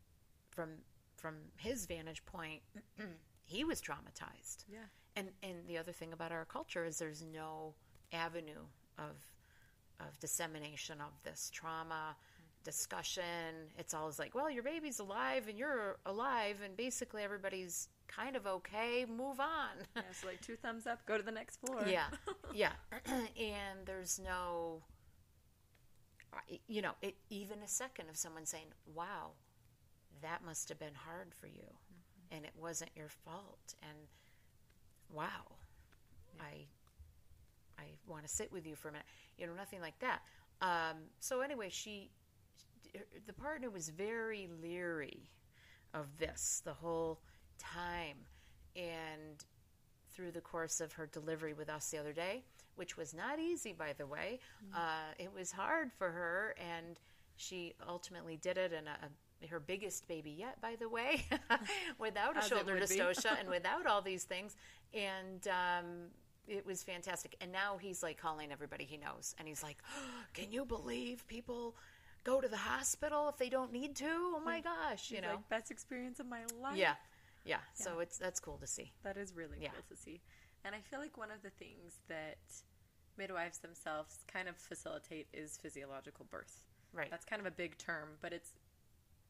from 0.50 0.70
from 1.16 1.36
his 1.56 1.86
vantage 1.86 2.24
point, 2.26 2.62
he 3.44 3.64
was 3.64 3.80
traumatized. 3.80 4.64
Yeah. 4.68 4.78
And 5.14 5.28
and 5.42 5.66
the 5.66 5.78
other 5.78 5.92
thing 5.92 6.12
about 6.12 6.32
our 6.32 6.44
culture 6.44 6.84
is 6.84 6.98
there's 6.98 7.22
no 7.22 7.74
avenue 8.12 8.64
of 8.98 9.16
of 10.00 10.18
dissemination 10.20 11.00
of 11.00 11.12
this 11.24 11.50
trauma 11.52 12.16
discussion. 12.64 13.70
It's 13.78 13.94
always 13.94 14.18
like, 14.18 14.34
well, 14.34 14.50
your 14.50 14.62
baby's 14.62 14.98
alive 14.98 15.48
and 15.48 15.56
you're 15.56 15.96
alive, 16.04 16.56
and 16.64 16.76
basically 16.76 17.22
everybody's 17.22 17.88
kind 18.08 18.36
of 18.36 18.46
okay. 18.46 19.06
Move 19.08 19.40
on. 19.40 19.86
Yeah, 19.94 20.02
so 20.12 20.26
like 20.26 20.40
two 20.40 20.56
thumbs 20.56 20.86
up, 20.86 21.04
go 21.06 21.16
to 21.16 21.22
the 21.22 21.30
next 21.30 21.60
floor. 21.60 21.84
yeah, 21.88 22.06
yeah. 22.54 22.72
and 23.06 23.86
there's 23.86 24.20
no, 24.22 24.82
you 26.68 26.82
know, 26.82 26.92
it, 27.02 27.16
even 27.30 27.58
a 27.62 27.68
second 27.68 28.08
of 28.08 28.16
someone 28.16 28.46
saying, 28.46 28.66
"Wow, 28.94 29.32
that 30.22 30.44
must 30.44 30.68
have 30.68 30.78
been 30.78 30.94
hard 30.94 31.34
for 31.34 31.46
you, 31.46 31.66
and 32.30 32.44
it 32.44 32.52
wasn't 32.58 32.90
your 32.96 33.08
fault," 33.08 33.74
and 33.82 34.08
wow, 35.10 35.56
I, 36.40 36.66
I 37.78 37.84
want 38.06 38.26
to 38.26 38.28
sit 38.28 38.52
with 38.52 38.66
you 38.66 38.76
for 38.76 38.88
a 38.88 38.92
minute. 38.92 39.06
You 39.38 39.46
know, 39.46 39.54
nothing 39.54 39.80
like 39.80 39.98
that. 40.00 40.22
Um, 40.60 40.96
so 41.20 41.40
anyway, 41.40 41.68
she, 41.70 42.10
the 43.26 43.32
partner 43.32 43.70
was 43.70 43.88
very 43.88 44.48
leery 44.62 45.30
of 45.94 46.06
this 46.18 46.62
the 46.64 46.72
whole 46.72 47.20
time, 47.58 48.16
and 48.74 49.44
through 50.10 50.32
the 50.32 50.40
course 50.40 50.80
of 50.80 50.92
her 50.94 51.06
delivery 51.06 51.52
with 51.52 51.68
us 51.68 51.90
the 51.90 51.98
other 51.98 52.12
day, 52.12 52.42
which 52.76 52.96
was 52.96 53.12
not 53.14 53.38
easy, 53.38 53.72
by 53.72 53.92
the 53.92 54.06
way. 54.06 54.38
Uh, 54.74 55.12
it 55.18 55.32
was 55.34 55.52
hard 55.52 55.90
for 55.92 56.10
her, 56.10 56.54
and 56.58 56.98
she 57.36 57.74
ultimately 57.88 58.36
did 58.36 58.56
it. 58.56 58.72
And 58.72 58.88
her 59.50 59.60
biggest 59.60 60.08
baby 60.08 60.30
yet, 60.30 60.60
by 60.60 60.76
the 60.78 60.88
way, 60.88 61.24
without 61.98 62.36
a 62.36 62.40
As 62.40 62.48
shoulder 62.48 62.76
dystocia 62.78 63.38
and 63.38 63.48
without 63.56 63.86
all 63.86 64.00
these 64.02 64.24
things. 64.24 64.56
And 64.94 65.46
um, 65.48 65.86
it 66.46 66.64
was 66.64 66.82
fantastic. 66.82 67.36
And 67.40 67.50
now 67.52 67.76
he's 67.78 68.02
like 68.02 68.18
calling 68.18 68.52
everybody 68.52 68.84
he 68.84 68.96
knows, 68.96 69.34
and 69.38 69.46
he's 69.48 69.62
like, 69.62 69.78
"Can 70.34 70.52
you 70.52 70.64
believe 70.64 71.26
people?" 71.26 71.74
Go 72.24 72.40
to 72.40 72.48
the 72.48 72.56
hospital 72.56 73.28
if 73.28 73.36
they 73.36 73.48
don't 73.48 73.72
need 73.72 73.94
to. 73.96 74.08
Oh 74.08 74.42
my 74.44 74.60
gosh, 74.60 75.12
you 75.12 75.20
know. 75.20 75.28
like 75.30 75.48
best 75.48 75.70
experience 75.70 76.18
of 76.18 76.26
my 76.26 76.40
life. 76.60 76.76
yeah, 76.76 76.94
yeah. 77.44 77.58
So 77.74 78.00
it's 78.00 78.18
that's 78.18 78.40
cool 78.40 78.58
to 78.58 78.66
see. 78.66 78.90
That 79.04 79.16
is 79.16 79.32
really 79.36 79.58
Yeah. 79.60 79.68
cool 79.68 79.84
to 79.90 79.96
see. 79.96 80.20
And 80.66 80.74
I 80.74 80.80
feel 80.80 80.98
like 80.98 81.16
one 81.16 81.30
of 81.30 81.42
the 81.42 81.50
things 81.50 82.00
that 82.08 82.38
midwives 83.16 83.58
themselves 83.58 84.24
kind 84.26 84.48
of 84.48 84.56
facilitate 84.56 85.28
is 85.32 85.56
physiological 85.62 86.26
birth. 86.28 86.66
Right. 86.92 87.08
That's 87.08 87.24
kind 87.24 87.38
of 87.40 87.46
a 87.46 87.52
big 87.52 87.78
term, 87.78 88.08
but 88.20 88.32
it's 88.32 88.50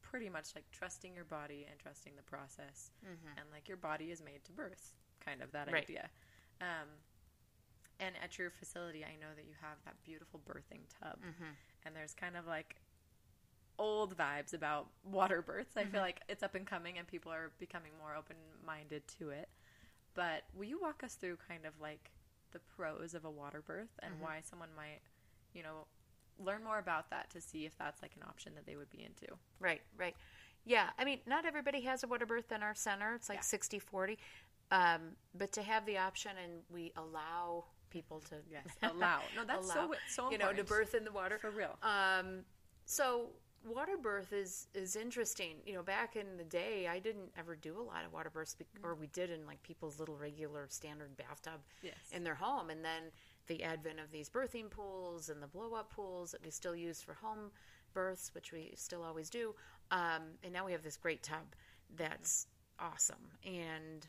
pretty 0.01 0.29
much 0.29 0.55
like 0.55 0.65
trusting 0.71 1.13
your 1.13 1.25
body 1.25 1.67
and 1.69 1.79
trusting 1.79 2.13
the 2.15 2.23
process. 2.23 2.89
Mm-hmm. 3.05 3.37
And 3.37 3.45
like 3.53 3.67
your 3.67 3.77
body 3.77 4.05
is 4.05 4.23
made 4.23 4.43
to 4.45 4.51
birth, 4.51 4.93
kind 5.23 5.43
of 5.43 5.51
that 5.51 5.71
Right. 5.71 5.83
idea. 5.83 6.09
Um, 6.59 6.87
and 7.99 8.15
at 8.23 8.39
your 8.39 8.49
facility, 8.49 9.05
I 9.05 9.15
know 9.21 9.33
that 9.35 9.45
you 9.45 9.53
have 9.61 9.77
that 9.85 10.01
beautiful 10.03 10.39
birthing 10.39 10.81
tub. 10.99 11.19
Mm-hmm. 11.19 11.53
And 11.85 11.95
there's 11.95 12.15
kind 12.15 12.35
of 12.35 12.47
like 12.47 12.77
old 13.77 14.17
vibes 14.17 14.55
about 14.55 14.87
water 15.03 15.43
births. 15.43 15.77
I 15.77 15.81
feel 15.81 15.91
mm-hmm. 15.91 15.99
like 15.99 16.21
it's 16.29 16.41
up 16.41 16.55
and 16.55 16.65
coming 16.65 16.97
and 16.97 17.07
people 17.07 17.31
are 17.31 17.51
becoming 17.59 17.91
more 18.01 18.15
open 18.15 18.37
minded 18.65 19.03
to 19.19 19.29
it. 19.29 19.49
But 20.17 20.41
will 20.55 20.65
you 20.65 20.79
walk 20.81 21.03
us 21.03 21.13
through 21.13 21.37
kind 21.47 21.63
of 21.67 21.73
like 21.79 22.09
the 22.51 22.59
pros 22.75 23.13
of 23.13 23.23
a 23.23 23.29
water 23.29 23.61
birth 23.61 23.91
and 24.01 24.13
why 24.19 24.39
someone 24.41 24.69
might, 24.75 25.01
you 25.53 25.61
know, 25.61 25.85
learn 26.43 26.63
more 26.63 26.79
about 26.79 27.11
that 27.11 27.29
to 27.29 27.39
see 27.39 27.65
if 27.67 27.77
that's 27.77 28.01
like 28.01 28.13
an 28.15 28.23
option 28.27 28.53
that 28.55 28.65
they 28.65 28.75
would 28.75 28.89
be 28.89 29.03
into? 29.03 29.31
Right, 29.59 29.81
right. 29.95 30.15
Yeah, 30.65 30.89
I 30.97 31.05
mean, 31.05 31.19
not 31.27 31.45
everybody 31.45 31.81
has 31.81 32.03
a 32.03 32.07
water 32.07 32.25
birth 32.25 32.51
in 32.51 32.63
our 32.63 32.73
center. 32.73 33.13
It's 33.13 33.29
like 33.29 33.37
Yeah. 33.37 33.41
sixty 33.41 33.77
forty, 33.77 34.13
60 34.13 34.25
40. 34.71 34.95
Um, 34.95 35.01
but 35.37 35.51
to 35.53 35.61
have 35.61 35.85
the 35.85 35.99
option 35.99 36.31
and 36.43 36.63
we 36.71 36.91
allow 36.97 37.65
people 37.91 38.19
to 38.21 38.37
Yes, 38.51 38.65
allow. 38.81 39.21
No, 39.35 39.45
that's 39.45 39.67
so- 39.67 39.93
so 40.09 40.23
important. 40.23 40.31
you 40.31 40.37
know 40.39 40.51
to 40.51 40.63
birth 40.63 40.95
in 40.95 41.03
the 41.05 41.11
water 41.11 41.37
For 41.37 41.51
real. 41.51 41.77
Um, 41.83 42.43
so 42.85 43.29
water 43.67 43.97
birth 44.01 44.33
is 44.33 44.67
is 44.73 44.95
interesting. 44.95 45.55
You 45.65 45.73
know, 45.75 45.83
back 45.83 46.15
in 46.15 46.37
the 46.37 46.43
day, 46.43 46.87
I 46.87 46.99
didn't 46.99 47.31
ever 47.37 47.55
do 47.55 47.79
a 47.79 47.81
lot 47.83 48.05
of 48.05 48.13
water 48.13 48.29
births, 48.29 48.55
bec- 48.55 48.67
or 48.83 48.95
we 48.95 49.07
did 49.07 49.29
in 49.29 49.45
like 49.45 49.61
people's 49.63 49.99
little 49.99 50.15
regular 50.17 50.67
standard 50.69 51.15
bathtub 51.17 51.61
Yes. 51.81 51.95
in 52.11 52.23
their 52.23 52.35
home, 52.35 52.69
and 52.69 52.83
then 52.83 53.03
the 53.47 53.63
advent 53.63 53.99
of 53.99 54.11
these 54.11 54.29
birthing 54.29 54.69
pools 54.69 55.29
and 55.29 55.41
the 55.41 55.47
blow 55.47 55.73
up 55.73 55.91
pools 55.93 56.31
that 56.31 56.43
we 56.43 56.49
still 56.51 56.75
use 56.75 57.01
for 57.01 57.13
home 57.13 57.51
births, 57.93 58.33
which 58.35 58.51
we 58.51 58.73
still 58.75 59.03
always 59.03 59.29
do. 59.29 59.55
Um, 59.91 60.23
and 60.43 60.51
now 60.53 60.65
we 60.65 60.71
have 60.73 60.83
this 60.83 60.97
great 60.97 61.23
tub 61.23 61.55
that's 61.95 62.47
awesome, 62.79 63.31
and 63.45 64.05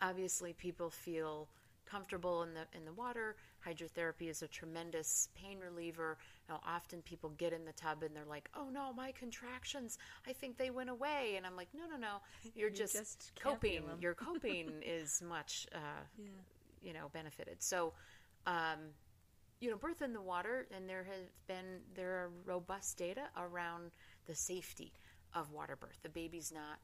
obviously 0.00 0.52
people 0.52 0.90
feel 0.90 1.48
comfortable 1.86 2.42
in 2.42 2.54
the 2.54 2.66
in 2.76 2.84
the 2.84 2.92
water. 2.92 3.36
Hydrotherapy 3.66 4.28
is 4.28 4.42
a 4.42 4.48
tremendous 4.48 5.28
pain 5.34 5.58
reliever. 5.58 6.18
Now, 6.48 6.60
often 6.66 7.02
people 7.02 7.30
get 7.38 7.52
in 7.52 7.64
the 7.64 7.72
tub 7.72 8.02
and 8.02 8.14
they're 8.14 8.24
like, 8.24 8.48
"Oh 8.54 8.68
no, 8.70 8.92
my 8.92 9.12
contractions! 9.12 9.98
I 10.26 10.32
think 10.32 10.58
they 10.58 10.70
went 10.70 10.90
away." 10.90 11.34
And 11.36 11.46
I'm 11.46 11.56
like, 11.56 11.68
"No, 11.74 11.86
no, 11.86 11.96
no. 11.96 12.16
You're 12.54 12.68
You 12.70 12.76
just, 12.76 12.94
just 12.94 13.32
coping. 13.40 13.88
'em." 13.88 14.00
Your 14.00 14.14
coping 14.28 14.82
is 14.82 15.22
much, 15.22 15.66
uh, 15.74 15.78
Yeah. 16.18 16.28
you 16.82 16.92
know, 16.92 17.08
benefited." 17.12 17.62
So, 17.62 17.94
um, 18.46 18.78
you 19.60 19.70
know, 19.70 19.76
birth 19.76 20.02
in 20.02 20.12
the 20.12 20.20
water, 20.20 20.66
and 20.70 20.88
there 20.88 21.04
have 21.04 21.46
been 21.46 21.80
there 21.94 22.12
are 22.24 22.30
robust 22.44 22.98
data 22.98 23.28
around 23.36 23.92
the 24.26 24.34
safety 24.34 24.92
of 25.32 25.52
water 25.52 25.76
birth. 25.76 25.98
The 26.02 26.10
baby's 26.10 26.52
not 26.52 26.78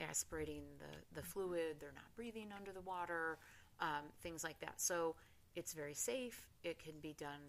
aspirating 0.00 0.64
the, 0.78 1.20
the 1.20 1.22
fluid, 1.22 1.76
they're 1.80 1.92
not 1.94 2.12
breathing 2.16 2.50
under 2.56 2.72
the 2.72 2.80
water, 2.80 3.38
um, 3.80 4.02
things 4.22 4.42
like 4.42 4.58
that. 4.60 4.80
So 4.80 5.14
it's 5.54 5.72
very 5.72 5.94
safe. 5.94 6.48
It 6.62 6.78
can 6.78 6.94
be 7.00 7.14
done, 7.18 7.40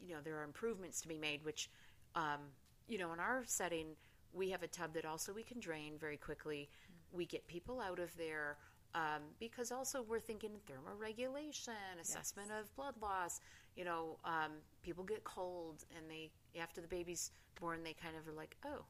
you 0.00 0.14
know, 0.14 0.20
there 0.22 0.38
are 0.38 0.44
improvements 0.44 1.00
to 1.02 1.08
be 1.08 1.18
made, 1.18 1.44
which, 1.44 1.70
um, 2.14 2.40
you 2.88 2.98
know, 2.98 3.12
in 3.12 3.20
our 3.20 3.42
setting, 3.46 3.86
we 4.32 4.50
have 4.50 4.62
a 4.62 4.68
tub 4.68 4.92
that 4.94 5.04
also 5.04 5.32
we 5.32 5.42
can 5.42 5.60
drain 5.60 5.94
very 5.98 6.16
quickly. 6.16 6.68
We 7.12 7.24
get 7.26 7.46
people 7.46 7.80
out 7.80 7.98
of 7.98 8.16
there. 8.16 8.58
Um, 8.94 9.22
because 9.38 9.72
also 9.72 10.00
we're 10.00 10.20
thinking 10.20 10.52
thermoregulation, 10.66 12.00
assessment 12.00 12.48
of 12.58 12.74
blood 12.76 12.94
loss. 13.02 13.40
You 13.76 13.84
know, 13.84 14.16
um, 14.24 14.52
people 14.82 15.04
get 15.04 15.22
cold, 15.22 15.84
and 15.94 16.10
they 16.10 16.30
after 16.58 16.80
the 16.80 16.88
baby's 16.88 17.30
born, 17.60 17.82
they 17.84 17.92
kind 17.92 18.16
of 18.16 18.26
are 18.26 18.34
like, 18.34 18.56
"Oh, 18.64 18.86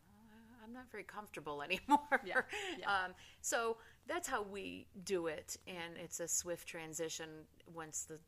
I'm 0.66 0.72
not 0.72 0.90
very 0.90 1.04
comfortable 1.04 1.62
anymore." 1.68 2.20
Yeah, 2.24 2.42
yeah. 2.78 2.86
Um, 2.86 3.14
so 3.40 3.76
that's 4.06 4.28
how 4.28 4.42
we 4.42 4.86
do 5.04 5.26
it, 5.26 5.56
and 5.66 5.96
it's 6.02 6.20
a 6.20 6.28
swift 6.28 6.68
transition 6.68 7.28
once 7.72 8.04
the 8.04 8.18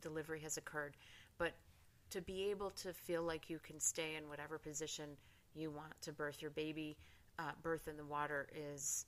delivery 0.00 0.40
has 0.40 0.56
occurred. 0.56 0.96
But 1.38 1.52
to 2.10 2.20
be 2.20 2.50
able 2.50 2.70
to 2.70 2.92
feel 2.92 3.22
like 3.22 3.50
you 3.50 3.58
can 3.58 3.78
stay 3.80 4.16
in 4.16 4.28
whatever 4.28 4.58
position 4.58 5.10
you 5.54 5.70
want 5.70 6.00
to 6.02 6.12
birth 6.12 6.40
your 6.40 6.50
baby, 6.50 6.96
uh, 7.38 7.52
birth 7.62 7.88
in 7.88 7.96
the 7.96 8.04
water 8.04 8.48
is 8.54 9.06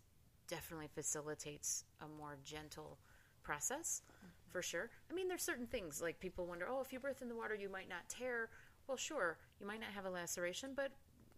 definitely 0.49 0.89
facilitates 0.95 1.85
a 2.01 2.09
more 2.19 2.37
gentle 2.45 2.99
process 3.43 4.03
for 4.51 4.63
sure. 4.63 4.91
I 5.11 5.15
mean, 5.15 5.29
there's 5.29 5.43
certain 5.43 5.67
things 5.67 6.03
like 6.03 6.19
people 6.21 6.47
wonder, 6.47 6.67
oh, 6.69 6.81
if 6.81 6.93
you 6.93 6.99
birth 6.99 7.23
in 7.23 7.29
the 7.29 7.37
water, 7.37 7.55
you 7.55 7.69
might 7.69 7.89
not 7.89 8.09
tear. 8.09 8.51
Well, 8.87 8.97
sure, 8.97 9.39
you 9.61 9.67
might 9.67 9.81
not 9.81 9.91
have 9.91 10.05
a 10.05 10.11
laceration, 10.11 10.73
but 10.75 10.91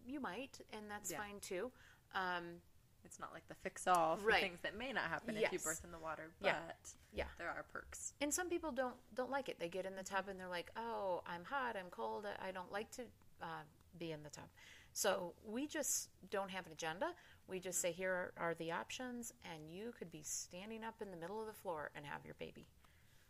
you 0.06 0.20
might, 0.20 0.60
and 0.72 0.90
that's 0.90 1.10
Yeah. 1.10 1.18
fine 1.18 1.40
too. 1.40 1.72
Um, 2.14 2.60
It's 3.04 3.18
not 3.18 3.32
like 3.34 3.46
the 3.48 3.54
fix 3.56 3.88
all 3.88 4.16
for 4.16 4.26
Right. 4.28 4.40
things 4.40 4.60
that 4.60 4.76
may 4.76 4.92
not 4.92 5.08
happen 5.08 5.36
if 5.36 5.52
you 5.52 5.58
birth 5.58 5.82
in 5.84 5.90
the 5.90 5.98
water, 5.98 6.32
but 6.40 6.46
Yeah. 6.46 6.72
Yeah. 7.12 7.28
there 7.36 7.50
are 7.50 7.64
perks. 7.64 8.14
and 8.20 8.32
some 8.32 8.48
people 8.48 8.70
don't 8.70 8.96
don't 9.14 9.28
like 9.30 9.48
it. 9.48 9.58
They 9.58 9.68
get 9.68 9.84
in 9.86 9.96
the 9.96 10.04
tub 10.04 10.28
and 10.28 10.38
they're 10.38 10.46
like, 10.48 10.70
"Oh, 10.76 11.22
I'm 11.26 11.44
hot. 11.44 11.76
I'm 11.76 11.90
cold. 11.90 12.26
I 12.26 12.52
don't 12.52 12.70
like 12.70 12.90
to 12.92 13.10
uh, 13.40 13.64
be 13.98 14.12
in 14.12 14.22
the 14.22 14.30
tub." 14.30 14.48
So 14.92 15.34
we 15.42 15.66
just 15.66 16.10
don't 16.30 16.50
have 16.50 16.64
an 16.66 16.72
agenda. 16.72 17.14
We 17.48 17.58
just 17.58 17.80
say, 17.80 17.90
"Here 17.90 18.12
are, 18.12 18.32
are 18.50 18.54
the 18.54 18.70
options," 18.70 19.32
and 19.42 19.68
you 19.68 19.92
could 19.92 20.12
be 20.12 20.22
standing 20.22 20.84
up 20.84 21.02
in 21.02 21.10
the 21.10 21.16
middle 21.16 21.40
of 21.40 21.46
the 21.48 21.52
floor 21.60 21.90
and 21.96 22.06
have 22.06 22.24
your 22.24 22.34
baby. 22.34 22.68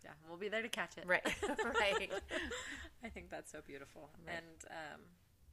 Yeah, 0.04 0.12
we'll 0.28 0.36
be 0.36 0.48
there 0.50 0.62
to 0.62 0.68
catch 0.68 0.98
it. 0.98 1.06
Right. 1.06 1.24
right. 1.64 2.12
I 3.02 3.08
think 3.08 3.30
that's 3.30 3.50
so 3.50 3.62
beautiful 3.62 4.10
and 4.26 4.64
um, 4.68 5.00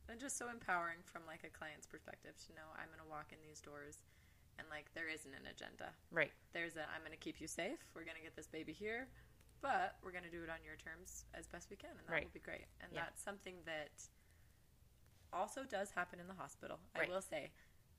and 0.09 0.19
just 0.19 0.37
so 0.37 0.49
empowering 0.49 0.97
from 1.05 1.21
like 1.27 1.43
a 1.45 1.49
client's 1.53 1.85
perspective 1.85 2.33
to 2.47 2.53
know 2.57 2.65
I'm 2.75 2.89
going 2.89 3.01
to 3.03 3.09
walk 3.09 3.29
in 3.31 3.37
these 3.45 3.61
doors 3.61 4.01
and 4.57 4.67
like 4.69 4.89
there 4.93 5.07
isn't 5.07 5.31
an 5.31 5.45
agenda. 5.49 5.93
Right. 6.11 6.31
There's 6.53 6.75
a 6.75 6.83
I'm 6.89 7.01
going 7.05 7.15
to 7.15 7.21
keep 7.21 7.39
you 7.39 7.47
safe. 7.47 7.79
We're 7.95 8.03
going 8.03 8.17
to 8.17 8.25
get 8.25 8.35
this 8.35 8.47
baby 8.49 8.73
here, 8.73 9.07
but 9.61 9.95
we're 10.03 10.11
going 10.11 10.25
to 10.27 10.33
do 10.33 10.43
it 10.43 10.49
on 10.49 10.59
your 10.65 10.75
terms 10.75 11.23
as 11.37 11.47
best 11.47 11.69
we 11.69 11.77
can, 11.77 11.91
and 11.95 12.03
that 12.07 12.11
Right. 12.11 12.23
will 12.25 12.33
be 12.35 12.43
great. 12.43 12.65
And 12.81 12.91
Yeah. 12.91 13.05
that's 13.07 13.21
something 13.23 13.55
that 13.65 13.93
also 15.31 15.63
does 15.63 15.91
happen 15.91 16.19
in 16.19 16.27
the 16.27 16.33
hospital. 16.33 16.79
Right. 16.97 17.07
I 17.07 17.11
will 17.11 17.21
say, 17.21 17.51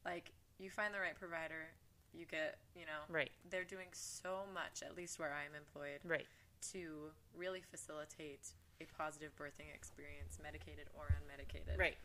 like 0.04 0.32
you 0.58 0.68
find 0.70 0.92
the 0.92 1.00
right 1.00 1.14
provider, 1.16 1.70
you 2.12 2.26
get 2.26 2.58
you 2.74 2.84
know 2.86 3.06
Right. 3.08 3.30
they're 3.48 3.64
doing 3.64 3.88
so 3.92 4.44
much 4.52 4.82
at 4.82 4.96
least 4.96 5.18
where 5.18 5.32
I'm 5.32 5.54
employed 5.54 6.00
Right. 6.04 6.26
to 6.72 7.12
really 7.34 7.61
facilitate 7.62 8.52
a 8.81 8.87
positive 8.97 9.37
birthing 9.37 9.68
experience, 9.74 10.39
medicated 10.43 10.89
or 10.97 11.05
unmedicated. 11.20 11.78
Right. 11.78 11.97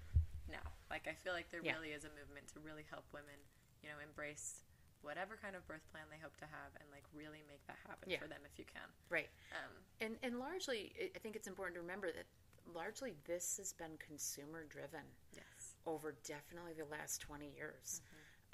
Now, 0.51 0.61
like 0.89 1.07
I 1.07 1.13
feel 1.15 1.34
like 1.34 1.49
there 1.49 1.61
Yeah. 1.63 1.73
really 1.73 1.91
is 1.91 2.03
a 2.03 2.09
movement 2.09 2.47
to 2.53 2.59
really 2.59 2.84
help 2.84 3.05
women, 3.13 3.39
you 3.82 3.89
know, 3.89 3.99
embrace 3.99 4.61
whatever 5.01 5.38
kind 5.38 5.55
of 5.55 5.65
birth 5.67 5.88
plan 5.91 6.03
they 6.09 6.17
hope 6.17 6.36
to 6.38 6.45
have, 6.45 6.76
and 6.80 6.89
like 6.91 7.03
really 7.13 7.43
make 7.47 7.65
that 7.67 7.78
happen 7.88 8.09
Yeah. 8.09 8.19
for 8.19 8.28
them 8.28 8.41
if 8.45 8.57
you 8.59 8.65
can. 8.65 8.89
Right. 9.09 9.30
Um, 9.51 9.86
And 10.01 10.19
and 10.23 10.39
largely, 10.39 10.93
I- 10.99 11.11
I 11.15 11.19
think 11.19 11.36
it's 11.36 11.47
important 11.47 11.76
to 11.76 11.82
remember 11.82 12.11
that 12.11 12.26
largely 12.65 13.13
this 13.26 13.57
has 13.57 13.71
been 13.73 13.97
consumer 13.99 14.65
driven 14.65 15.05
yes. 15.32 15.76
over 15.86 16.11
definitely 16.11 16.73
the 16.73 16.86
last 16.86 17.21
twenty 17.21 17.49
years. 17.55 18.01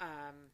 Um, 0.00 0.50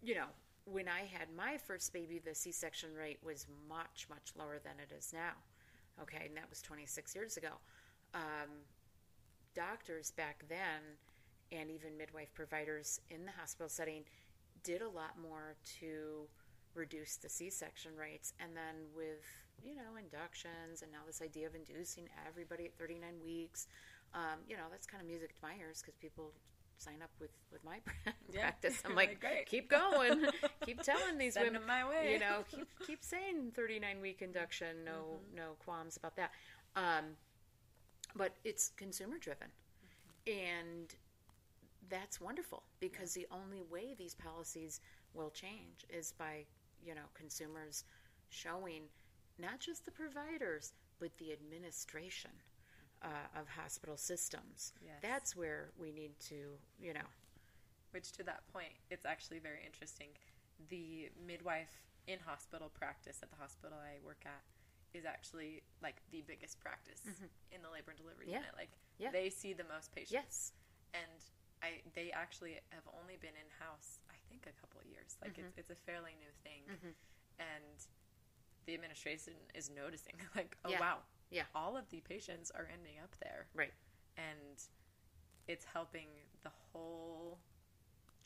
you 0.00 0.14
know, 0.14 0.28
when 0.64 0.88
I 0.88 1.04
had 1.04 1.30
my 1.34 1.58
first 1.58 1.92
baby, 1.92 2.18
the 2.18 2.34
C-section 2.34 2.94
rate 2.94 3.22
was 3.22 3.46
much 3.68 4.08
much 4.08 4.34
lower 4.36 4.58
than 4.58 4.80
it 4.80 4.90
is 4.92 5.12
now. 5.12 5.34
Okay, 6.02 6.24
and 6.26 6.36
that 6.36 6.48
was 6.48 6.62
26 6.62 7.14
years 7.14 7.36
ago. 7.36 7.60
Um, 8.14 8.64
doctors 9.54 10.10
back 10.12 10.44
then, 10.48 10.96
and 11.52 11.70
even 11.70 11.96
midwife 11.96 12.32
providers 12.34 13.00
in 13.10 13.26
the 13.26 13.32
hospital 13.32 13.68
setting, 13.68 14.04
did 14.62 14.82
a 14.82 14.88
lot 14.88 15.18
more 15.20 15.56
to 15.80 16.28
reduce 16.74 17.16
the 17.16 17.28
C-section 17.28 17.92
rates. 17.98 18.32
And 18.40 18.56
then 18.56 18.86
with 18.96 19.24
you 19.62 19.74
know 19.74 19.98
inductions, 19.98 20.82
and 20.82 20.90
now 20.90 21.00
this 21.06 21.20
idea 21.20 21.46
of 21.46 21.54
inducing 21.54 22.08
everybody 22.26 22.66
at 22.66 22.74
39 22.78 23.14
weeks, 23.22 23.66
um, 24.14 24.40
you 24.48 24.56
know 24.56 24.64
that's 24.70 24.86
kind 24.86 25.02
of 25.02 25.08
music 25.08 25.34
to 25.34 25.42
my 25.42 25.54
ears 25.60 25.82
because 25.82 25.96
people 25.96 26.32
sign 26.80 27.02
up 27.02 27.10
with 27.20 27.30
with 27.52 27.62
my 27.64 27.78
Yeah. 28.32 28.42
practice. 28.42 28.82
I'm 28.84 28.94
like, 29.02 29.20
"Great." 29.20 29.46
keep 29.46 29.68
going, 29.70 30.26
keep 30.64 30.82
telling 30.82 31.18
these 31.18 31.34
Send 31.34 31.46
women 31.52 31.66
my 31.66 31.88
way. 31.88 32.12
you 32.14 32.18
know, 32.18 32.44
keep 32.50 32.68
keep 32.86 33.02
saying 33.04 33.52
39 33.54 34.00
week 34.00 34.22
induction, 34.22 34.84
no 34.84 35.20
no 35.34 35.52
qualms 35.64 35.96
about 35.96 36.16
that. 36.16 36.30
Um, 36.76 37.16
but 38.16 38.32
it's 38.44 38.70
consumer 38.76 39.18
driven, 39.18 39.48
and 40.26 40.94
that's 41.88 42.20
wonderful 42.20 42.62
because 42.80 43.14
the 43.14 43.26
only 43.30 43.62
way 43.62 43.94
these 43.98 44.14
policies 44.14 44.80
will 45.14 45.30
change 45.30 45.84
is 45.88 46.12
by 46.18 46.44
you 46.84 46.94
know 46.94 47.08
consumers 47.14 47.84
showing 48.28 48.82
not 49.38 49.58
just 49.60 49.84
the 49.84 49.90
providers 49.90 50.72
but 51.00 51.10
the 51.18 51.32
administration 51.32 52.30
uh, 53.02 53.40
of 53.40 53.48
hospital 53.48 53.96
systems. 53.96 54.72
Yes. 54.84 54.98
That's 55.02 55.34
where 55.36 55.70
we 55.78 55.90
need 55.92 56.18
to 56.28 56.58
you 56.78 56.92
know 56.94 57.08
Which, 57.92 58.12
to 58.12 58.22
that 58.24 58.42
point, 58.52 58.72
it's 58.90 59.04
actually 59.06 59.38
very 59.40 59.60
interesting. 59.66 60.08
The 60.68 61.10
midwife 61.26 61.74
in 62.06 62.18
hospital 62.24 62.70
practice 62.72 63.18
at 63.22 63.30
the 63.30 63.36
hospital 63.36 63.76
I 63.80 63.98
work 64.04 64.22
at 64.26 64.42
is 64.92 65.04
actually 65.04 65.62
like 65.82 66.02
the 66.10 66.22
biggest 66.26 66.58
practice 66.60 67.00
in 67.54 67.62
the 67.62 67.70
labor 67.70 67.90
and 67.92 67.98
delivery 67.98 68.26
Mm-hmm. 68.26 68.42
Yeah. 68.42 68.46
unit. 68.50 68.54
Like 68.56 68.72
Yeah. 68.98 69.10
they 69.12 69.30
see 69.30 69.52
the 69.54 69.64
most 69.74 69.94
patients. 69.94 70.12
yes 70.12 70.52
and 70.92 71.20
I 71.62 71.80
they 71.94 72.10
actually 72.10 72.58
have 72.74 72.86
only 73.00 73.16
been 73.20 73.36
in 73.38 73.48
house 73.62 74.00
I 74.10 74.18
think 74.28 74.46
a 74.48 74.54
couple 74.60 74.80
of 74.80 74.86
years. 74.90 75.16
Like 75.22 75.34
Mm-hmm. 75.38 75.54
it's 75.56 75.68
it's 75.68 75.70
a 75.70 75.78
fairly 75.86 76.14
new 76.18 76.32
thing, 76.42 76.62
and 77.38 77.76
the 78.66 78.74
administration 78.74 79.34
is 79.54 79.70
noticing 79.70 80.16
like 80.38 80.56
oh 80.64 80.70
Yeah. 80.70 80.80
wow 80.80 80.98
Yeah. 81.30 81.44
all 81.54 81.76
of 81.76 81.88
the 81.90 82.00
patients 82.00 82.50
are 82.54 82.68
ending 82.72 82.98
up 83.02 83.14
there. 83.22 83.46
Right. 83.54 83.72
And 84.16 84.58
it's 85.46 85.64
helping 85.64 86.08
the 86.42 86.50
whole 86.72 87.38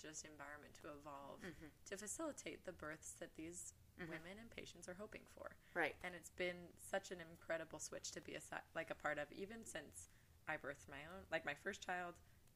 just 0.00 0.24
environment 0.24 0.74
to 0.82 0.88
evolve 0.88 1.40
Mm-hmm. 1.40 1.70
to 1.90 1.96
facilitate 1.96 2.64
the 2.64 2.72
births 2.72 3.12
that 3.20 3.36
these 3.36 3.72
women 3.98 4.36
and 4.40 4.50
patients 4.50 4.88
are 4.88 4.96
hoping 4.98 5.20
for. 5.36 5.55
Right. 5.72 5.94
And 6.02 6.14
it's 6.16 6.30
been 6.30 6.72
such 6.80 7.11
an 7.12 7.18
incredible 7.30 7.78
switch 7.78 8.11
to 8.12 8.20
be 8.20 8.34
a 8.34 8.40
like 8.74 8.90
a 8.90 8.94
part 8.94 9.18
of 9.18 9.30
even 9.30 9.64
since 9.64 10.09
I 10.48 10.55
birthed 10.55 10.88
my 10.90 10.98
own 11.14 11.22
like 11.30 11.44
my 11.46 11.55
first 11.55 11.84
child 11.84 12.14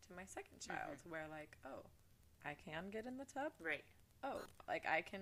to 0.09 0.15
my 0.17 0.25
second 0.25 0.59
Mm-hmm. 0.61 0.73
child 0.75 0.97
where 1.09 1.27
like 1.31 1.57
oh 1.65 1.85
I 2.45 2.55
can 2.55 2.91
get 2.91 3.07
in 3.07 3.19
the 3.19 3.25
tub? 3.25 3.53
Right. 3.61 3.85
Oh 4.25 4.41
like 4.67 4.85
I 4.87 5.01
can 5.03 5.21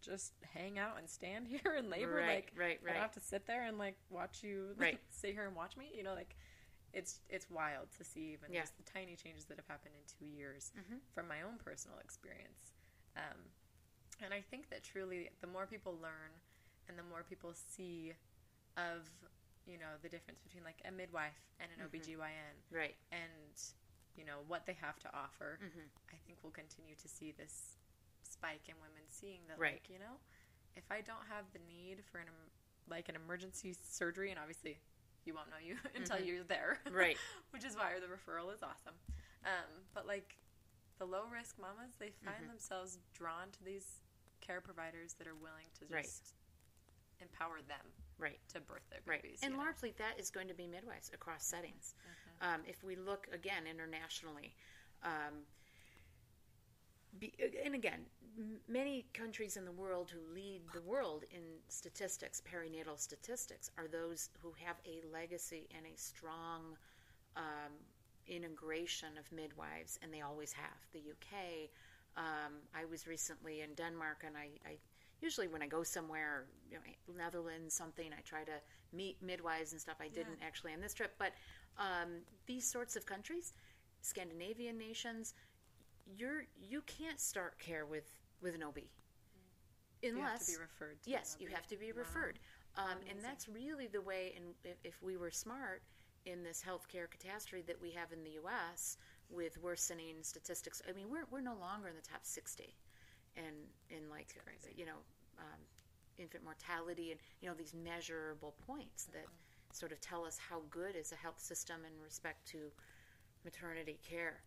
just 0.00 0.32
hang 0.54 0.78
out 0.78 0.98
and 0.98 1.08
stand 1.08 1.46
here 1.52 1.74
and 1.76 1.90
labor 1.90 2.16
Right, 2.16 2.28
like 2.36 2.52
right, 2.56 2.78
I 2.82 2.84
right. 2.86 2.92
don't 2.94 3.02
have 3.02 3.12
to 3.12 3.20
sit 3.20 3.46
there 3.46 3.64
and 3.64 3.78
like 3.78 3.96
watch 4.10 4.42
you 4.42 4.74
Right. 4.78 4.98
sit 5.10 5.32
here 5.32 5.46
and 5.46 5.56
watch 5.56 5.76
me 5.76 5.90
you 5.94 6.02
know 6.02 6.14
like 6.14 6.36
it's 6.92 7.20
it's 7.28 7.50
wild 7.50 7.88
to 7.98 8.04
see 8.04 8.32
even 8.32 8.52
Yeah. 8.52 8.62
just 8.62 8.76
the 8.76 8.84
tiny 8.84 9.14
changes 9.16 9.44
that 9.46 9.56
have 9.58 9.66
happened 9.68 9.94
in 9.94 10.04
two 10.06 10.30
years 10.34 10.72
Mhm. 10.78 10.98
from 11.14 11.28
my 11.28 11.42
own 11.42 11.58
personal 11.62 11.98
experience 11.98 12.72
um, 13.16 13.52
and 14.22 14.34
I 14.34 14.40
think 14.40 14.68
that 14.70 14.82
truly, 14.82 15.30
the 15.40 15.46
more 15.46 15.66
people 15.66 15.94
learn 16.02 16.32
and 16.88 16.98
the 16.98 17.02
more 17.04 17.22
people 17.22 17.52
see 17.54 18.14
of, 18.76 19.06
you 19.66 19.78
know, 19.78 19.98
the 20.02 20.08
difference 20.08 20.40
between 20.40 20.64
like 20.64 20.80
a 20.84 20.90
midwife 20.90 21.38
and 21.60 21.70
an 21.76 21.84
OBGYN 21.86 22.54
right 22.70 22.94
and, 23.12 23.54
you 24.16 24.24
know, 24.24 24.42
what 24.46 24.66
they 24.66 24.74
have 24.80 24.98
to 25.00 25.08
offer, 25.14 25.58
Mhm. 25.62 25.88
I 26.12 26.16
think 26.26 26.38
we'll 26.42 26.52
continue 26.52 26.94
to 26.96 27.08
see 27.08 27.32
this 27.32 27.76
spike 28.38 28.70
in 28.70 28.74
women 28.78 29.02
seeing 29.10 29.40
that, 29.48 29.58
Right. 29.58 29.82
like, 29.82 29.90
you 29.90 29.98
know, 29.98 30.22
if 30.76 30.84
I 30.90 31.00
don't 31.02 31.26
have 31.28 31.50
the 31.52 31.58
need 31.66 32.04
for 32.06 32.18
an, 32.18 32.30
like 32.88 33.08
an 33.08 33.16
emergency 33.16 33.74
surgery, 33.82 34.30
and 34.30 34.38
obviously 34.38 34.78
you 35.24 35.34
won't 35.34 35.50
know 35.50 35.58
you 35.60 35.74
until 35.98 36.18
you're 36.22 36.44
there. 36.44 36.78
Right. 36.90 37.18
Which 37.50 37.64
is 37.64 37.74
why 37.74 37.98
the 37.98 38.06
referral 38.06 38.54
is 38.54 38.62
awesome. 38.62 38.94
Um, 39.44 39.86
but 39.92 40.06
like 40.06 40.38
the 40.98 41.04
low 41.04 41.24
risk 41.30 41.58
mamas, 41.58 41.98
they 41.98 42.10
find 42.24 42.48
themselves 42.48 42.98
drawn 43.12 43.50
to 43.58 43.64
these 43.64 44.02
care 44.40 44.60
providers 44.60 45.14
that 45.18 45.26
are 45.26 45.34
willing 45.34 45.66
to 45.74 45.80
just 45.84 45.90
Right. 45.92 46.08
empower 47.20 47.58
them 47.66 47.82
right 48.18 48.38
to 48.48 48.60
birth 48.60 48.86
their 48.90 49.00
Right. 49.04 49.22
babies. 49.22 49.40
and 49.42 49.52
you 49.52 49.58
know? 49.58 49.64
largely 49.64 49.90
that 49.98 50.18
is 50.18 50.30
going 50.30 50.46
to 50.48 50.54
be 50.54 50.66
midwives 50.68 51.10
across 51.12 51.44
settings. 51.44 51.94
Um, 52.40 52.62
if 52.66 52.84
we 52.84 52.94
look 52.94 53.26
again 53.32 53.66
internationally, 53.66 54.54
um, 55.02 55.42
be, 57.18 57.32
and 57.64 57.74
again, 57.74 58.06
many 58.68 59.06
countries 59.14 59.56
in 59.56 59.64
the 59.64 59.72
world 59.72 60.10
who 60.10 60.34
lead 60.34 60.62
the 60.72 60.80
world 60.82 61.24
in 61.30 61.42
statistics, 61.68 62.40
perinatal 62.40 62.98
statistics, 62.98 63.70
are 63.76 63.88
those 63.88 64.30
who 64.42 64.52
have 64.64 64.76
a 64.86 65.02
legacy 65.12 65.68
and 65.76 65.84
a 65.86 65.98
strong 65.98 66.76
um, 67.36 67.72
integration 68.26 69.08
of 69.18 69.30
midwives, 69.32 69.98
and 70.02 70.12
they 70.12 70.20
always 70.20 70.52
have. 70.52 70.78
The 70.92 71.00
UK. 71.00 71.70
Um, 72.16 72.54
I 72.74 72.84
was 72.84 73.06
recently 73.06 73.60
in 73.60 73.74
Denmark, 73.74 74.24
and 74.26 74.36
I, 74.36 74.50
I 74.66 74.78
usually 75.20 75.48
when 75.48 75.62
I 75.62 75.66
go 75.66 75.82
somewhere, 75.82 76.46
you 76.70 76.76
know, 76.76 77.14
Netherlands, 77.16 77.74
something, 77.74 78.10
I 78.16 78.20
try 78.22 78.44
to 78.44 78.60
meet 78.92 79.16
midwives 79.22 79.72
and 79.72 79.80
stuff. 79.80 79.96
I 80.00 80.08
didn't 80.08 80.38
actually 80.44 80.72
on 80.72 80.80
this 80.80 80.94
trip, 80.94 81.14
but 81.18 81.32
um, 81.78 82.22
these 82.46 82.68
sorts 82.68 82.96
of 82.96 83.06
countries, 83.06 83.52
Scandinavian 84.02 84.78
nations, 84.78 85.34
you're 86.16 86.46
you 86.60 86.82
can't 86.82 87.20
start 87.20 87.58
care 87.58 87.84
with 87.84 88.04
with 88.42 88.54
an 88.54 88.62
OB 88.62 88.78
you 90.02 90.10
have 90.10 90.18
unless 90.18 90.46
to 90.46 90.52
be 90.52 90.58
referred 90.58 91.02
to. 91.02 91.10
yes, 91.10 91.36
you 91.40 91.48
have 91.48 91.66
to 91.66 91.76
be 91.76 91.92
referred, 91.92 92.38
um, 92.76 92.98
and 93.10 93.18
that's 93.22 93.48
really 93.48 93.86
the 93.86 94.00
way. 94.00 94.32
And 94.36 94.54
if, 94.64 94.76
if 94.84 95.02
we 95.02 95.16
were 95.16 95.30
smart 95.30 95.82
in 96.26 96.42
this 96.42 96.62
healthcare 96.66 97.10
catastrophe 97.10 97.64
that 97.66 97.80
we 97.80 97.90
have 97.92 98.12
in 98.12 98.22
the 98.22 98.30
U.S. 98.42 98.98
with 99.30 99.60
worsening 99.62 100.16
statistics, 100.22 100.82
I 100.88 100.92
mean, 100.92 101.06
we're 101.10 101.26
we're 101.30 101.40
no 101.40 101.56
longer 101.56 101.88
in 101.88 101.96
the 101.96 102.08
top 102.08 102.20
sixty, 102.22 102.74
and 103.36 103.56
in 103.90 104.08
like 104.10 104.36
you 104.76 104.86
know, 104.86 105.02
um, 105.38 105.60
infant 106.18 106.44
mortality 106.44 107.10
and 107.10 107.20
you 107.40 107.48
know 107.48 107.54
these 107.54 107.74
measurable 107.74 108.54
points 108.66 109.04
that 109.06 109.26
sort 109.72 109.92
of 109.92 110.00
tell 110.00 110.24
us 110.24 110.38
how 110.38 110.62
good 110.70 110.96
is 110.96 111.12
a 111.12 111.16
health 111.16 111.40
system 111.40 111.80
in 111.84 112.02
respect 112.02 112.46
to 112.48 112.70
maternity 113.44 113.98
care. 114.08 114.40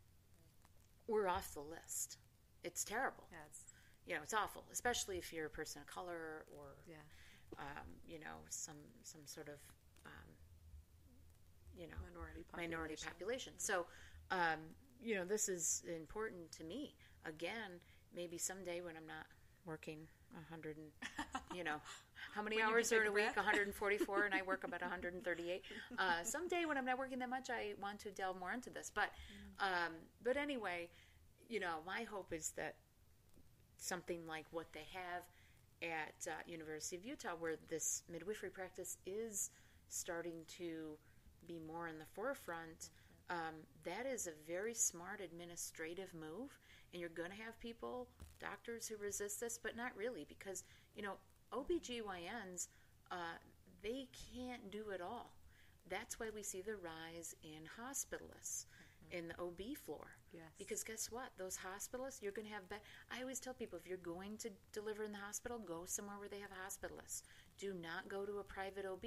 We're 1.07 1.27
off 1.27 1.53
the 1.53 1.61
list. 1.61 2.17
It's 2.63 2.83
terrible 2.83 3.25
Yeah, 3.31 3.39
it's, 3.47 3.70
you 4.05 4.15
know, 4.15 4.21
it's 4.23 4.33
awful, 4.33 4.63
especially 4.71 5.17
if 5.17 5.31
you're 5.31 5.45
a 5.45 5.49
person 5.49 5.81
of 5.81 5.87
color 5.87 6.45
or, 6.57 6.75
yeah. 6.87 6.95
um, 7.59 7.87
you 8.07 8.19
know, 8.19 8.37
some 8.49 8.75
some 9.03 9.21
sort 9.25 9.47
of, 9.47 9.59
um, 10.05 10.29
you 11.77 11.87
know, 11.87 11.93
Minority 12.13 12.43
population. 12.49 12.71
minority 12.71 12.95
population. 13.05 13.53
So, 13.57 13.85
um, 14.31 14.59
you 15.01 15.15
know, 15.15 15.25
this 15.25 15.49
is 15.49 15.83
important 15.95 16.51
to 16.53 16.63
me. 16.63 16.95
Again, 17.25 17.79
maybe 18.15 18.37
someday 18.37 18.81
when 18.81 18.95
I'm 18.97 19.07
not 19.07 19.25
working 19.65 20.07
a 20.37 20.49
hundred 20.49 20.77
and, 20.77 20.87
you 21.55 21.63
know, 21.63 21.75
how 22.35 22.41
many 22.41 22.61
hours 22.61 22.91
are 22.91 23.01
in 23.01 23.07
a 23.07 23.11
week? 23.11 23.35
144, 23.35 24.23
and 24.23 24.33
I 24.33 24.41
work 24.41 24.63
about 24.63 24.81
138. 24.81 25.61
Uh, 25.99 26.23
someday 26.23 26.65
when 26.65 26.77
I'm 26.77 26.85
not 26.85 26.97
working 26.97 27.19
that 27.19 27.29
much, 27.29 27.49
I 27.49 27.73
want 27.81 27.99
to 27.99 28.11
delve 28.11 28.39
more 28.39 28.51
into 28.53 28.69
this. 28.69 28.91
But, 28.93 29.11
um, 29.59 29.93
but 30.23 30.37
anyway, 30.37 30.89
you 31.49 31.59
know, 31.59 31.79
my 31.85 32.03
hope 32.03 32.31
is 32.33 32.51
that 32.55 32.75
something 33.81 34.19
like 34.27 34.45
what 34.51 34.67
they 34.73 34.87
have 34.93 35.23
at 35.81 36.27
uh, 36.27 36.33
University 36.45 36.95
of 36.95 37.03
Utah, 37.03 37.35
where 37.37 37.55
this 37.67 38.03
midwifery 38.09 38.49
practice 38.49 38.97
is 39.05 39.49
starting 39.89 40.45
to 40.57 40.97
be 41.47 41.59
more 41.59 41.87
in 41.87 41.97
the 41.97 42.05
forefront. 42.13 42.91
Um, 43.29 43.55
that 43.83 44.05
is 44.05 44.27
a 44.27 44.31
very 44.47 44.73
smart 44.73 45.19
administrative 45.21 46.13
move, 46.13 46.59
and 46.93 47.01
you're 47.01 47.09
going 47.09 47.31
to 47.31 47.43
have 47.43 47.59
people, 47.59 48.07
doctors 48.39 48.87
who 48.87 48.97
resist 48.97 49.39
this, 49.39 49.57
but 49.61 49.75
not 49.75 49.91
really, 49.97 50.25
because 50.29 50.63
you 50.95 51.01
know 51.01 51.13
OBGYNs, 51.51 52.67
uh, 53.11 53.37
they 53.81 54.07
can't 54.35 54.69
do 54.69 54.91
it 54.93 55.01
all. 55.01 55.31
That's 55.89 56.19
why 56.19 56.27
we 56.33 56.43
see 56.43 56.61
the 56.61 56.75
rise 56.75 57.35
in 57.43 57.63
hospitalists 57.81 58.65
in 59.11 59.27
the 59.27 59.35
OB 59.41 59.75
floor. 59.85 60.07
Yes. 60.33 60.43
Because 60.57 60.83
guess 60.83 61.11
what? 61.11 61.29
Those 61.37 61.57
hospitalists, 61.57 62.21
you're 62.21 62.31
going 62.31 62.47
to 62.47 62.53
have. 62.53 62.67
Be- 62.69 62.75
I 63.15 63.21
always 63.21 63.39
tell 63.39 63.53
people 63.53 63.77
if 63.77 63.87
you're 63.87 63.97
going 63.97 64.37
to 64.37 64.49
deliver 64.73 65.03
in 65.03 65.11
the 65.11 65.17
hospital, 65.17 65.59
go 65.59 65.83
somewhere 65.85 66.17
where 66.19 66.29
they 66.29 66.39
have 66.39 66.51
hospitalists. 66.51 67.23
Do 67.57 67.73
not 67.73 68.07
go 68.09 68.25
to 68.25 68.39
a 68.39 68.43
private 68.43 68.85
OB. 68.85 69.03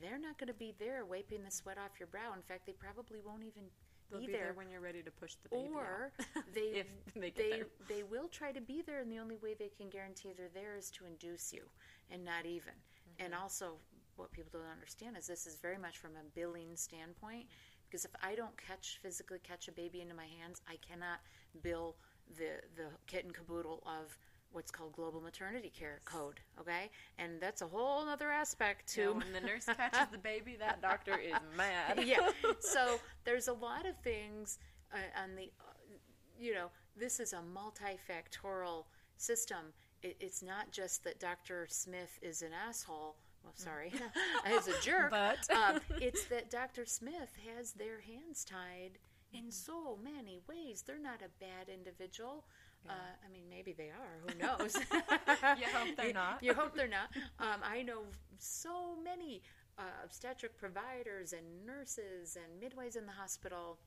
They're 0.00 0.18
not 0.18 0.38
going 0.38 0.48
to 0.48 0.54
be 0.54 0.74
there 0.78 1.04
wiping 1.04 1.44
the 1.44 1.50
sweat 1.50 1.78
off 1.78 1.98
your 2.00 2.08
brow. 2.08 2.32
In 2.34 2.42
fact, 2.42 2.66
they 2.66 2.72
probably 2.72 3.20
won't 3.24 3.42
even 3.44 3.62
They'll 4.10 4.20
be, 4.20 4.26
be 4.26 4.32
there. 4.32 4.42
there 4.46 4.52
when 4.54 4.68
you're 4.68 4.80
ready 4.82 5.02
to 5.02 5.10
push 5.10 5.34
the 5.42 5.48
baby 5.48 5.68
or 5.74 6.10
out. 6.18 6.44
they 6.54 6.60
If 6.82 6.86
they 7.14 7.30
they 7.30 7.50
there. 7.50 7.66
they 7.88 8.02
will 8.02 8.28
try 8.28 8.52
to 8.52 8.60
be 8.60 8.82
there, 8.82 9.00
and 9.00 9.10
the 9.10 9.18
only 9.18 9.36
way 9.38 9.54
they 9.54 9.70
can 9.76 9.88
guarantee 9.88 10.32
they're 10.36 10.48
there 10.52 10.76
is 10.76 10.90
to 10.92 11.06
induce 11.06 11.52
you, 11.52 11.62
and 12.10 12.24
not 12.24 12.44
even. 12.46 12.74
And 13.20 13.32
Mm-hmm. 13.32 13.42
also, 13.42 13.76
what 14.16 14.30
people 14.32 14.50
don't 14.60 14.70
understand 14.70 15.16
is 15.16 15.26
this 15.26 15.46
is 15.46 15.56
very 15.60 15.78
much 15.78 15.98
from 15.98 16.10
a 16.16 16.24
billing 16.34 16.76
standpoint. 16.76 17.46
Because 17.94 18.06
if 18.06 18.16
I 18.24 18.34
don't 18.34 18.56
catch 18.56 18.98
physically 19.04 19.38
catch 19.44 19.68
a 19.68 19.72
baby 19.72 20.00
into 20.00 20.16
my 20.16 20.26
hands, 20.40 20.60
I 20.68 20.74
cannot 20.84 21.20
bill 21.62 21.94
the 22.36 22.60
the 22.74 22.86
kit 23.06 23.24
and 23.24 23.32
caboodle 23.32 23.84
of 23.86 24.18
what's 24.50 24.72
called 24.72 24.94
global 24.94 25.20
maternity 25.20 25.70
care 25.72 26.00
code. 26.04 26.40
Okay, 26.58 26.90
and 27.18 27.40
that's 27.40 27.62
a 27.62 27.68
whole 27.68 28.08
other 28.08 28.32
aspect 28.32 28.92
to 28.94 29.00
Yeah, 29.00 29.08
when 29.10 29.32
the 29.32 29.40
nurse 29.40 29.66
catches 29.76 30.08
the 30.10 30.18
baby, 30.18 30.56
that 30.58 30.82
doctor 30.82 31.16
is 31.16 31.36
mad. 31.56 32.04
yeah. 32.04 32.30
So 32.58 32.98
there's 33.22 33.46
a 33.46 33.52
lot 33.52 33.86
of 33.86 33.96
things 34.02 34.58
uh, 34.92 35.22
on 35.22 35.36
the, 35.36 35.52
uh, 35.60 35.94
you 36.36 36.52
know, 36.52 36.70
this 36.96 37.20
is 37.20 37.32
a 37.32 37.42
multifactorial 37.54 38.86
system. 39.18 39.72
It, 40.02 40.16
it's 40.18 40.42
not 40.42 40.72
just 40.72 41.04
that 41.04 41.20
Dr. 41.20 41.68
Smith 41.70 42.18
is 42.22 42.42
an 42.42 42.50
asshole. 42.52 43.14
Well, 43.44 43.52
sorry, 43.56 43.92
is 44.50 44.68
a 44.68 44.80
jerk. 44.80 45.10
But- 45.10 45.48
um, 45.54 45.80
it's 46.00 46.24
that 46.24 46.50
Dr. 46.50 46.86
Smith 46.86 47.36
has 47.54 47.72
their 47.72 48.00
hands 48.00 48.44
tied 48.44 48.98
in 49.32 49.50
so 49.50 49.98
many 50.02 50.40
ways. 50.48 50.82
They're 50.86 50.98
not 50.98 51.20
a 51.22 51.28
bad 51.40 51.68
individual. 51.72 52.44
Uh, 52.88 52.92
I 52.92 53.32
mean, 53.32 53.44
maybe 53.48 53.72
they 53.72 53.88
are. 53.90 54.18
Who 54.26 54.38
knows? 54.38 54.76
You 55.58 55.66
hope 55.72 55.96
they're 55.96 56.12
not. 56.12 56.42
You 56.42 56.52
hope 56.54 56.74
they're 56.76 56.86
not. 56.88 57.08
Um, 57.38 57.60
I 57.62 57.82
know 57.82 58.00
so 58.38 58.96
many 59.02 59.40
uh, 59.78 59.82
obstetric 60.04 60.56
providers 60.58 61.32
and 61.32 61.44
nurses 61.66 62.36
and 62.36 62.60
midwives 62.60 62.96
in 62.96 63.06
the 63.06 63.12
hospital 63.12 63.78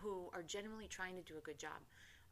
who 0.00 0.28
are 0.34 0.42
genuinely 0.42 0.86
trying 0.86 1.16
to 1.16 1.22
do 1.22 1.36
a 1.36 1.40
good 1.40 1.58
job. 1.58 1.80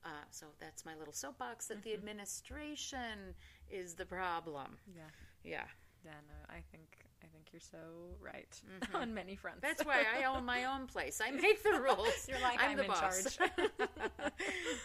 Uh, 0.05 0.09
so 0.31 0.47
that's 0.61 0.85
my 0.87 0.95
little 0.97 1.13
soapbox 1.13 1.67
that 1.67 1.83
the 1.83 1.93
administration 1.93 3.35
is 3.71 3.95
the 3.95 4.07
problem. 4.07 4.77
Yeah. 4.95 5.03
Yeah. 5.45 5.65
No, 6.05 6.13
I 6.49 6.63
think 6.71 7.01
I 7.23 7.27
think 7.29 7.53
you're 7.53 7.61
so 7.61 8.17
right 8.21 8.61
mm-hmm. 8.65 8.97
on 8.97 9.15
many 9.15 9.37
fronts. 9.37 9.61
That's 9.63 9.85
why 9.85 10.05
I 10.19 10.25
own 10.25 10.45
my 10.45 10.65
own 10.65 10.87
place. 10.87 11.21
I 11.25 11.31
make 11.31 11.63
the 11.63 11.81
rules. 11.81 12.27
You're 12.29 12.41
like, 12.41 12.61
I'm, 12.61 12.71
I'm 12.71 12.77
the 12.77 12.85
in 12.85 12.89
boss. 12.89 13.37
charge. 13.37 13.53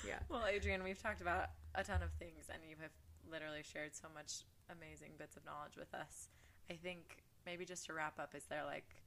yeah. 0.08 0.20
Well, 0.30 0.44
Adrienne, 0.44 0.84
we've 0.84 1.02
talked 1.02 1.22
about 1.22 1.50
a 1.76 1.84
ton 1.84 2.02
of 2.04 2.12
things, 2.20 2.50
and 2.52 2.60
you 2.68 2.76
have 2.82 2.92
literally 3.32 3.64
shared 3.64 3.96
so 3.96 4.08
much 4.14 4.44
amazing 4.70 5.12
bits 5.18 5.38
of 5.38 5.46
knowledge 5.46 5.78
with 5.78 5.94
us. 5.94 6.30
I 6.70 6.74
think 6.74 7.24
maybe 7.46 7.66
just 7.66 7.86
to 7.86 7.94
wrap 7.94 8.20
up, 8.20 8.36
is 8.36 8.44
there 8.46 8.64
like 8.66 9.04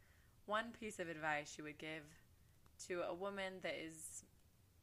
one 0.47 0.73
piece 0.79 0.99
of 0.99 1.09
advice 1.09 1.57
you 1.59 1.65
would 1.65 1.79
give 1.79 2.05
to 2.89 3.03
a 3.03 3.15
woman 3.15 3.55
that 3.63 3.75
is, 3.75 4.25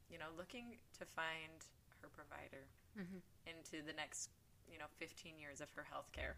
you 0.09 0.19
know, 0.19 0.29
looking 0.37 0.77
to 0.99 1.05
find 1.05 1.65
her 2.01 2.09
provider 2.13 2.67
mm-hmm. 2.99 3.19
into 3.47 3.85
the 3.85 3.93
next, 3.93 4.29
you 4.71 4.77
know, 4.77 4.85
15 4.99 5.39
years 5.39 5.61
of 5.61 5.69
her 5.75 5.83
health 5.89 6.11
care? 6.11 6.35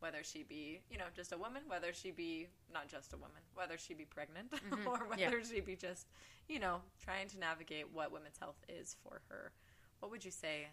Whether 0.00 0.22
she 0.22 0.44
be, 0.44 0.80
you 0.90 0.98
know, 0.98 1.06
just 1.14 1.32
a 1.32 1.38
woman, 1.38 1.62
whether 1.66 1.92
she 1.92 2.10
be 2.12 2.46
not 2.72 2.88
just 2.88 3.12
a 3.12 3.16
woman, 3.16 3.42
whether 3.54 3.76
she 3.78 3.94
be 3.94 4.04
pregnant, 4.04 4.52
or 4.86 4.98
whether 5.08 5.18
Yeah. 5.20 5.30
she 5.42 5.60
be 5.60 5.74
just, 5.76 6.06
you 6.48 6.60
know, 6.60 6.82
trying 7.02 7.28
to 7.28 7.38
navigate 7.38 7.86
what 7.92 8.12
women's 8.12 8.38
health 8.38 8.62
is 8.68 8.96
for 9.02 9.22
her. 9.28 9.52
What 10.00 10.10
would 10.12 10.24
you 10.24 10.30
say 10.30 10.68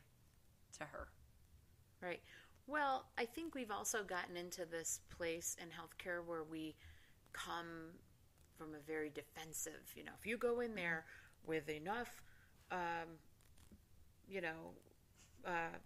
to 0.77 0.85
her? 0.85 1.07
Right. 2.01 2.21
Well, 2.67 3.05
I 3.17 3.25
think 3.25 3.55
we've 3.55 3.71
also 3.71 4.03
gotten 4.03 4.37
into 4.37 4.65
this 4.65 4.99
place 5.09 5.55
in 5.61 5.69
healthcare 5.69 6.23
where 6.25 6.43
we 6.43 6.75
come 7.33 7.91
from 8.57 8.73
a 8.73 8.79
very 8.85 9.09
defensive, 9.09 9.91
you 9.95 10.03
know, 10.03 10.11
if 10.19 10.25
you 10.25 10.37
go 10.37 10.59
in 10.61 10.75
there 10.75 11.05
with 11.45 11.69
enough, 11.69 12.21
um, 12.71 13.19
you 14.27 14.41
know, 14.41 14.73
uh, 15.45 15.77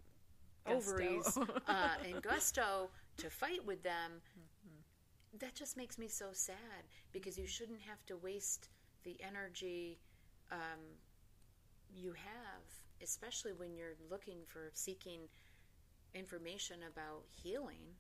Gusto. 0.66 0.76
ovaries 0.76 1.38
uh, 1.68 1.96
and 2.08 2.22
gusto 2.22 2.90
to 3.20 3.30
fight 3.30 3.66
with 3.66 3.84
them, 3.84 4.22
that 5.40 5.56
just 5.56 5.78
makes 5.78 5.98
me 5.98 6.08
so 6.08 6.28
sad 6.32 6.88
because 7.12 7.38
you 7.38 7.48
shouldn't 7.48 7.82
have 7.82 8.06
to 8.08 8.18
waste 8.18 8.70
the 9.04 9.18
energy 9.22 10.00
um, 10.52 10.80
you 11.96 12.14
have, 12.14 12.64
especially 13.02 13.54
when 13.54 13.76
you're 13.76 13.96
looking 14.10 14.40
for 14.48 14.72
seeking 14.74 15.22
information 16.14 16.78
about 16.92 17.24
healing. 17.44 17.96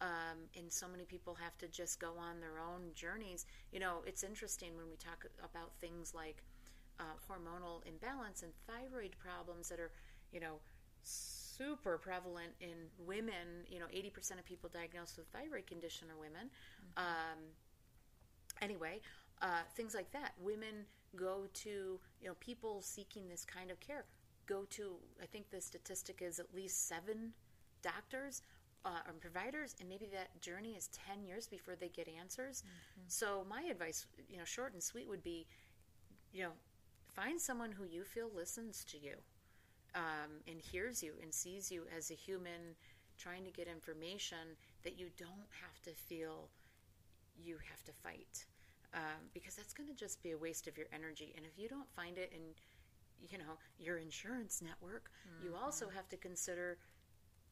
Um, 0.00 0.48
and 0.58 0.70
so 0.72 0.88
many 0.88 1.04
people 1.04 1.34
have 1.34 1.56
to 1.58 1.68
just 1.68 2.00
go 2.00 2.14
on 2.18 2.40
their 2.40 2.58
own 2.58 2.90
journeys. 2.94 3.46
You 3.70 3.78
know, 3.78 4.02
it's 4.04 4.24
interesting 4.24 4.76
when 4.76 4.90
we 4.90 4.96
talk 4.96 5.24
about 5.38 5.72
things 5.80 6.12
like 6.12 6.42
uh, 6.98 7.14
hormonal 7.30 7.86
imbalance 7.86 8.42
and 8.42 8.52
thyroid 8.66 9.14
problems 9.18 9.68
that 9.68 9.78
are, 9.78 9.92
you 10.32 10.40
know, 10.40 10.58
super 11.62 11.98
prevalent 11.98 12.52
in 12.60 12.88
women. 13.06 13.66
You 13.68 13.80
know, 13.80 13.86
80% 13.86 14.38
of 14.38 14.44
people 14.44 14.70
diagnosed 14.72 15.16
with 15.16 15.26
thyroid 15.28 15.66
condition 15.66 16.08
are 16.10 16.18
women. 16.18 16.50
Um, 16.96 17.38
anyway, 18.60 19.00
uh, 19.40 19.62
things 19.76 19.94
like 19.94 20.10
that. 20.12 20.32
Women 20.40 20.86
go 21.16 21.46
to, 21.52 21.70
you 22.20 22.28
know, 22.28 22.34
people 22.40 22.80
seeking 22.82 23.28
this 23.28 23.44
kind 23.44 23.70
of 23.70 23.80
care 23.80 24.04
go 24.46 24.64
to, 24.70 24.96
I 25.22 25.26
think 25.26 25.50
the 25.50 25.60
statistic 25.60 26.20
is 26.20 26.40
at 26.40 26.46
least 26.54 26.88
seven 26.88 27.32
doctors 27.80 28.42
uh, 28.84 29.00
or 29.06 29.12
providers, 29.20 29.76
and 29.78 29.88
maybe 29.88 30.08
that 30.12 30.40
journey 30.40 30.74
is 30.76 30.88
10 30.88 31.22
years 31.22 31.46
before 31.46 31.76
they 31.76 31.88
get 31.88 32.08
answers. 32.08 32.64
So, 33.06 33.46
my 33.48 33.62
advice, 33.70 34.06
you 34.28 34.38
know, 34.38 34.44
short 34.44 34.72
and 34.72 34.82
sweet 34.82 35.08
would 35.08 35.22
be, 35.22 35.46
you 36.32 36.42
know, 36.42 36.50
find 37.14 37.40
someone 37.40 37.70
who 37.70 37.84
you 37.84 38.02
feel 38.02 38.30
listens 38.34 38.84
to 38.86 38.98
you 38.98 39.14
um, 39.94 40.40
and 40.46 40.60
hears 40.60 41.02
you 41.02 41.14
and 41.22 41.32
sees 41.32 41.70
you 41.70 41.84
as 41.96 42.10
a 42.10 42.14
human 42.14 42.76
trying 43.18 43.44
to 43.44 43.50
get 43.50 43.68
information 43.68 44.56
that 44.84 44.98
you 44.98 45.08
don't 45.16 45.50
have 45.62 45.80
to 45.82 45.90
feel 45.90 46.48
you 47.36 47.56
have 47.70 47.82
to 47.84 47.92
fight. 47.92 48.46
Um, 48.94 49.30
because 49.32 49.54
that's 49.54 49.72
going 49.72 49.88
to 49.88 49.94
just 49.94 50.22
be 50.22 50.32
a 50.32 50.36
waste 50.38 50.66
of 50.66 50.76
your 50.76 50.86
energy. 50.92 51.32
And 51.36 51.46
if 51.46 51.58
you 51.58 51.68
don't 51.68 51.88
find 51.96 52.18
it 52.18 52.30
in 52.34 52.42
you 53.30 53.38
know 53.38 53.56
your 53.78 53.98
insurance 53.98 54.60
network 54.60 55.10
you 55.44 55.54
also 55.54 55.88
have 55.88 56.08
to 56.08 56.16
consider 56.16 56.78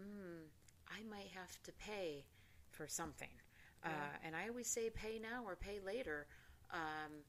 mm, 0.03 0.43
i 0.89 1.01
might 1.09 1.29
have 1.33 1.63
to 1.63 1.73
pay 1.73 2.25
for 2.71 2.89
something. 2.89 3.29
Uh, 3.85 3.89
and 4.25 4.35
i 4.37 4.49
always 4.49 4.67
say 4.69 4.91
pay 4.91 5.19
now 5.19 5.43
or 5.45 5.57
pay 5.57 5.79
later. 5.85 6.27
Um, 6.73 7.25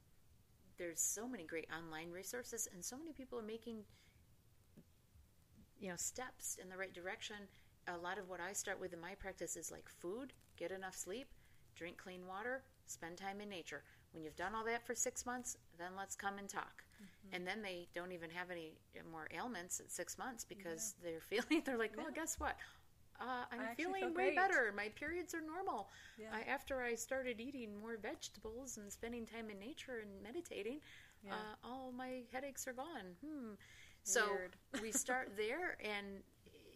there's 0.77 0.99
so 0.99 1.27
many 1.27 1.45
great 1.45 1.67
online 1.75 2.11
resources 2.11 2.67
and 2.73 2.83
so 2.83 2.97
many 2.97 3.13
people 3.13 3.37
are 3.37 3.43
making 3.43 3.83
you 5.81 5.89
know 5.89 5.95
steps 5.97 6.57
in 6.61 6.69
the 6.69 6.77
right 6.77 6.93
direction 6.93 7.35
a 7.87 7.97
lot 7.97 8.17
of 8.17 8.29
what 8.29 8.39
i 8.39 8.53
start 8.53 8.79
with 8.79 8.93
in 8.93 9.01
my 9.01 9.15
practice 9.15 9.57
is 9.57 9.71
like 9.71 9.89
food 9.89 10.31
get 10.57 10.71
enough 10.71 10.95
sleep 10.95 11.27
drink 11.75 11.97
clean 11.97 12.25
water 12.27 12.61
spend 12.85 13.17
time 13.17 13.41
in 13.41 13.49
nature 13.49 13.83
when 14.13 14.23
you've 14.23 14.35
done 14.35 14.53
all 14.55 14.63
that 14.63 14.85
for 14.85 14.93
six 14.95 15.25
months 15.25 15.57
then 15.77 15.91
let's 15.97 16.15
come 16.15 16.37
and 16.37 16.47
talk 16.47 16.83
and 17.33 17.47
then 17.47 17.61
they 17.61 17.87
don't 17.95 18.11
even 18.11 18.29
have 18.29 18.51
any 18.51 18.73
more 19.11 19.27
ailments 19.35 19.79
at 19.79 19.89
six 19.91 20.17
months 20.17 20.43
because 20.45 20.95
they're 21.03 21.19
feeling 21.29 21.63
they're 21.65 21.77
like 21.77 21.93
oh 21.97 22.11
guess 22.13 22.39
what 22.39 22.55
uh, 23.21 23.45
I'm 23.51 23.75
feeling 23.75 24.01
feel 24.01 24.07
way 24.09 24.33
great." 24.33 24.35
better. 24.35 24.73
My 24.75 24.89
periods 24.89 25.35
are 25.35 25.41
normal. 25.41 25.89
Yeah. 26.17 26.27
I, 26.33 26.41
after 26.49 26.81
I 26.81 26.95
started 26.95 27.39
eating 27.39 27.79
more 27.79 27.97
vegetables 28.01 28.77
and 28.77 28.91
spending 28.91 29.27
time 29.27 29.49
in 29.51 29.59
nature 29.59 29.99
and 30.01 30.09
meditating, 30.23 30.79
Yeah. 31.23 31.33
uh, 31.33 31.67
all 31.67 31.91
my 31.91 32.23
headaches 32.31 32.67
are 32.67 32.73
gone. 32.73 33.15
Hmm. 33.23 33.53
So 34.03 34.25
Weird. 34.31 34.55
we 34.81 34.91
start 34.91 35.31
there, 35.37 35.77
and 35.83 36.21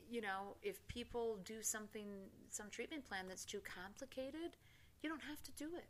you 0.10 0.22
know, 0.22 0.56
if 0.62 0.86
people 0.88 1.40
do 1.44 1.62
something, 1.62 2.08
some 2.50 2.70
treatment 2.70 3.06
plan 3.06 3.26
that's 3.28 3.46
too 3.46 3.62
complicated, 3.62 4.56
you 5.02 5.10
don't 5.10 5.24
have 5.24 5.42
to 5.44 5.52
do 5.54 5.76
it. 5.76 5.88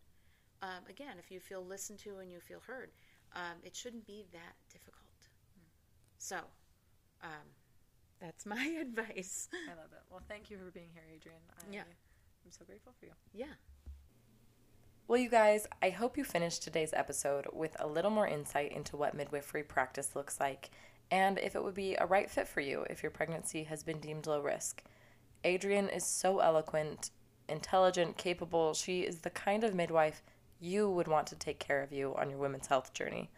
Um, 0.62 0.84
again, 0.90 1.18
if 1.20 1.30
you 1.30 1.40
feel 1.40 1.64
listened 1.64 2.00
to 2.00 2.18
and 2.20 2.32
you 2.32 2.40
feel 2.40 2.62
heard, 2.66 2.92
um, 3.36 3.58
it 3.64 3.76
shouldn't 3.76 4.08
be 4.08 4.26
that 4.32 4.56
difficult. 4.72 5.02
So, 6.18 6.38
um, 7.22 7.46
that's 8.20 8.46
my 8.46 8.78
advice. 8.82 9.50
I 9.54 9.72
love 9.76 9.92
it. 9.92 10.02
Well, 10.10 10.22
thank 10.28 10.50
you 10.50 10.58
for 10.58 10.72
being 10.72 10.90
here, 10.94 11.04
Adrienne. 11.14 11.38
I, 11.60 11.74
Yeah. 11.74 11.82
I'm 11.82 12.52
so 12.52 12.64
grateful 12.66 12.94
for 13.00 13.06
you. 13.06 13.12
Yeah. 13.34 13.54
Well, 15.08 15.20
you 15.20 15.30
guys, 15.30 15.68
I 15.84 15.92
hope 15.92 16.18
you 16.18 16.24
finished 16.24 16.64
today's 16.64 16.94
episode 16.94 17.46
with 17.54 17.76
a 17.80 17.86
little 17.86 18.10
more 18.10 18.28
insight 18.28 18.72
into 18.72 18.98
what 18.98 19.14
midwifery 19.14 19.62
practice 19.64 20.16
looks 20.16 20.40
like 20.40 20.72
and 21.12 21.38
if 21.38 21.56
it 21.56 21.64
would 21.64 21.74
be 21.74 21.96
a 21.96 22.06
right 22.06 22.30
fit 22.30 22.48
for 22.48 22.62
you 22.62 22.86
if 22.90 23.04
your 23.04 23.12
pregnancy 23.12 23.64
has 23.64 23.84
been 23.84 24.00
deemed 24.00 24.28
low 24.28 24.42
risk. 24.42 24.84
Adrienne 25.46 25.90
is 25.90 26.04
so 26.04 26.40
eloquent, 26.40 27.12
intelligent, 27.48 28.18
capable. 28.18 28.74
She 28.74 29.02
is 29.02 29.20
the 29.20 29.30
kind 29.30 29.64
of 29.64 29.76
midwife 29.76 30.24
you 30.60 30.90
would 30.90 31.08
want 31.08 31.28
to 31.28 31.36
take 31.36 31.60
care 31.60 31.82
of 31.82 31.92
you 31.92 32.16
on 32.18 32.30
your 32.30 32.40
women's 32.40 32.68
health 32.68 32.94
journey, 32.94 33.30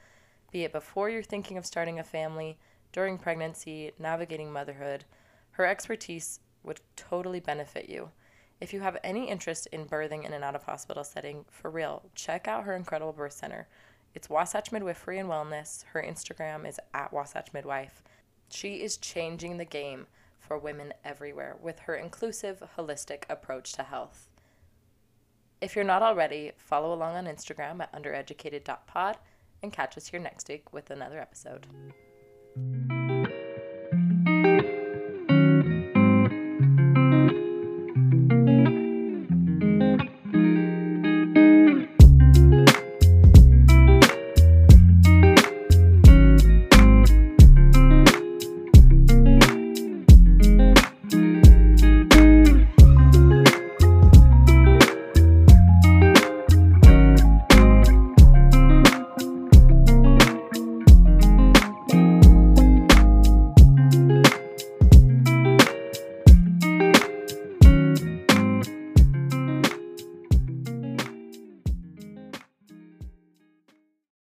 be 0.52 0.64
it 0.64 0.72
before 0.72 1.10
you're 1.10 1.24
thinking 1.24 1.58
of 1.58 1.66
starting 1.66 2.00
a 2.00 2.04
family, 2.04 2.58
during 2.94 3.18
pregnancy, 3.18 3.92
navigating 4.00 4.52
motherhood. 4.52 5.04
Her 5.52 5.66
expertise 5.66 6.40
would 6.64 6.80
totally 6.96 7.40
benefit 7.40 7.90
you. 7.90 8.12
If 8.60 8.74
you 8.74 8.80
have 8.80 8.98
any 9.04 9.30
interest 9.30 9.68
in 9.72 9.86
birthing 9.86 10.26
in 10.26 10.34
an 10.34 10.44
out 10.44 10.56
of 10.56 10.64
hospital 10.64 11.04
setting, 11.04 11.46
for 11.50 11.70
real, 11.70 12.04
check 12.16 12.48
out 12.48 12.64
her 12.64 12.76
incredible 12.76 13.14
birth 13.14 13.34
center. 13.34 13.68
It's 14.18 14.32
Wasatch 14.32 14.72
Midwifery 14.72 15.20
and 15.20 15.30
Wellness. 15.30 15.84
Her 15.94 16.02
Instagram 16.02 16.68
is 16.68 16.80
at 16.92 17.14
Wasatch 17.14 17.54
Midwife. 17.54 18.02
She 18.50 18.78
is 18.82 18.98
changing 18.98 19.58
the 19.58 19.64
game 19.64 20.08
for 20.40 20.58
women 20.58 20.92
everywhere 21.06 21.56
with 21.62 21.82
her 21.82 21.94
inclusive, 21.94 22.64
holistic 22.76 23.26
approach 23.30 23.74
to 23.74 23.84
health. 23.84 24.28
If 25.62 25.76
you're 25.76 25.86
not 25.86 26.02
already, 26.02 26.54
follow 26.58 26.96
along 26.96 27.16
on 27.16 27.26
Instagram 27.28 27.80
at 27.80 27.94
undereducated.pod 27.94 29.18
and 29.62 29.72
catch 29.72 29.96
us 29.96 30.08
here 30.08 30.20
next 30.20 30.50
week 30.50 30.74
with 30.74 30.90
another 30.90 31.20
episode. 31.20 31.68